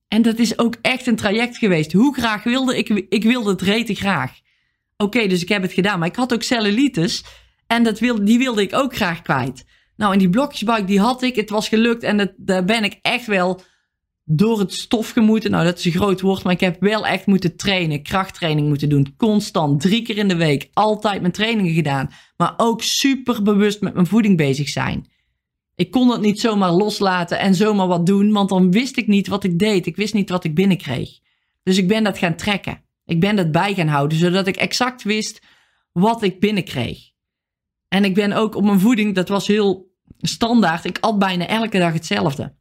En 0.07 0.21
dat 0.21 0.39
is 0.39 0.59
ook 0.59 0.75
echt 0.81 1.07
een 1.07 1.15
traject 1.15 1.57
geweest. 1.57 1.93
Hoe 1.93 2.13
graag 2.15 2.43
wilde 2.43 2.77
ik, 2.77 2.89
ik 3.09 3.23
wilde 3.23 3.49
het 3.49 3.61
rete 3.61 3.95
graag. 3.95 4.39
Oké, 4.97 5.27
dus 5.27 5.41
ik 5.41 5.49
heb 5.49 5.61
het 5.61 5.73
gedaan. 5.73 5.99
Maar 5.99 6.07
ik 6.07 6.15
had 6.15 6.33
ook 6.33 6.43
cellulitis. 6.43 7.23
En 7.67 7.83
dat 7.83 7.99
wilde, 7.99 8.23
die 8.23 8.37
wilde 8.37 8.61
ik 8.61 8.73
ook 8.73 8.95
graag 8.95 9.21
kwijt. 9.21 9.65
Nou, 9.95 10.13
en 10.13 10.19
die 10.19 10.29
blokjesbuik, 10.29 10.87
die 10.87 10.99
had 10.99 11.21
ik. 11.21 11.35
Het 11.35 11.49
was 11.49 11.67
gelukt. 11.67 12.03
En 12.03 12.33
daar 12.37 12.65
ben 12.65 12.83
ik 12.83 12.99
echt 13.01 13.25
wel 13.25 13.61
door 14.31 14.59
het 14.59 14.73
stof 14.73 15.09
gemoeten. 15.09 15.51
Nou, 15.51 15.63
dat 15.63 15.77
is 15.77 15.85
een 15.85 15.91
groot 15.91 16.21
woord. 16.21 16.43
Maar 16.43 16.53
ik 16.53 16.59
heb 16.59 16.79
wel 16.79 17.07
echt 17.07 17.25
moeten 17.25 17.55
trainen. 17.55 18.03
Krachttraining 18.03 18.67
moeten 18.67 18.89
doen. 18.89 19.13
Constant. 19.17 19.81
Drie 19.81 20.01
keer 20.01 20.17
in 20.17 20.27
de 20.27 20.35
week. 20.35 20.69
Altijd 20.73 21.21
mijn 21.21 21.33
trainingen 21.33 21.73
gedaan. 21.73 22.11
Maar 22.37 22.53
ook 22.57 22.81
super 22.81 23.43
bewust 23.43 23.81
met 23.81 23.93
mijn 23.93 24.07
voeding 24.07 24.37
bezig 24.37 24.69
zijn. 24.69 25.11
Ik 25.75 25.91
kon 25.91 26.09
het 26.09 26.21
niet 26.21 26.39
zomaar 26.39 26.71
loslaten 26.71 27.39
en 27.39 27.55
zomaar 27.55 27.87
wat 27.87 28.05
doen. 28.05 28.31
Want 28.31 28.49
dan 28.49 28.71
wist 28.71 28.97
ik 28.97 29.07
niet 29.07 29.27
wat 29.27 29.43
ik 29.43 29.59
deed. 29.59 29.85
Ik 29.85 29.95
wist 29.95 30.13
niet 30.13 30.29
wat 30.29 30.43
ik 30.43 30.55
binnenkreeg. 30.55 31.09
Dus 31.63 31.77
ik 31.77 31.87
ben 31.87 32.03
dat 32.03 32.17
gaan 32.17 32.35
trekken. 32.35 32.83
Ik 33.05 33.19
ben 33.19 33.35
dat 33.35 33.51
bij 33.51 33.73
gaan 33.73 33.87
houden, 33.87 34.17
zodat 34.17 34.47
ik 34.47 34.57
exact 34.57 35.03
wist 35.03 35.41
wat 35.91 36.23
ik 36.23 36.39
binnenkreeg. 36.39 36.99
En 37.87 38.03
ik 38.03 38.13
ben 38.13 38.33
ook 38.33 38.55
op 38.55 38.63
mijn 38.63 38.79
voeding, 38.79 39.15
dat 39.15 39.29
was 39.29 39.47
heel 39.47 39.91
standaard. 40.17 40.85
Ik 40.85 40.97
at 40.99 41.19
bijna 41.19 41.47
elke 41.47 41.77
dag 41.77 41.93
hetzelfde. 41.93 42.57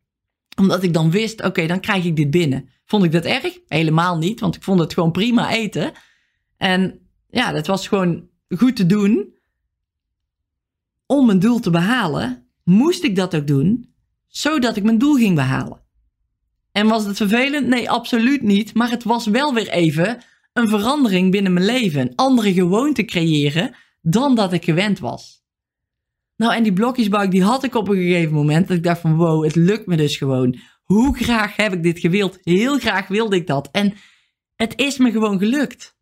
Omdat 0.58 0.82
ik 0.82 0.92
dan 0.92 1.10
wist, 1.10 1.44
oké, 1.44 1.66
dan 1.66 1.80
krijg 1.80 2.04
ik 2.04 2.16
dit 2.16 2.30
binnen. 2.30 2.68
Vond 2.84 3.04
ik 3.04 3.12
dat 3.12 3.24
erg? 3.24 3.58
Helemaal 3.66 4.18
niet, 4.18 4.40
want 4.40 4.56
ik 4.56 4.62
vond 4.62 4.80
het 4.80 4.92
gewoon 4.92 5.12
prima 5.12 5.52
eten. 5.52 5.92
En 6.56 7.00
ja, 7.28 7.52
dat 7.52 7.66
was 7.66 7.88
gewoon 7.88 8.28
goed 8.48 8.76
te 8.76 8.86
doen. 8.86 9.36
Om 11.06 11.26
mijn 11.26 11.38
doel 11.38 11.58
te 11.58 11.70
behalen, 11.70 12.48
moest 12.64 13.02
ik 13.02 13.16
dat 13.16 13.36
ook 13.36 13.46
doen, 13.46 13.94
zodat 14.26 14.76
ik 14.76 14.82
mijn 14.82 14.98
doel 14.98 15.14
ging 15.14 15.34
behalen. 15.34 15.80
En 16.72 16.86
was 16.86 17.04
het 17.04 17.16
vervelend? 17.16 17.66
Nee, 17.66 17.90
absoluut 17.90 18.42
niet. 18.42 18.74
Maar 18.74 18.90
het 18.90 19.04
was 19.04 19.26
wel 19.26 19.54
weer 19.54 19.68
even 19.68 20.22
een 20.52 20.68
verandering 20.68 21.30
binnen 21.30 21.52
mijn 21.52 21.66
leven, 21.66 22.00
een 22.00 22.14
andere 22.14 22.52
gewoonte 22.52 23.04
creëren 23.04 23.74
dan 24.02 24.34
dat 24.34 24.52
ik 24.52 24.64
gewend 24.64 24.98
was. 24.98 25.37
Nou, 26.38 26.54
en 26.54 26.62
die 26.62 26.72
blokjesbuik 26.72 27.30
die 27.30 27.42
had 27.42 27.64
ik 27.64 27.74
op 27.74 27.88
een 27.88 27.96
gegeven 27.96 28.34
moment 28.34 28.68
dat 28.68 28.76
ik 28.76 28.82
dacht 28.82 29.00
van 29.00 29.16
wow, 29.16 29.44
het 29.44 29.54
lukt 29.54 29.86
me 29.86 29.96
dus 29.96 30.16
gewoon. 30.16 30.58
Hoe 30.82 31.16
graag 31.16 31.56
heb 31.56 31.72
ik 31.72 31.82
dit 31.82 31.98
gewild? 31.98 32.38
Heel 32.42 32.78
graag 32.78 33.08
wilde 33.08 33.36
ik 33.36 33.46
dat. 33.46 33.68
En 33.72 33.94
het 34.54 34.72
is 34.76 34.98
me 34.98 35.10
gewoon 35.10 35.38
gelukt. 35.38 35.96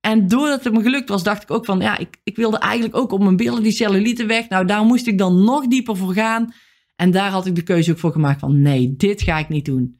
En 0.00 0.28
doordat 0.28 0.64
het 0.64 0.72
me 0.72 0.82
gelukt 0.82 1.08
was, 1.08 1.22
dacht 1.22 1.42
ik 1.42 1.50
ook 1.50 1.64
van 1.64 1.80
ja, 1.80 1.98
ik, 1.98 2.20
ik 2.22 2.36
wilde 2.36 2.58
eigenlijk 2.58 2.96
ook 2.96 3.12
op 3.12 3.22
mijn 3.22 3.36
billen 3.36 3.62
die 3.62 3.72
cellulite 3.72 4.26
weg. 4.26 4.48
Nou, 4.48 4.66
daar 4.66 4.84
moest 4.84 5.06
ik 5.06 5.18
dan 5.18 5.44
nog 5.44 5.66
dieper 5.66 5.96
voor 5.96 6.12
gaan. 6.12 6.54
En 6.96 7.10
daar 7.10 7.30
had 7.30 7.46
ik 7.46 7.54
de 7.54 7.62
keuze 7.62 7.90
ook 7.90 7.98
voor 7.98 8.12
gemaakt 8.12 8.40
van 8.40 8.62
nee, 8.62 8.96
dit 8.96 9.22
ga 9.22 9.38
ik 9.38 9.48
niet 9.48 9.64
doen. 9.64 9.98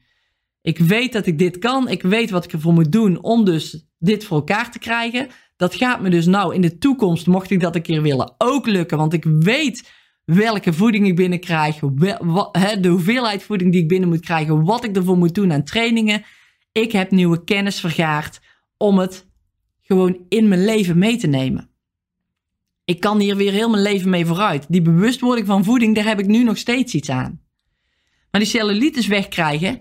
Ik 0.61 0.77
weet 0.77 1.13
dat 1.13 1.25
ik 1.25 1.37
dit 1.37 1.57
kan. 1.57 1.89
Ik 1.89 2.01
weet 2.01 2.29
wat 2.29 2.45
ik 2.45 2.53
ervoor 2.53 2.73
moet 2.73 2.91
doen 2.91 3.23
om 3.23 3.45
dus 3.45 3.87
dit 3.97 4.23
voor 4.23 4.37
elkaar 4.37 4.71
te 4.71 4.79
krijgen. 4.79 5.27
Dat 5.55 5.75
gaat 5.75 6.01
me 6.01 6.09
dus 6.09 6.25
nou 6.25 6.53
in 6.53 6.61
de 6.61 6.77
toekomst, 6.77 7.27
mocht 7.27 7.49
ik 7.49 7.59
dat 7.59 7.75
een 7.75 7.81
keer 7.81 8.01
willen, 8.01 8.35
ook 8.37 8.67
lukken. 8.67 8.97
Want 8.97 9.13
ik 9.13 9.23
weet 9.23 9.91
welke 10.25 10.73
voeding 10.73 11.07
ik 11.07 11.15
binnenkrijg. 11.15 11.79
De 11.79 12.87
hoeveelheid 12.89 13.43
voeding 13.43 13.71
die 13.71 13.81
ik 13.81 13.87
binnen 13.87 14.09
moet 14.09 14.25
krijgen. 14.25 14.63
Wat 14.63 14.83
ik 14.83 14.95
ervoor 14.95 15.17
moet 15.17 15.35
doen 15.35 15.53
aan 15.53 15.63
trainingen. 15.63 16.23
Ik 16.71 16.91
heb 16.91 17.11
nieuwe 17.11 17.43
kennis 17.43 17.79
vergaard 17.79 18.39
om 18.77 18.97
het 18.97 19.27
gewoon 19.81 20.25
in 20.29 20.47
mijn 20.47 20.65
leven 20.65 20.97
mee 20.97 21.17
te 21.17 21.27
nemen. 21.27 21.69
Ik 22.85 22.99
kan 22.99 23.19
hier 23.19 23.35
weer 23.35 23.51
heel 23.51 23.69
mijn 23.69 23.83
leven 23.83 24.09
mee 24.09 24.25
vooruit. 24.25 24.65
Die 24.69 24.81
bewustwording 24.81 25.47
van 25.47 25.63
voeding, 25.63 25.95
daar 25.95 26.05
heb 26.05 26.19
ik 26.19 26.27
nu 26.27 26.43
nog 26.43 26.57
steeds 26.57 26.93
iets 26.93 27.09
aan. 27.09 27.41
Maar 28.31 28.41
die 28.41 28.49
cellulitis 28.49 29.07
wegkrijgen, 29.07 29.79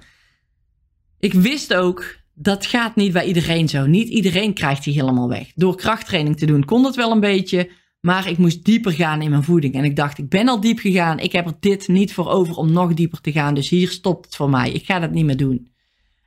ik 1.18 1.32
wist 1.32 1.74
ook, 1.74 2.16
dat 2.34 2.66
gaat 2.66 2.96
niet 2.96 3.12
bij 3.12 3.26
iedereen 3.26 3.68
zo. 3.68 3.86
Niet 3.86 4.08
iedereen 4.08 4.54
krijgt 4.54 4.84
die 4.84 4.94
helemaal 4.94 5.28
weg. 5.28 5.52
Door 5.54 5.76
krachttraining 5.76 6.38
te 6.38 6.46
doen 6.46 6.64
kon 6.64 6.82
dat 6.82 6.96
wel 6.96 7.10
een 7.10 7.20
beetje. 7.20 7.70
Maar 8.00 8.28
ik 8.28 8.38
moest 8.38 8.64
dieper 8.64 8.92
gaan 8.92 9.22
in 9.22 9.30
mijn 9.30 9.42
voeding. 9.42 9.74
En 9.74 9.84
ik 9.84 9.96
dacht, 9.96 10.18
ik 10.18 10.28
ben 10.28 10.48
al 10.48 10.60
diep 10.60 10.78
gegaan. 10.78 11.18
Ik 11.18 11.32
heb 11.32 11.46
er 11.46 11.56
dit 11.60 11.88
niet 11.88 12.12
voor 12.12 12.28
over 12.28 12.56
om 12.56 12.72
nog 12.72 12.94
dieper 12.94 13.20
te 13.20 13.32
gaan. 13.32 13.54
Dus 13.54 13.68
hier 13.68 13.88
stopt 13.88 14.24
het 14.24 14.36
voor 14.36 14.50
mij. 14.50 14.72
Ik 14.72 14.84
ga 14.84 14.98
dat 14.98 15.10
niet 15.10 15.24
meer 15.24 15.36
doen. 15.36 15.68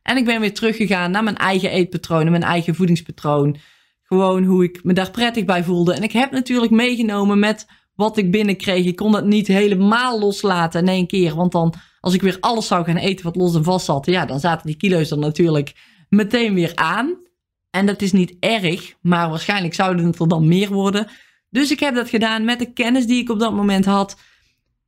En 0.04 0.18
ik 0.18 0.26
ben 0.26 0.40
weer 0.40 0.54
teruggegaan 0.54 1.12
naar 1.12 1.24
mijn 1.24 1.38
eigen 1.38 1.72
eetpatronen, 1.72 2.32
mijn 2.32 2.44
eigen 2.44 2.76
voedingspatroon. 2.76 3.58
Gewoon 4.04 4.44
hoe 4.44 4.64
ik 4.64 4.84
me 4.84 4.94
daar 4.94 5.12
prettig 5.12 5.46
bij 5.46 5.64
voelde. 5.64 5.94
En 5.94 6.04
ik 6.04 6.12
heb 6.12 6.32
natuurlijk 6.32 6.72
meegenomen 6.72 7.40
met 7.40 7.68
wat 7.96 8.18
ik 8.18 8.32
binnenkreeg. 8.32 8.86
Ik 8.86 8.96
kon 8.96 9.12
dat 9.12 9.26
niet 9.26 9.48
helemaal 9.48 10.20
loslaten 10.20 10.82
in 10.82 10.88
één 10.88 11.08
keer. 11.08 11.36
Want 11.36 11.52
dan 11.52 11.74
als 12.00 12.14
ik 12.14 12.22
weer 12.22 12.38
alles 12.40 12.68
zou 12.68 12.86
gaan 12.86 12.98
eten 12.98 13.26
wat 13.26 13.36
los 13.36 13.56
en 13.56 13.64
vast 13.64 13.86
zat, 13.86 14.06
ja, 14.06 14.26
dan 14.26 14.40
zaten 14.40 14.68
die 14.68 14.78
kilo's 14.78 15.12
er 15.12 15.18
natuurlijk 15.18 15.76
meteen 16.10 16.54
weer 16.54 16.72
aan. 16.76 17.16
En 17.70 17.86
dat 17.86 18.02
is 18.02 18.12
niet 18.12 18.36
erg, 18.40 18.96
maar 19.02 19.30
waarschijnlijk 19.30 19.74
zouden 19.74 20.06
het 20.06 20.20
er 20.20 20.28
dan 20.28 20.48
meer 20.48 20.72
worden. 20.72 21.08
Dus 21.50 21.72
ik 21.72 21.80
heb 21.80 21.96
dat 21.96 22.10
gedaan 22.10 22.46
met 22.46 22.60
de 22.60 22.74
kennis 22.74 23.06
die 23.06 23.22
ik 23.22 23.30
op 23.30 23.40
dat 23.40 23.54
moment 23.54 23.86
had. 23.86 24.18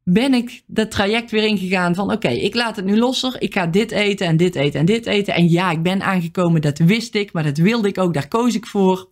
Ben 0.03 0.33
ik 0.33 0.61
dat 0.67 0.91
traject 0.91 1.31
weer 1.31 1.43
ingegaan 1.43 1.95
van 1.95 2.11
oké, 2.11 2.27
ik 2.27 2.55
laat 2.55 2.75
het 2.75 2.85
nu 2.85 2.97
losser. 2.97 3.41
Ik 3.41 3.53
ga 3.53 3.67
dit 3.67 3.91
eten 3.91 4.27
en 4.27 4.37
dit 4.37 4.55
eten 4.55 4.79
en 4.79 4.85
dit 4.85 5.05
eten. 5.05 5.33
En 5.33 5.49
ja, 5.49 5.71
ik 5.71 5.83
ben 5.83 6.01
aangekomen, 6.01 6.61
dat 6.61 6.77
wist 6.77 7.15
ik, 7.15 7.33
maar 7.33 7.43
dat 7.43 7.57
wilde 7.57 7.87
ik 7.87 7.97
ook, 7.97 8.13
daar 8.13 8.27
koos 8.27 8.55
ik 8.55 8.65
voor. 8.65 9.09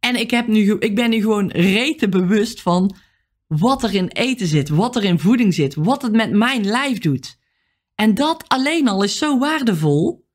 En 0.00 0.16
ik, 0.16 0.30
heb 0.30 0.46
nu, 0.46 0.76
ik 0.78 0.94
ben 0.94 1.10
nu 1.10 1.20
gewoon 1.20 1.50
rete 1.50 2.08
bewust 2.08 2.62
van 2.62 2.96
wat 3.46 3.82
er 3.82 3.94
in 3.94 4.08
eten 4.08 4.46
zit, 4.46 4.68
wat 4.68 4.96
er 4.96 5.04
in 5.04 5.18
voeding 5.18 5.54
zit, 5.54 5.74
wat 5.74 6.02
het 6.02 6.12
met 6.12 6.30
mijn 6.32 6.64
lijf 6.64 6.98
doet. 6.98 7.38
En 7.94 8.14
dat 8.14 8.44
alleen 8.48 8.88
al 8.88 9.02
is 9.02 9.18
zo 9.18 9.38
waardevol. 9.38 10.25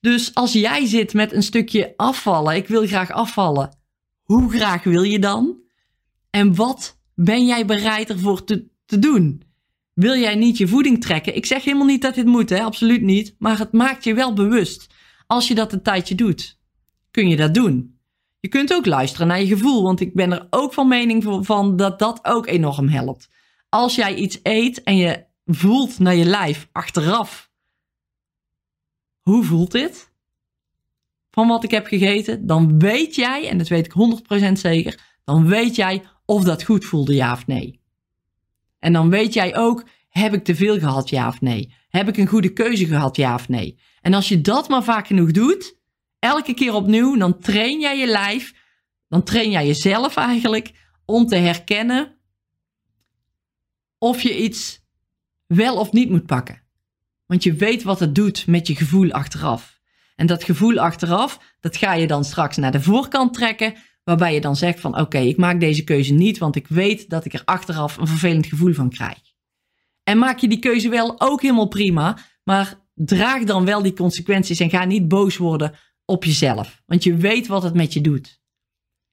Dus 0.00 0.34
als 0.34 0.52
jij 0.52 0.86
zit 0.86 1.14
met 1.14 1.32
een 1.32 1.42
stukje 1.42 1.94
afvallen, 1.96 2.56
ik 2.56 2.68
wil 2.68 2.86
graag 2.86 3.10
afvallen, 3.10 3.78
hoe 4.22 4.52
graag 4.52 4.82
wil 4.82 5.02
je 5.02 5.18
dan? 5.18 5.60
En 6.30 6.54
wat 6.54 6.98
ben 7.14 7.46
jij 7.46 7.66
bereid 7.66 8.10
ervoor 8.10 8.44
te, 8.44 8.68
te 8.86 8.98
doen? 8.98 9.42
Wil 9.94 10.16
jij 10.16 10.34
niet 10.34 10.58
je 10.58 10.68
voeding 10.68 11.00
trekken? 11.00 11.36
Ik 11.36 11.46
zeg 11.46 11.64
helemaal 11.64 11.86
niet 11.86 12.02
dat 12.02 12.14
dit 12.14 12.26
moet, 12.26 12.50
hè? 12.50 12.62
absoluut 12.62 13.02
niet. 13.02 13.34
Maar 13.38 13.58
het 13.58 13.72
maakt 13.72 14.04
je 14.04 14.14
wel 14.14 14.32
bewust. 14.32 14.86
Als 15.26 15.48
je 15.48 15.54
dat 15.54 15.72
een 15.72 15.82
tijdje 15.82 16.14
doet, 16.14 16.58
kun 17.10 17.28
je 17.28 17.36
dat 17.36 17.54
doen. 17.54 17.98
Je 18.40 18.48
kunt 18.48 18.74
ook 18.74 18.86
luisteren 18.86 19.26
naar 19.26 19.40
je 19.40 19.46
gevoel, 19.46 19.82
want 19.82 20.00
ik 20.00 20.14
ben 20.14 20.32
er 20.32 20.46
ook 20.50 20.72
van 20.72 20.88
mening 20.88 21.44
van 21.46 21.76
dat 21.76 21.98
dat 21.98 22.20
ook 22.22 22.46
enorm 22.46 22.88
helpt. 22.88 23.28
Als 23.68 23.94
jij 23.94 24.14
iets 24.14 24.38
eet 24.42 24.82
en 24.82 24.96
je 24.96 25.24
voelt 25.44 25.98
naar 25.98 26.14
je 26.14 26.24
lijf 26.24 26.68
achteraf, 26.72 27.49
hoe 29.20 29.44
voelt 29.44 29.72
dit? 29.72 30.12
Van 31.30 31.48
wat 31.48 31.64
ik 31.64 31.70
heb 31.70 31.86
gegeten, 31.86 32.46
dan 32.46 32.78
weet 32.78 33.14
jij, 33.14 33.48
en 33.48 33.58
dat 33.58 33.68
weet 33.68 33.86
ik 33.86 33.92
100% 34.48 34.52
zeker, 34.52 35.00
dan 35.24 35.46
weet 35.46 35.76
jij 35.76 36.02
of 36.24 36.44
dat 36.44 36.62
goed 36.62 36.84
voelde, 36.84 37.14
ja 37.14 37.32
of 37.32 37.46
nee. 37.46 37.80
En 38.78 38.92
dan 38.92 39.10
weet 39.10 39.32
jij 39.32 39.56
ook, 39.56 39.84
heb 40.08 40.34
ik 40.34 40.44
te 40.44 40.54
veel 40.54 40.78
gehad, 40.78 41.08
ja 41.08 41.28
of 41.28 41.40
nee? 41.40 41.74
Heb 41.88 42.08
ik 42.08 42.16
een 42.16 42.26
goede 42.26 42.52
keuze 42.52 42.86
gehad, 42.86 43.16
ja 43.16 43.34
of 43.34 43.48
nee? 43.48 43.78
En 44.00 44.14
als 44.14 44.28
je 44.28 44.40
dat 44.40 44.68
maar 44.68 44.84
vaak 44.84 45.06
genoeg 45.06 45.30
doet, 45.30 45.78
elke 46.18 46.54
keer 46.54 46.74
opnieuw, 46.74 47.16
dan 47.16 47.38
train 47.38 47.80
jij 47.80 47.98
je 47.98 48.06
lijf, 48.06 48.54
dan 49.08 49.22
train 49.22 49.50
jij 49.50 49.66
jezelf 49.66 50.16
eigenlijk 50.16 50.72
om 51.04 51.26
te 51.26 51.36
herkennen 51.36 52.18
of 53.98 54.22
je 54.22 54.42
iets 54.42 54.84
wel 55.46 55.76
of 55.76 55.92
niet 55.92 56.10
moet 56.10 56.26
pakken. 56.26 56.62
Want 57.30 57.42
je 57.42 57.52
weet 57.52 57.82
wat 57.82 58.00
het 58.00 58.14
doet 58.14 58.46
met 58.46 58.66
je 58.66 58.76
gevoel 58.76 59.10
achteraf. 59.10 59.80
En 60.16 60.26
dat 60.26 60.44
gevoel 60.44 60.78
achteraf, 60.78 61.56
dat 61.60 61.76
ga 61.76 61.94
je 61.94 62.06
dan 62.06 62.24
straks 62.24 62.56
naar 62.56 62.72
de 62.72 62.82
voorkant 62.82 63.34
trekken, 63.34 63.74
waarbij 64.04 64.34
je 64.34 64.40
dan 64.40 64.56
zegt 64.56 64.80
van 64.80 65.00
oké, 65.00 65.18
ik 65.18 65.36
maak 65.36 65.60
deze 65.60 65.84
keuze 65.84 66.12
niet, 66.12 66.38
want 66.38 66.56
ik 66.56 66.68
weet 66.68 67.10
dat 67.10 67.24
ik 67.24 67.32
er 67.32 67.42
achteraf 67.44 67.96
een 67.96 68.06
vervelend 68.06 68.46
gevoel 68.46 68.72
van 68.72 68.90
krijg. 68.90 69.18
En 70.02 70.18
maak 70.18 70.38
je 70.38 70.48
die 70.48 70.58
keuze 70.58 70.88
wel 70.88 71.20
ook 71.20 71.42
helemaal 71.42 71.68
prima. 71.68 72.18
Maar 72.44 72.78
draag 72.94 73.44
dan 73.44 73.64
wel 73.64 73.82
die 73.82 73.92
consequenties 73.92 74.60
en 74.60 74.70
ga 74.70 74.84
niet 74.84 75.08
boos 75.08 75.36
worden 75.36 75.74
op 76.04 76.24
jezelf. 76.24 76.82
Want 76.86 77.02
je 77.04 77.16
weet 77.16 77.46
wat 77.46 77.62
het 77.62 77.74
met 77.74 77.92
je 77.92 78.00
doet. 78.00 78.40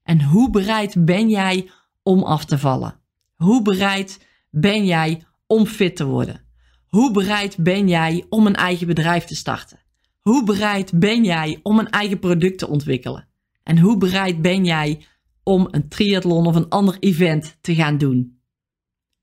En 0.04 0.24
hoe 0.24 0.50
bereid 0.50 1.06
ben 1.06 1.30
jij 1.30 1.70
om 2.04 2.24
af 2.24 2.46
te 2.46 2.58
vallen? 2.58 3.00
Hoe 3.36 3.62
bereid 3.62 4.28
ben 4.50 4.86
jij 4.86 5.24
om 5.48 5.66
fit 5.66 5.96
te 5.96 6.06
worden? 6.06 6.47
Hoe 6.88 7.12
bereid 7.12 7.58
ben 7.58 7.88
jij 7.88 8.26
om 8.30 8.46
een 8.46 8.56
eigen 8.56 8.88
bedrijf 8.88 9.24
te 9.24 9.36
starten? 9.36 9.80
Hoe 10.22 10.44
bereid 10.44 11.00
ben 11.00 11.24
jij 11.24 11.60
om 11.64 11.80
een 11.80 11.90
eigen 11.90 12.20
product 12.20 12.58
te 12.58 12.68
ontwikkelen? 12.68 13.28
En 13.64 13.80
hoe 13.80 13.98
bereid 13.98 14.42
ben 14.42 14.66
jij 14.66 15.06
om 15.44 15.68
een 15.72 15.90
triathlon 15.90 16.46
of 16.46 16.56
een 16.56 16.70
ander 16.70 16.98
event 17.00 17.58
te 17.62 17.76
gaan 17.76 17.98
doen? 17.98 18.40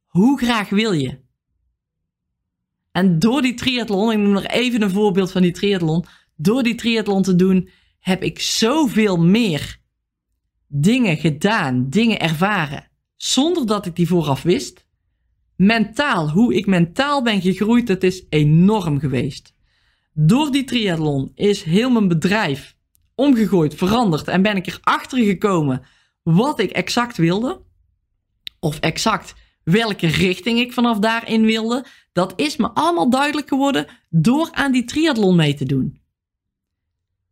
Hoe 0.07 0.39
graag 0.39 0.69
wil 0.69 0.93
je? 0.93 1.23
En 2.93 3.19
door 3.19 3.43
die 3.43 3.55
triathlon, 3.55 4.13
ik 4.13 4.19
noem 4.19 4.33
nog 4.33 4.47
even 4.47 4.83
een 4.83 4.91
voorbeeld 4.91 5.31
van 5.31 5.43
die 5.43 5.53
triathlon. 5.53 6.05
Door 6.37 6.63
die 6.63 6.75
triathlon 6.75 7.23
te 7.23 7.37
doen, 7.37 7.69
heb 7.99 8.23
ik 8.23 8.41
zoveel 8.41 9.17
meer 9.17 9.81
dingen 10.67 11.17
gedaan, 11.17 11.91
dingen 11.91 12.21
ervaren, 12.21 12.91
zonder 13.17 13.67
dat 13.67 13.87
ik 13.87 13.97
die 13.97 14.07
vooraf 14.07 14.43
wist. 14.43 14.84
Mentaal, 15.57 16.31
hoe 16.31 16.55
ik 16.55 16.67
mentaal 16.67 17.23
ben 17.23 17.41
gegroeid, 17.41 17.87
dat 17.87 18.03
is 18.03 18.25
enorm 18.29 18.99
geweest. 18.99 19.55
Door 20.13 20.51
die 20.51 20.65
triathlon 20.65 21.33
is 21.35 21.63
heel 21.63 21.91
mijn 21.91 22.09
bedrijf 22.09 22.77
omgegooid, 23.15 23.75
veranderd 23.75 24.29
en 24.29 24.43
ben 24.43 24.57
ik 24.57 24.67
erachter 24.67 25.19
gekomen 25.19 25.83
wat 26.23 26.61
ik 26.61 26.71
exact 26.71 27.17
wilde. 27.17 27.63
Of 28.61 28.79
exact 28.79 29.35
welke 29.65 30.07
richting 30.07 30.59
ik 30.59 30.73
vanaf 30.73 30.99
daarin 30.99 31.45
wilde. 31.45 31.87
Dat 32.13 32.33
is 32.37 32.57
me 32.57 32.71
allemaal 32.71 33.11
duidelijk 33.11 33.49
geworden 33.49 33.87
door 34.11 34.49
aan 34.53 34.73
die 34.73 34.85
triathlon 34.85 35.37
mee 35.37 35.55
te 35.55 35.65
doen. 35.65 36.03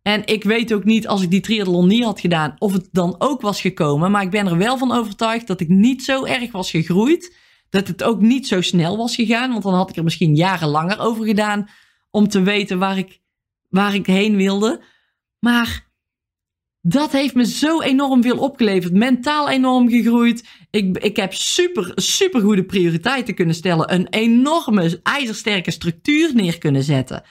En 0.02 0.26
ik 0.26 0.44
weet 0.44 0.72
ook 0.72 0.84
niet 0.84 1.06
als 1.06 1.22
ik 1.22 1.30
die 1.30 1.40
triathlon 1.40 1.86
niet 1.86 2.04
had 2.04 2.20
gedaan 2.20 2.56
of 2.58 2.72
het 2.72 2.88
dan 2.92 3.14
ook 3.18 3.40
was 3.40 3.60
gekomen. 3.60 4.10
Maar 4.10 4.22
ik 4.22 4.30
ben 4.30 4.46
er 4.46 4.58
wel 4.58 4.78
van 4.78 4.92
overtuigd 4.92 5.46
dat 5.46 5.60
ik 5.60 5.68
niet 5.68 6.04
zo 6.04 6.24
erg 6.24 6.52
was 6.52 6.70
gegroeid. 6.70 7.36
Dat 7.72 7.88
het 7.88 8.02
ook 8.02 8.20
niet 8.20 8.46
zo 8.46 8.60
snel 8.60 8.96
was 8.96 9.14
gegaan. 9.14 9.50
Want 9.50 9.62
dan 9.62 9.74
had 9.74 9.90
ik 9.90 9.96
er 9.96 10.04
misschien 10.04 10.34
jaren 10.34 10.68
langer 10.68 10.98
over 10.98 11.24
gedaan 11.24 11.68
om 12.10 12.28
te 12.28 12.42
weten 12.42 12.78
waar 12.78 12.98
ik, 12.98 13.20
waar 13.68 13.94
ik 13.94 14.06
heen 14.06 14.36
wilde. 14.36 14.82
Maar 15.38 15.90
dat 16.80 17.12
heeft 17.12 17.34
me 17.34 17.46
zo 17.46 17.80
enorm 17.80 18.22
veel 18.22 18.38
opgeleverd. 18.38 18.92
Mentaal 18.92 19.50
enorm 19.50 19.88
gegroeid. 19.88 20.48
Ik, 20.70 20.98
ik 20.98 21.16
heb 21.16 21.32
super, 21.34 21.92
super 21.94 22.40
goede 22.40 22.64
prioriteiten 22.64 23.34
kunnen 23.34 23.54
stellen. 23.54 23.94
Een 23.94 24.08
enorme 24.08 25.00
ijzersterke 25.02 25.70
structuur 25.70 26.34
neer 26.34 26.58
kunnen 26.58 26.82
zetten. 26.82 27.22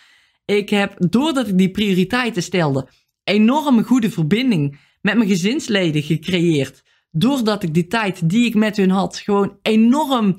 Ik 0.45 0.69
heb, 0.69 0.95
doordat 1.09 1.47
ik 1.47 1.57
die 1.57 1.71
prioriteiten 1.71 2.43
stelde, 2.43 2.87
enorm 3.23 3.83
goede 3.83 4.09
verbinding 4.09 4.79
met 5.01 5.15
mijn 5.15 5.29
gezinsleden 5.29 6.03
gecreëerd. 6.03 6.83
Doordat 7.11 7.63
ik 7.63 7.73
die 7.73 7.87
tijd 7.87 8.29
die 8.29 8.45
ik 8.45 8.55
met 8.55 8.77
hun 8.77 8.89
had, 8.89 9.17
gewoon 9.17 9.57
enorm 9.61 10.37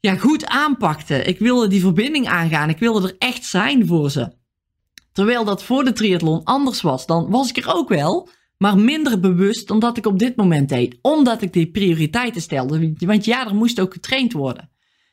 ja, 0.00 0.16
goed 0.16 0.46
aanpakte. 0.46 1.22
Ik 1.22 1.38
wilde 1.38 1.68
die 1.68 1.80
verbinding 1.80 2.28
aangaan. 2.28 2.68
Ik 2.68 2.78
wilde 2.78 3.08
er 3.08 3.16
echt 3.18 3.44
zijn 3.44 3.86
voor 3.86 4.10
ze. 4.10 4.32
Terwijl 5.12 5.44
dat 5.44 5.64
voor 5.64 5.84
de 5.84 5.92
triathlon 5.92 6.44
anders 6.44 6.80
was, 6.80 7.06
dan 7.06 7.30
was 7.30 7.48
ik 7.48 7.56
er 7.56 7.74
ook 7.74 7.88
wel, 7.88 8.28
maar 8.58 8.78
minder 8.78 9.20
bewust 9.20 9.68
dan 9.68 9.78
dat 9.78 9.96
ik 9.96 10.06
op 10.06 10.18
dit 10.18 10.36
moment 10.36 10.68
deed. 10.68 10.98
Omdat 11.02 11.42
ik 11.42 11.52
die 11.52 11.70
prioriteiten 11.70 12.42
stelde. 12.42 12.92
Want 12.98 13.24
ja, 13.24 13.46
er 13.46 13.54
moest 13.54 13.80
ook 13.80 13.92
getraind 13.92 14.32
worden. 14.32 14.70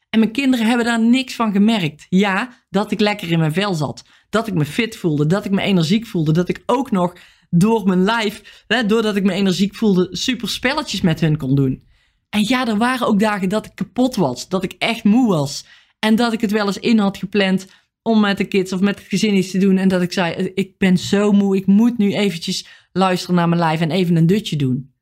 En 0.10 0.20
mijn 0.20 0.32
kinderen 0.32 0.66
hebben 0.66 0.86
daar 0.86 1.00
niks 1.00 1.36
van 1.36 1.52
gemerkt. 1.52 2.06
Ja, 2.10 2.64
dat 2.70 2.92
ik 2.92 3.00
lekker 3.00 3.32
in 3.32 3.40
mijn 3.40 3.54
vel 3.54 3.74
zat. 3.74 4.04
Dat 4.30 4.48
ik 4.48 4.54
me 4.54 4.66
fit 4.66 4.98
voelde. 4.98 5.26
Dat 5.26 5.46
ik 5.46 5.52
me 5.52 5.62
energiek 5.62 6.06
voelde. 6.06 6.32
Dat 6.32 6.50
ik 6.50 6.64
ook 6.66 6.92
nog 6.92 7.14
door 7.50 7.88
mijn 7.88 8.04
lijf, 8.04 8.64
hè, 8.68 8.86
doordat 8.86 9.16
ik 9.16 9.24
me 9.24 9.34
energiek 9.34 9.76
voelde, 9.76 10.08
super 10.12 10.50
spelletjes 10.50 11.02
met 11.02 11.20
hun 11.20 11.38
kon 11.38 11.56
doen. 11.56 11.84
En 12.30 12.44
ja, 12.48 12.68
er 12.68 12.78
waren 12.78 13.08
ook 13.08 13.20
dagen 13.20 13.50
dat 13.50 13.66
ik 13.66 13.72
kapot 13.76 14.16
was. 14.16 14.50
Dat 14.50 14.64
ik 14.64 14.76
echt 14.78 15.04
moe 15.04 15.28
was. 15.28 15.66
En 16.00 16.16
dat 16.16 16.34
ik 16.34 16.42
het 16.42 16.52
wel 16.52 16.66
eens 16.66 16.80
in 16.80 17.00
had 17.00 17.18
gepland 17.18 17.68
om 18.02 18.20
met 18.20 18.38
de 18.38 18.46
kids 18.46 18.74
of 18.74 18.80
met 18.80 19.00
het 19.00 19.08
gezin 19.08 19.36
iets 19.36 19.52
te 19.52 19.58
doen. 19.58 19.78
En 19.78 19.88
dat 19.88 20.02
ik 20.02 20.14
zei, 20.14 20.52
ik 20.56 20.78
ben 20.78 20.98
zo 20.98 21.32
moe, 21.32 21.56
ik 21.56 21.66
moet 21.66 21.98
nu 21.98 22.14
eventjes 22.14 22.68
luisteren 22.92 23.36
naar 23.36 23.50
mijn 23.50 23.62
lijf 23.62 23.82
en 23.82 23.92
even 23.92 24.16
een 24.16 24.28
dutje 24.28 24.56
doen. 24.56 24.94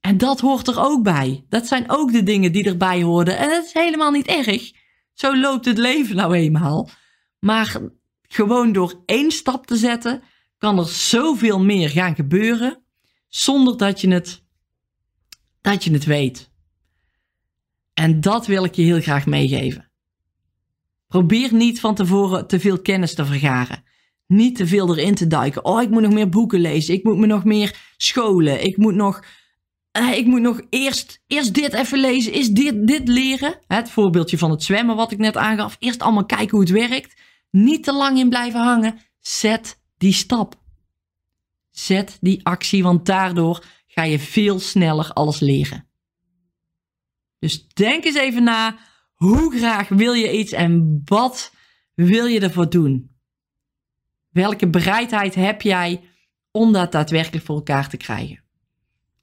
En 0.00 0.18
dat 0.18 0.40
hoort 0.40 0.68
er 0.68 0.80
ook 0.80 1.02
bij. 1.02 1.44
Dat 1.48 1.66
zijn 1.66 1.84
ook 1.90 2.12
de 2.12 2.22
dingen 2.22 2.52
die 2.52 2.64
erbij 2.64 3.02
hoorden. 3.02 3.38
En 3.38 3.48
dat 3.48 3.64
is 3.64 3.72
helemaal 3.72 4.10
niet 4.10 4.26
erg. 4.26 4.72
Zo 5.12 5.36
loopt 5.36 5.64
het 5.64 5.78
leven 5.78 6.16
nou 6.16 6.34
eenmaal. 6.34 6.90
Maar 7.38 7.76
gewoon 8.22 8.72
door 8.72 9.02
één 9.06 9.30
stap 9.30 9.66
te 9.66 9.76
zetten, 9.76 10.22
kan 10.60 10.78
er 10.78 10.88
zoveel 10.88 11.60
meer 11.60 11.90
gaan 11.90 12.14
gebeuren. 12.14 12.82
Zonder 13.28 13.76
dat 13.76 14.00
je 14.00 14.08
het, 14.08 14.42
dat 15.60 15.84
je 15.84 15.92
het 15.92 16.04
weet. 16.04 16.50
En 17.94 18.20
dat 18.20 18.46
wil 18.46 18.64
ik 18.64 18.74
je 18.74 18.82
heel 18.82 19.00
graag 19.00 19.26
meegeven. 19.26 19.90
Probeer 21.06 21.54
niet 21.54 21.80
van 21.80 21.94
tevoren 21.94 22.46
te 22.46 22.60
veel 22.60 22.80
kennis 22.80 23.14
te 23.14 23.24
vergaren. 23.24 23.84
Niet 24.26 24.56
te 24.56 24.66
veel 24.66 24.96
erin 24.96 25.14
te 25.14 25.26
duiken. 25.26 25.64
Oh, 25.64 25.82
ik 25.82 25.90
moet 25.90 26.02
nog 26.02 26.12
meer 26.12 26.28
boeken 26.28 26.60
lezen. 26.60 26.94
Ik 26.94 27.04
moet 27.04 27.18
me 27.18 27.26
nog 27.26 27.44
meer 27.44 27.94
scholen. 27.96 28.64
Ik 28.64 28.76
moet 28.76 28.94
nog, 28.94 29.24
uh, 29.98 30.16
ik 30.16 30.26
moet 30.26 30.40
nog 30.40 30.60
eerst, 30.68 31.22
eerst 31.26 31.54
dit 31.54 31.72
even 31.72 31.98
lezen. 31.98 32.32
Is 32.32 32.48
dit, 32.48 32.86
dit 32.86 33.08
leren? 33.08 33.58
Het 33.66 33.90
voorbeeldje 33.90 34.38
van 34.38 34.50
het 34.50 34.62
zwemmen 34.62 34.96
wat 34.96 35.12
ik 35.12 35.18
net 35.18 35.36
aangaf. 35.36 35.76
Eerst 35.78 36.02
allemaal 36.02 36.26
kijken 36.26 36.50
hoe 36.50 36.60
het 36.60 36.88
werkt. 36.88 37.20
Niet 37.50 37.84
te 37.84 37.92
lang 37.92 38.18
in 38.18 38.28
blijven 38.28 38.60
hangen. 38.60 38.98
Zet 39.20 39.79
die 40.00 40.12
stap. 40.12 40.54
Zet 41.70 42.18
die 42.20 42.44
actie, 42.44 42.82
want 42.82 43.06
daardoor 43.06 43.64
ga 43.86 44.02
je 44.02 44.18
veel 44.18 44.60
sneller 44.60 45.12
alles 45.12 45.40
leren. 45.40 45.88
Dus 47.38 47.68
denk 47.68 48.04
eens 48.04 48.16
even 48.16 48.42
na 48.42 48.78
hoe 49.14 49.56
graag 49.58 49.88
wil 49.88 50.12
je 50.12 50.38
iets 50.38 50.52
en 50.52 51.00
wat 51.04 51.52
wil 51.94 52.26
je 52.26 52.40
ervoor 52.40 52.70
doen? 52.70 53.10
Welke 54.30 54.68
bereidheid 54.70 55.34
heb 55.34 55.62
jij 55.62 56.00
om 56.50 56.72
dat 56.72 56.92
daadwerkelijk 56.92 57.44
voor 57.44 57.56
elkaar 57.56 57.88
te 57.88 57.96
krijgen? 57.96 58.42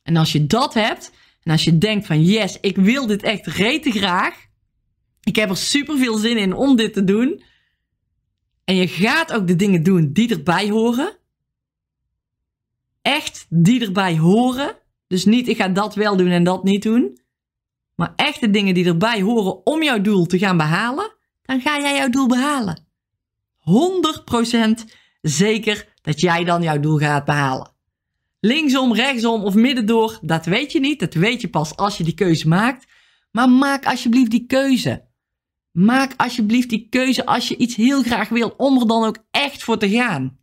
En 0.04 0.16
als 0.16 0.32
je 0.32 0.46
dat 0.46 0.74
hebt, 0.74 1.12
en 1.44 1.52
als 1.52 1.64
je 1.64 1.78
denkt 1.78 2.06
van 2.06 2.24
yes, 2.24 2.60
ik 2.60 2.76
wil 2.76 3.08
dit 3.08 3.24
echt 3.24 3.46
rete 3.46 3.92
graag. 3.92 4.46
Ik 5.24 5.36
heb 5.36 5.50
er 5.50 5.58
super 5.58 5.98
veel 5.98 6.18
zin 6.18 6.38
in 6.38 6.54
om 6.54 6.76
dit 6.76 6.94
te 6.94 7.04
doen. 7.04 7.44
En 8.68 8.76
je 8.76 8.88
gaat 8.88 9.34
ook 9.34 9.48
de 9.48 9.56
dingen 9.56 9.84
doen 9.84 10.14
die 10.14 10.30
erbij 10.30 10.70
horen. 10.70 11.18
Echt 13.02 13.46
die 13.50 13.86
erbij 13.86 14.18
horen. 14.18 14.76
Dus 15.08 15.26
niet 15.26 15.48
ik 15.48 15.58
ga 15.58 15.68
dat 15.68 15.96
wel 15.96 16.18
doen 16.18 16.30
en 16.30 16.44
dat 16.44 16.64
niet 16.64 16.84
doen 16.84 17.18
maar 17.98 18.14
echte 18.16 18.50
dingen 18.50 18.74
die 18.74 18.86
erbij 18.86 19.22
horen 19.22 19.66
om 19.66 19.84
jouw 19.84 20.02
doel 20.02 20.26
te 20.26 20.38
gaan 20.38 20.58
behalen, 20.58 21.14
dan 21.42 21.62
ga 21.62 21.80
jij 21.80 21.98
jouw 21.98 22.10
doel 22.10 22.28
behalen. 22.28 22.86
100% 23.60 24.84
zeker 25.22 25.94
dat 26.02 26.20
jij 26.20 26.44
dan 26.44 26.62
jouw 26.62 26.80
doel 26.80 26.98
gaat 26.98 27.26
behalen. 27.26 27.72
Linksom, 28.40 28.94
rechtsom 28.94 29.44
of 29.44 29.54
middendoor, 29.54 30.20
dat 30.22 30.46
weet 30.46 30.72
je 30.72 30.80
niet. 30.80 31.00
Dat 31.00 31.14
weet 31.14 31.42
je 31.42 31.50
pas 31.50 31.76
als 31.76 31.98
je 31.98 32.04
die 32.04 32.14
keuze 32.14 32.48
maakt. 32.48 32.86
Maar 33.32 33.50
maak 33.50 33.86
alsjeblieft 33.86 34.32
die 34.32 34.46
keuze. 34.46 35.07
Maak 35.78 36.14
alsjeblieft 36.16 36.70
die 36.70 36.88
keuze 36.90 37.26
als 37.26 37.48
je 37.48 37.58
iets 37.58 37.76
heel 37.76 38.04
graag 38.04 38.30
wil 38.30 38.50
om 38.50 38.80
er 38.80 38.88
dan 38.88 39.04
ook 39.04 39.18
echt 39.32 39.64
voor 39.64 39.78
te 39.78 39.90
gaan. 39.90 40.38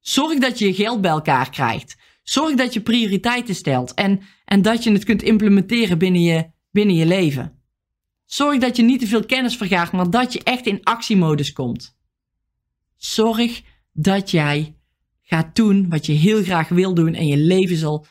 Zorg 0.00 0.38
dat 0.38 0.58
je 0.58 0.66
je 0.66 0.74
geld 0.74 1.00
bij 1.00 1.10
elkaar 1.10 1.50
krijgt. 1.50 1.96
Zorg 2.22 2.54
dat 2.54 2.72
je 2.74 2.80
prioriteiten 2.80 3.54
stelt 3.54 3.94
en, 3.94 4.20
en 4.44 4.62
dat 4.62 4.84
je 4.84 4.92
het 4.92 5.04
kunt 5.04 5.22
implementeren 5.22 5.98
binnen 5.98 6.22
je, 6.22 6.50
binnen 6.70 6.94
je 6.94 7.06
leven. 7.06 7.62
Zorg 8.24 8.58
dat 8.58 8.76
je 8.76 8.82
niet 8.82 9.00
te 9.00 9.06
veel 9.06 9.24
kennis 9.24 9.56
vergaart, 9.56 9.92
maar 9.92 10.10
dat 10.10 10.32
je 10.32 10.42
echt 10.42 10.66
in 10.66 10.82
actiemodus 10.82 11.52
komt. 11.52 11.96
Zorg 12.96 13.62
dat 13.92 14.30
jij 14.30 14.76
gaat 15.22 15.56
doen 15.56 15.88
wat 15.88 16.06
je 16.06 16.12
heel 16.12 16.42
graag 16.42 16.68
wil 16.68 16.94
doen 16.94 17.14
en 17.14 17.26
je 17.26 17.36
leven 17.36 17.76
zal 17.76 18.06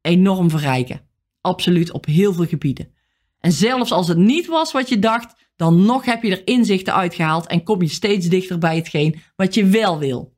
enorm 0.00 0.50
verrijken. 0.50 1.08
Absoluut 1.40 1.92
op 1.92 2.06
heel 2.06 2.32
veel 2.32 2.46
gebieden. 2.46 2.98
En 3.40 3.52
zelfs 3.52 3.92
als 3.92 4.08
het 4.08 4.18
niet 4.18 4.46
was 4.46 4.72
wat 4.72 4.88
je 4.88 4.98
dacht, 4.98 5.34
dan 5.56 5.84
nog 5.84 6.04
heb 6.04 6.22
je 6.22 6.30
er 6.30 6.46
inzichten 6.46 6.94
uitgehaald 6.94 7.46
en 7.46 7.62
kom 7.62 7.82
je 7.82 7.88
steeds 7.88 8.28
dichter 8.28 8.58
bij 8.58 8.76
hetgeen 8.76 9.20
wat 9.36 9.54
je 9.54 9.66
wel 9.66 9.98
wil. 9.98 10.36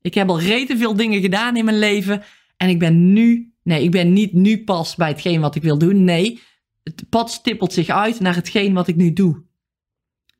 Ik 0.00 0.14
heb 0.14 0.28
al 0.28 0.40
rete 0.40 0.76
veel 0.76 0.96
dingen 0.96 1.20
gedaan 1.20 1.56
in 1.56 1.64
mijn 1.64 1.78
leven. 1.78 2.22
En 2.56 2.68
ik 2.68 2.78
ben 2.78 3.12
nu, 3.12 3.52
nee, 3.62 3.82
ik 3.82 3.90
ben 3.90 4.12
niet 4.12 4.32
nu 4.32 4.64
pas 4.64 4.94
bij 4.94 5.08
hetgeen 5.08 5.40
wat 5.40 5.54
ik 5.54 5.62
wil 5.62 5.78
doen. 5.78 6.04
Nee, 6.04 6.40
het 6.82 7.08
pad 7.08 7.30
stippelt 7.30 7.72
zich 7.72 7.88
uit 7.88 8.20
naar 8.20 8.34
hetgeen 8.34 8.72
wat 8.72 8.88
ik 8.88 8.96
nu 8.96 9.12
doe. 9.12 9.42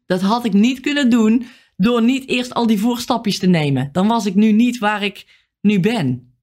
Dat 0.06 0.20
had 0.20 0.44
ik 0.44 0.52
niet 0.52 0.80
kunnen 0.80 1.10
doen 1.10 1.46
door 1.76 2.02
niet 2.02 2.28
eerst 2.28 2.54
al 2.54 2.66
die 2.66 2.78
voorstapjes 2.78 3.38
te 3.38 3.46
nemen. 3.46 3.88
Dan 3.92 4.08
was 4.08 4.26
ik 4.26 4.34
nu 4.34 4.52
niet 4.52 4.78
waar 4.78 5.02
ik 5.02 5.26
nu 5.60 5.80
ben. 5.80 6.34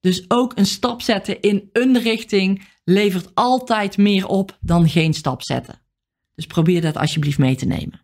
Dus 0.00 0.24
ook 0.30 0.52
een 0.58 0.66
stap 0.66 1.02
zetten 1.02 1.40
in 1.40 1.68
een 1.72 1.98
richting 1.98 2.62
levert 2.84 3.34
altijd 3.34 3.96
meer 3.96 4.26
op 4.26 4.58
dan 4.60 4.88
geen 4.88 5.14
stap 5.14 5.42
zetten. 5.42 5.82
Dus 6.34 6.46
probeer 6.46 6.80
dat 6.80 6.96
alsjeblieft 6.96 7.38
mee 7.38 7.56
te 7.56 7.66
nemen. 7.66 8.02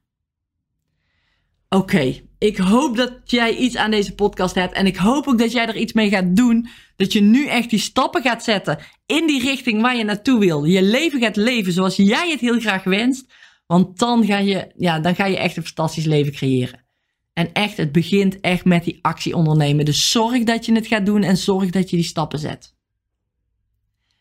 Oké, 1.69 2.21
ik 2.39 2.57
hoop 2.57 2.97
dat 2.97 3.13
jij 3.25 3.57
iets 3.57 3.77
aan 3.77 3.91
deze 3.91 4.15
podcast 4.15 4.55
hebt. 4.55 4.75
En 4.75 4.87
ik 4.87 4.97
hoop 4.97 5.27
ook 5.27 5.39
dat 5.39 5.53
jij 5.53 5.67
er 5.67 5.77
iets 5.77 5.93
mee 5.93 6.09
gaat 6.09 6.37
doen. 6.37 6.69
Dat 6.97 7.13
je 7.13 7.21
nu 7.21 7.47
echt 7.47 7.71
die 7.71 7.79
stappen 7.79 8.23
gaat 8.23 8.45
zetten 8.45 8.79
in 9.07 9.27
die 9.27 9.41
richting 9.43 9.83
waar 9.83 9.97
je 9.97 10.05
naartoe 10.05 10.39
wil. 10.39 10.65
Je 10.65 10.83
leven 10.83 11.21
gaat 11.21 11.37
leven 11.37 11.73
zoals 11.73 11.97
jij 11.97 12.31
het 12.31 12.41
heel 12.41 12.61
graag 12.61 12.85
wenst. 12.85 13.33
Want 13.67 13.99
dan 13.99 14.25
ga 14.25 14.39
je, 14.39 14.73
ja, 14.77 15.01
dan 15.01 15.15
ga 15.15 15.27
je 15.27 15.39
echt 15.39 15.57
een 15.57 15.65
fantastisch 15.65 16.05
leven 16.05 16.33
creëren. 16.33 16.85
En 17.33 17.53
echt, 17.53 17.77
het 17.77 17.93
begint 17.93 18.41
echt 18.41 18.65
met 18.65 18.85
die 18.85 18.99
actie 19.03 19.37
ondernemen. 19.37 19.85
Dus 19.85 20.11
zorg 20.11 20.45
dat 20.45 20.67
je 20.67 20.73
het 20.73 20.87
gaat 20.87 21.07
doen 21.07 21.23
en 21.23 21.37
zorg 21.37 21.71
dat 21.71 21.91
je 21.91 21.97
die 21.97 22.05
stappen 22.05 22.39
zet. 22.39 22.75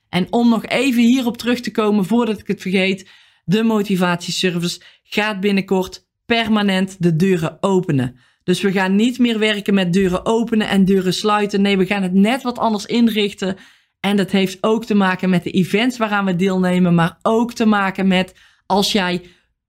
En 0.10 0.28
om 0.30 0.50
nog 0.50 0.66
even 0.66 1.02
hierop 1.02 1.38
terug 1.38 1.60
te 1.60 1.72
komen 1.72 2.06
voordat 2.06 2.40
ik 2.40 2.48
het 2.48 2.62
vergeet. 2.62 3.10
De 3.46 3.64
motivatieservice 3.64 4.82
gaat 5.04 5.40
binnenkort 5.40 6.08
permanent 6.26 6.96
de 7.00 7.16
deuren 7.16 7.58
openen. 7.60 8.16
Dus 8.44 8.62
we 8.62 8.72
gaan 8.72 8.96
niet 8.96 9.20
meer 9.20 9.40
werken 9.40 9.74
met 9.74 9.94
deuren 9.94 10.26
openen 10.26 10.68
en 10.68 10.86
deuren 10.86 11.14
sluiten. 11.14 11.62
Nee, 11.62 11.78
we 11.78 11.86
gaan 11.86 12.04
het 12.04 12.14
net 12.14 12.42
wat 12.42 12.58
anders 12.58 12.86
inrichten. 12.86 13.58
En 14.00 14.18
dat 14.18 14.32
heeft 14.32 14.58
ook 14.62 14.86
te 14.86 14.96
maken 14.96 15.30
met 15.30 15.44
de 15.44 15.52
events 15.52 15.98
waaraan 15.98 16.26
we 16.26 16.36
deelnemen, 16.36 16.96
maar 16.96 17.18
ook 17.22 17.54
te 17.54 17.66
maken 17.66 18.08
met 18.08 18.36
als 18.66 18.92
jij 18.92 19.22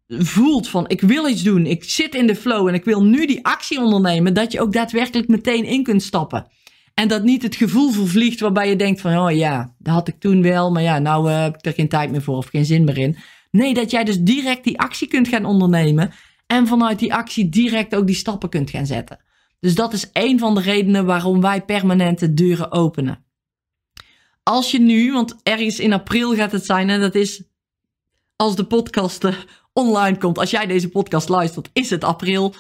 voelt 0.09 0.69
van 0.69 0.89
ik 0.89 1.01
wil 1.01 1.29
iets 1.29 1.43
doen, 1.43 1.67
ik 1.67 1.85
zit 1.85 2.15
in 2.15 2.27
de 2.27 2.37
flow 2.37 2.69
en 2.69 2.75
ik 2.75 2.85
wil 2.85 3.05
nu 3.05 3.27
die 3.27 3.45
actie 3.45 3.81
ondernemen, 3.81 4.35
dat 4.35 4.53
je 4.53 4.61
ook 4.61 4.73
daadwerkelijk 4.73 5.29
meteen 5.29 5.65
in 5.65 5.83
kunt 5.83 6.03
stappen. 6.03 6.47
En 6.95 7.09
dat 7.09 7.23
niet 7.23 7.43
het 7.43 7.55
gevoel 7.55 7.91
vervliegt 7.91 8.41
waarbij 8.41 8.69
je 8.69 8.77
denkt 8.77 9.01
van 9.01 9.19
oh 9.19 9.37
ja, 9.37 9.75
dat 9.79 9.95
had 9.95 10.09
ik 10.09 10.21
toen 10.21 10.43
wel, 10.43 10.71
maar 10.73 10.83
ja, 10.83 10.99
nou 10.99 11.31
uh, 11.31 11.43
heb 11.43 11.55
ik 11.55 11.67
er 11.67 11.73
geen 11.73 11.89
tijd 11.89 12.11
meer 12.11 12.23
voor 12.23 12.37
of 12.37 12.47
geen 12.47 12.65
zin 12.65 12.85
meer 12.85 12.99
in. 12.99 13.17
Nee, 13.51 13.75
dat 13.75 13.91
jij 13.91 14.05
dus 14.05 14.21
direct 14.21 14.65
die 14.65 14.79
actie 14.79 15.09
kunt 15.09 15.29
gaan 15.29 15.45
ondernemen 15.45 16.13
en 16.47 16.67
vanuit 16.67 16.99
die 16.99 17.15
actie 17.15 17.49
direct 17.49 17.95
ook 17.95 18.07
die 18.07 18.17
stappen 18.17 18.49
kunt 18.49 18.71
gaan 18.71 18.87
zetten. 18.87 19.19
Dus 19.61 19.75
dat 19.75 19.93
is 19.93 20.11
een 20.13 20.39
van 20.39 20.55
de 20.55 20.61
redenen 20.61 21.07
waarom 21.07 21.41
wij 21.41 21.63
permanente 21.63 22.35
deuren 22.35 22.73
openen. 22.73 23.25
Als 24.43 24.71
je 24.71 24.81
nu, 24.81 25.13
want 25.13 25.37
ergens 25.43 25.79
in 25.79 25.93
april 25.93 26.35
gaat 26.35 26.53
het 26.53 26.65
zijn, 26.65 26.91
en 26.91 27.01
dat 27.01 27.15
is 27.15 27.43
als 28.37 28.57
de 28.57 28.65
podcast 28.65 29.25
eh, 29.25 29.35
online 29.73 30.19
komt. 30.19 30.39
Als 30.39 30.51
jij 30.51 30.67
deze 30.67 30.89
podcast 30.89 31.29
luistert, 31.29 31.71
is 31.73 31.91
het 31.91 32.05
april. 32.05 32.55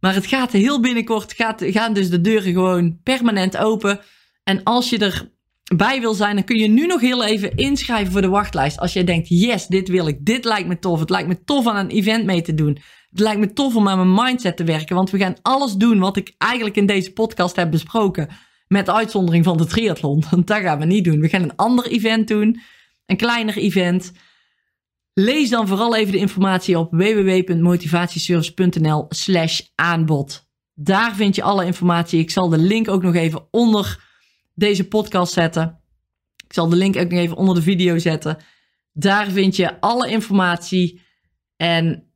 Maar 0.00 0.14
het 0.14 0.26
gaat 0.26 0.52
heel 0.52 0.80
binnenkort, 0.80 1.32
gaat, 1.32 1.62
gaan 1.64 1.92
dus 1.92 2.10
de 2.10 2.20
deuren 2.20 2.52
gewoon 2.52 3.00
permanent 3.02 3.56
open. 3.56 4.00
En 4.44 4.62
als 4.62 4.90
je 4.90 5.28
erbij 5.68 6.00
wil 6.00 6.14
zijn, 6.14 6.34
dan 6.34 6.44
kun 6.44 6.58
je 6.58 6.68
nu 6.68 6.86
nog 6.86 7.00
heel 7.00 7.24
even 7.24 7.56
inschrijven 7.56 8.12
voor 8.12 8.20
de 8.20 8.28
wachtlijst. 8.28 8.78
Als 8.78 8.92
jij 8.92 9.04
denkt, 9.04 9.28
yes, 9.28 9.66
dit 9.66 9.88
wil 9.88 10.06
ik, 10.06 10.24
dit 10.24 10.44
lijkt 10.44 10.68
me 10.68 10.78
tof. 10.78 11.00
Het 11.00 11.10
lijkt 11.10 11.28
me 11.28 11.44
tof 11.44 11.66
aan 11.66 11.76
een 11.76 11.90
event 11.90 12.24
mee 12.24 12.42
te 12.42 12.54
doen. 12.54 12.78
Het 13.10 13.20
lijkt 13.20 13.40
me 13.40 13.52
tof 13.52 13.76
om 13.76 13.88
aan 13.88 14.08
mijn 14.08 14.26
mindset 14.26 14.56
te 14.56 14.64
werken. 14.64 14.96
Want 14.96 15.10
we 15.10 15.18
gaan 15.18 15.36
alles 15.42 15.74
doen 15.74 15.98
wat 15.98 16.16
ik 16.16 16.34
eigenlijk 16.38 16.76
in 16.76 16.86
deze 16.86 17.12
podcast 17.12 17.56
heb 17.56 17.70
besproken. 17.70 18.28
Met 18.66 18.90
uitzondering 18.90 19.44
van 19.44 19.56
de 19.56 19.66
triathlon. 19.66 20.24
Want 20.30 20.46
dat 20.46 20.60
gaan 20.60 20.78
we 20.78 20.84
niet 20.84 21.04
doen. 21.04 21.20
We 21.20 21.28
gaan 21.28 21.42
een 21.42 21.56
ander 21.56 21.86
event 21.86 22.28
doen. 22.28 22.60
Een 23.06 23.16
kleiner 23.16 23.56
event. 23.56 24.12
Lees 25.14 25.50
dan 25.50 25.68
vooral 25.68 25.96
even 25.96 26.12
de 26.12 26.18
informatie 26.18 26.78
op 26.78 26.90
www.motivatieservice.nl 26.90 29.06
slash 29.08 29.60
aanbod. 29.74 30.48
Daar 30.74 31.14
vind 31.14 31.34
je 31.34 31.42
alle 31.42 31.64
informatie. 31.64 32.20
Ik 32.20 32.30
zal 32.30 32.48
de 32.48 32.58
link 32.58 32.88
ook 32.88 33.02
nog 33.02 33.14
even 33.14 33.46
onder 33.50 34.08
deze 34.54 34.88
podcast 34.88 35.32
zetten. 35.32 35.80
Ik 36.46 36.52
zal 36.52 36.68
de 36.68 36.76
link 36.76 36.96
ook 36.96 37.10
nog 37.10 37.18
even 37.18 37.36
onder 37.36 37.54
de 37.54 37.62
video 37.62 37.98
zetten. 37.98 38.36
Daar 38.92 39.30
vind 39.30 39.56
je 39.56 39.80
alle 39.80 40.10
informatie. 40.10 41.00
En 41.56 42.10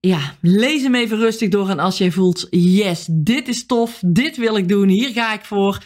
ja, 0.00 0.36
lees 0.40 0.82
hem 0.82 0.94
even 0.94 1.18
rustig 1.18 1.48
door. 1.48 1.68
En 1.68 1.78
als 1.78 1.98
jij 1.98 2.10
voelt, 2.10 2.46
yes, 2.50 3.06
dit 3.10 3.48
is 3.48 3.66
tof, 3.66 4.02
dit 4.06 4.36
wil 4.36 4.56
ik 4.56 4.68
doen, 4.68 4.88
hier 4.88 5.12
ga 5.12 5.34
ik 5.34 5.44
voor. 5.44 5.78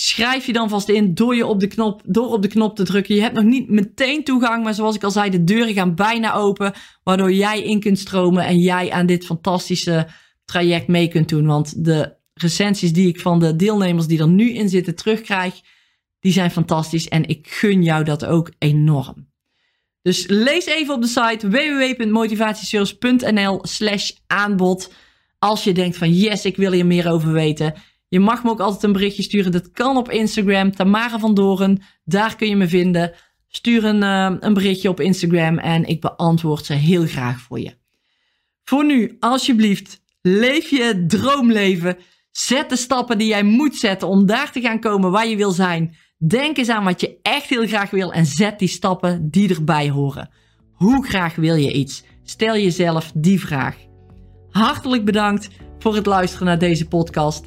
Schrijf 0.00 0.46
je 0.46 0.52
dan 0.52 0.68
vast 0.68 0.88
in 0.88 1.14
door, 1.14 1.36
je 1.36 1.46
op 1.46 1.60
de 1.60 1.66
knop, 1.66 2.02
door 2.04 2.32
op 2.32 2.42
de 2.42 2.48
knop 2.48 2.76
te 2.76 2.84
drukken. 2.84 3.14
Je 3.14 3.20
hebt 3.20 3.34
nog 3.34 3.44
niet 3.44 3.68
meteen 3.68 4.24
toegang, 4.24 4.64
maar 4.64 4.74
zoals 4.74 4.96
ik 4.96 5.04
al 5.04 5.10
zei, 5.10 5.30
de 5.30 5.44
deuren 5.44 5.74
gaan 5.74 5.94
bijna 5.94 6.34
open. 6.34 6.72
Waardoor 7.02 7.32
jij 7.32 7.62
in 7.62 7.80
kunt 7.80 7.98
stromen 7.98 8.44
en 8.44 8.58
jij 8.58 8.90
aan 8.90 9.06
dit 9.06 9.24
fantastische 9.24 10.08
traject 10.44 10.88
mee 10.88 11.08
kunt 11.08 11.28
doen. 11.28 11.46
Want 11.46 11.84
de 11.84 12.16
recensies 12.34 12.92
die 12.92 13.08
ik 13.08 13.20
van 13.20 13.38
de 13.38 13.56
deelnemers 13.56 14.06
die 14.06 14.20
er 14.20 14.28
nu 14.28 14.52
in 14.52 14.68
zitten 14.68 14.94
terugkrijg, 14.94 15.60
die 16.20 16.32
zijn 16.32 16.50
fantastisch. 16.50 17.08
En 17.08 17.28
ik 17.28 17.46
gun 17.48 17.82
jou 17.82 18.04
dat 18.04 18.24
ook 18.24 18.52
enorm. 18.58 19.28
Dus 20.02 20.26
lees 20.26 20.66
even 20.66 20.94
op 20.94 21.02
de 21.02 21.08
site 21.08 21.48
www.motivatieservice.nl 21.48 23.58
slash 23.62 24.10
aanbod. 24.26 24.92
Als 25.38 25.64
je 25.64 25.72
denkt 25.72 25.96
van 25.96 26.12
yes, 26.12 26.44
ik 26.44 26.56
wil 26.56 26.72
hier 26.72 26.86
meer 26.86 27.10
over 27.10 27.32
weten. 27.32 27.74
Je 28.08 28.20
mag 28.20 28.44
me 28.44 28.50
ook 28.50 28.60
altijd 28.60 28.82
een 28.82 28.92
berichtje 28.92 29.22
sturen. 29.22 29.52
Dat 29.52 29.70
kan 29.70 29.96
op 29.96 30.10
Instagram, 30.10 30.74
Tamara 30.74 31.18
van 31.18 31.34
Doren. 31.34 31.82
Daar 32.04 32.36
kun 32.36 32.48
je 32.48 32.56
me 32.56 32.68
vinden. 32.68 33.12
Stuur 33.48 33.84
een, 33.84 34.02
uh, 34.02 34.36
een 34.40 34.54
berichtje 34.54 34.88
op 34.88 35.00
Instagram 35.00 35.58
en 35.58 35.84
ik 35.84 36.00
beantwoord 36.00 36.64
ze 36.64 36.72
heel 36.72 37.06
graag 37.06 37.40
voor 37.40 37.60
je. 37.60 37.76
Voor 38.64 38.84
nu, 38.84 39.16
alsjeblieft, 39.20 40.00
leef 40.22 40.70
je 40.70 41.04
droomleven. 41.06 41.96
Zet 42.30 42.68
de 42.68 42.76
stappen 42.76 43.18
die 43.18 43.28
jij 43.28 43.42
moet 43.42 43.76
zetten 43.76 44.08
om 44.08 44.26
daar 44.26 44.52
te 44.52 44.60
gaan 44.60 44.80
komen 44.80 45.10
waar 45.10 45.26
je 45.26 45.36
wil 45.36 45.50
zijn. 45.50 45.96
Denk 46.26 46.56
eens 46.56 46.68
aan 46.68 46.84
wat 46.84 47.00
je 47.00 47.18
echt 47.22 47.48
heel 47.48 47.66
graag 47.66 47.90
wil 47.90 48.12
en 48.12 48.26
zet 48.26 48.58
die 48.58 48.68
stappen 48.68 49.30
die 49.30 49.54
erbij 49.54 49.90
horen. 49.90 50.30
Hoe 50.72 51.06
graag 51.06 51.34
wil 51.34 51.54
je 51.54 51.72
iets? 51.72 52.04
Stel 52.22 52.54
jezelf 52.54 53.12
die 53.14 53.40
vraag. 53.40 53.76
Hartelijk 54.50 55.04
bedankt 55.04 55.48
voor 55.78 55.94
het 55.94 56.06
luisteren 56.06 56.46
naar 56.46 56.58
deze 56.58 56.88
podcast. 56.88 57.46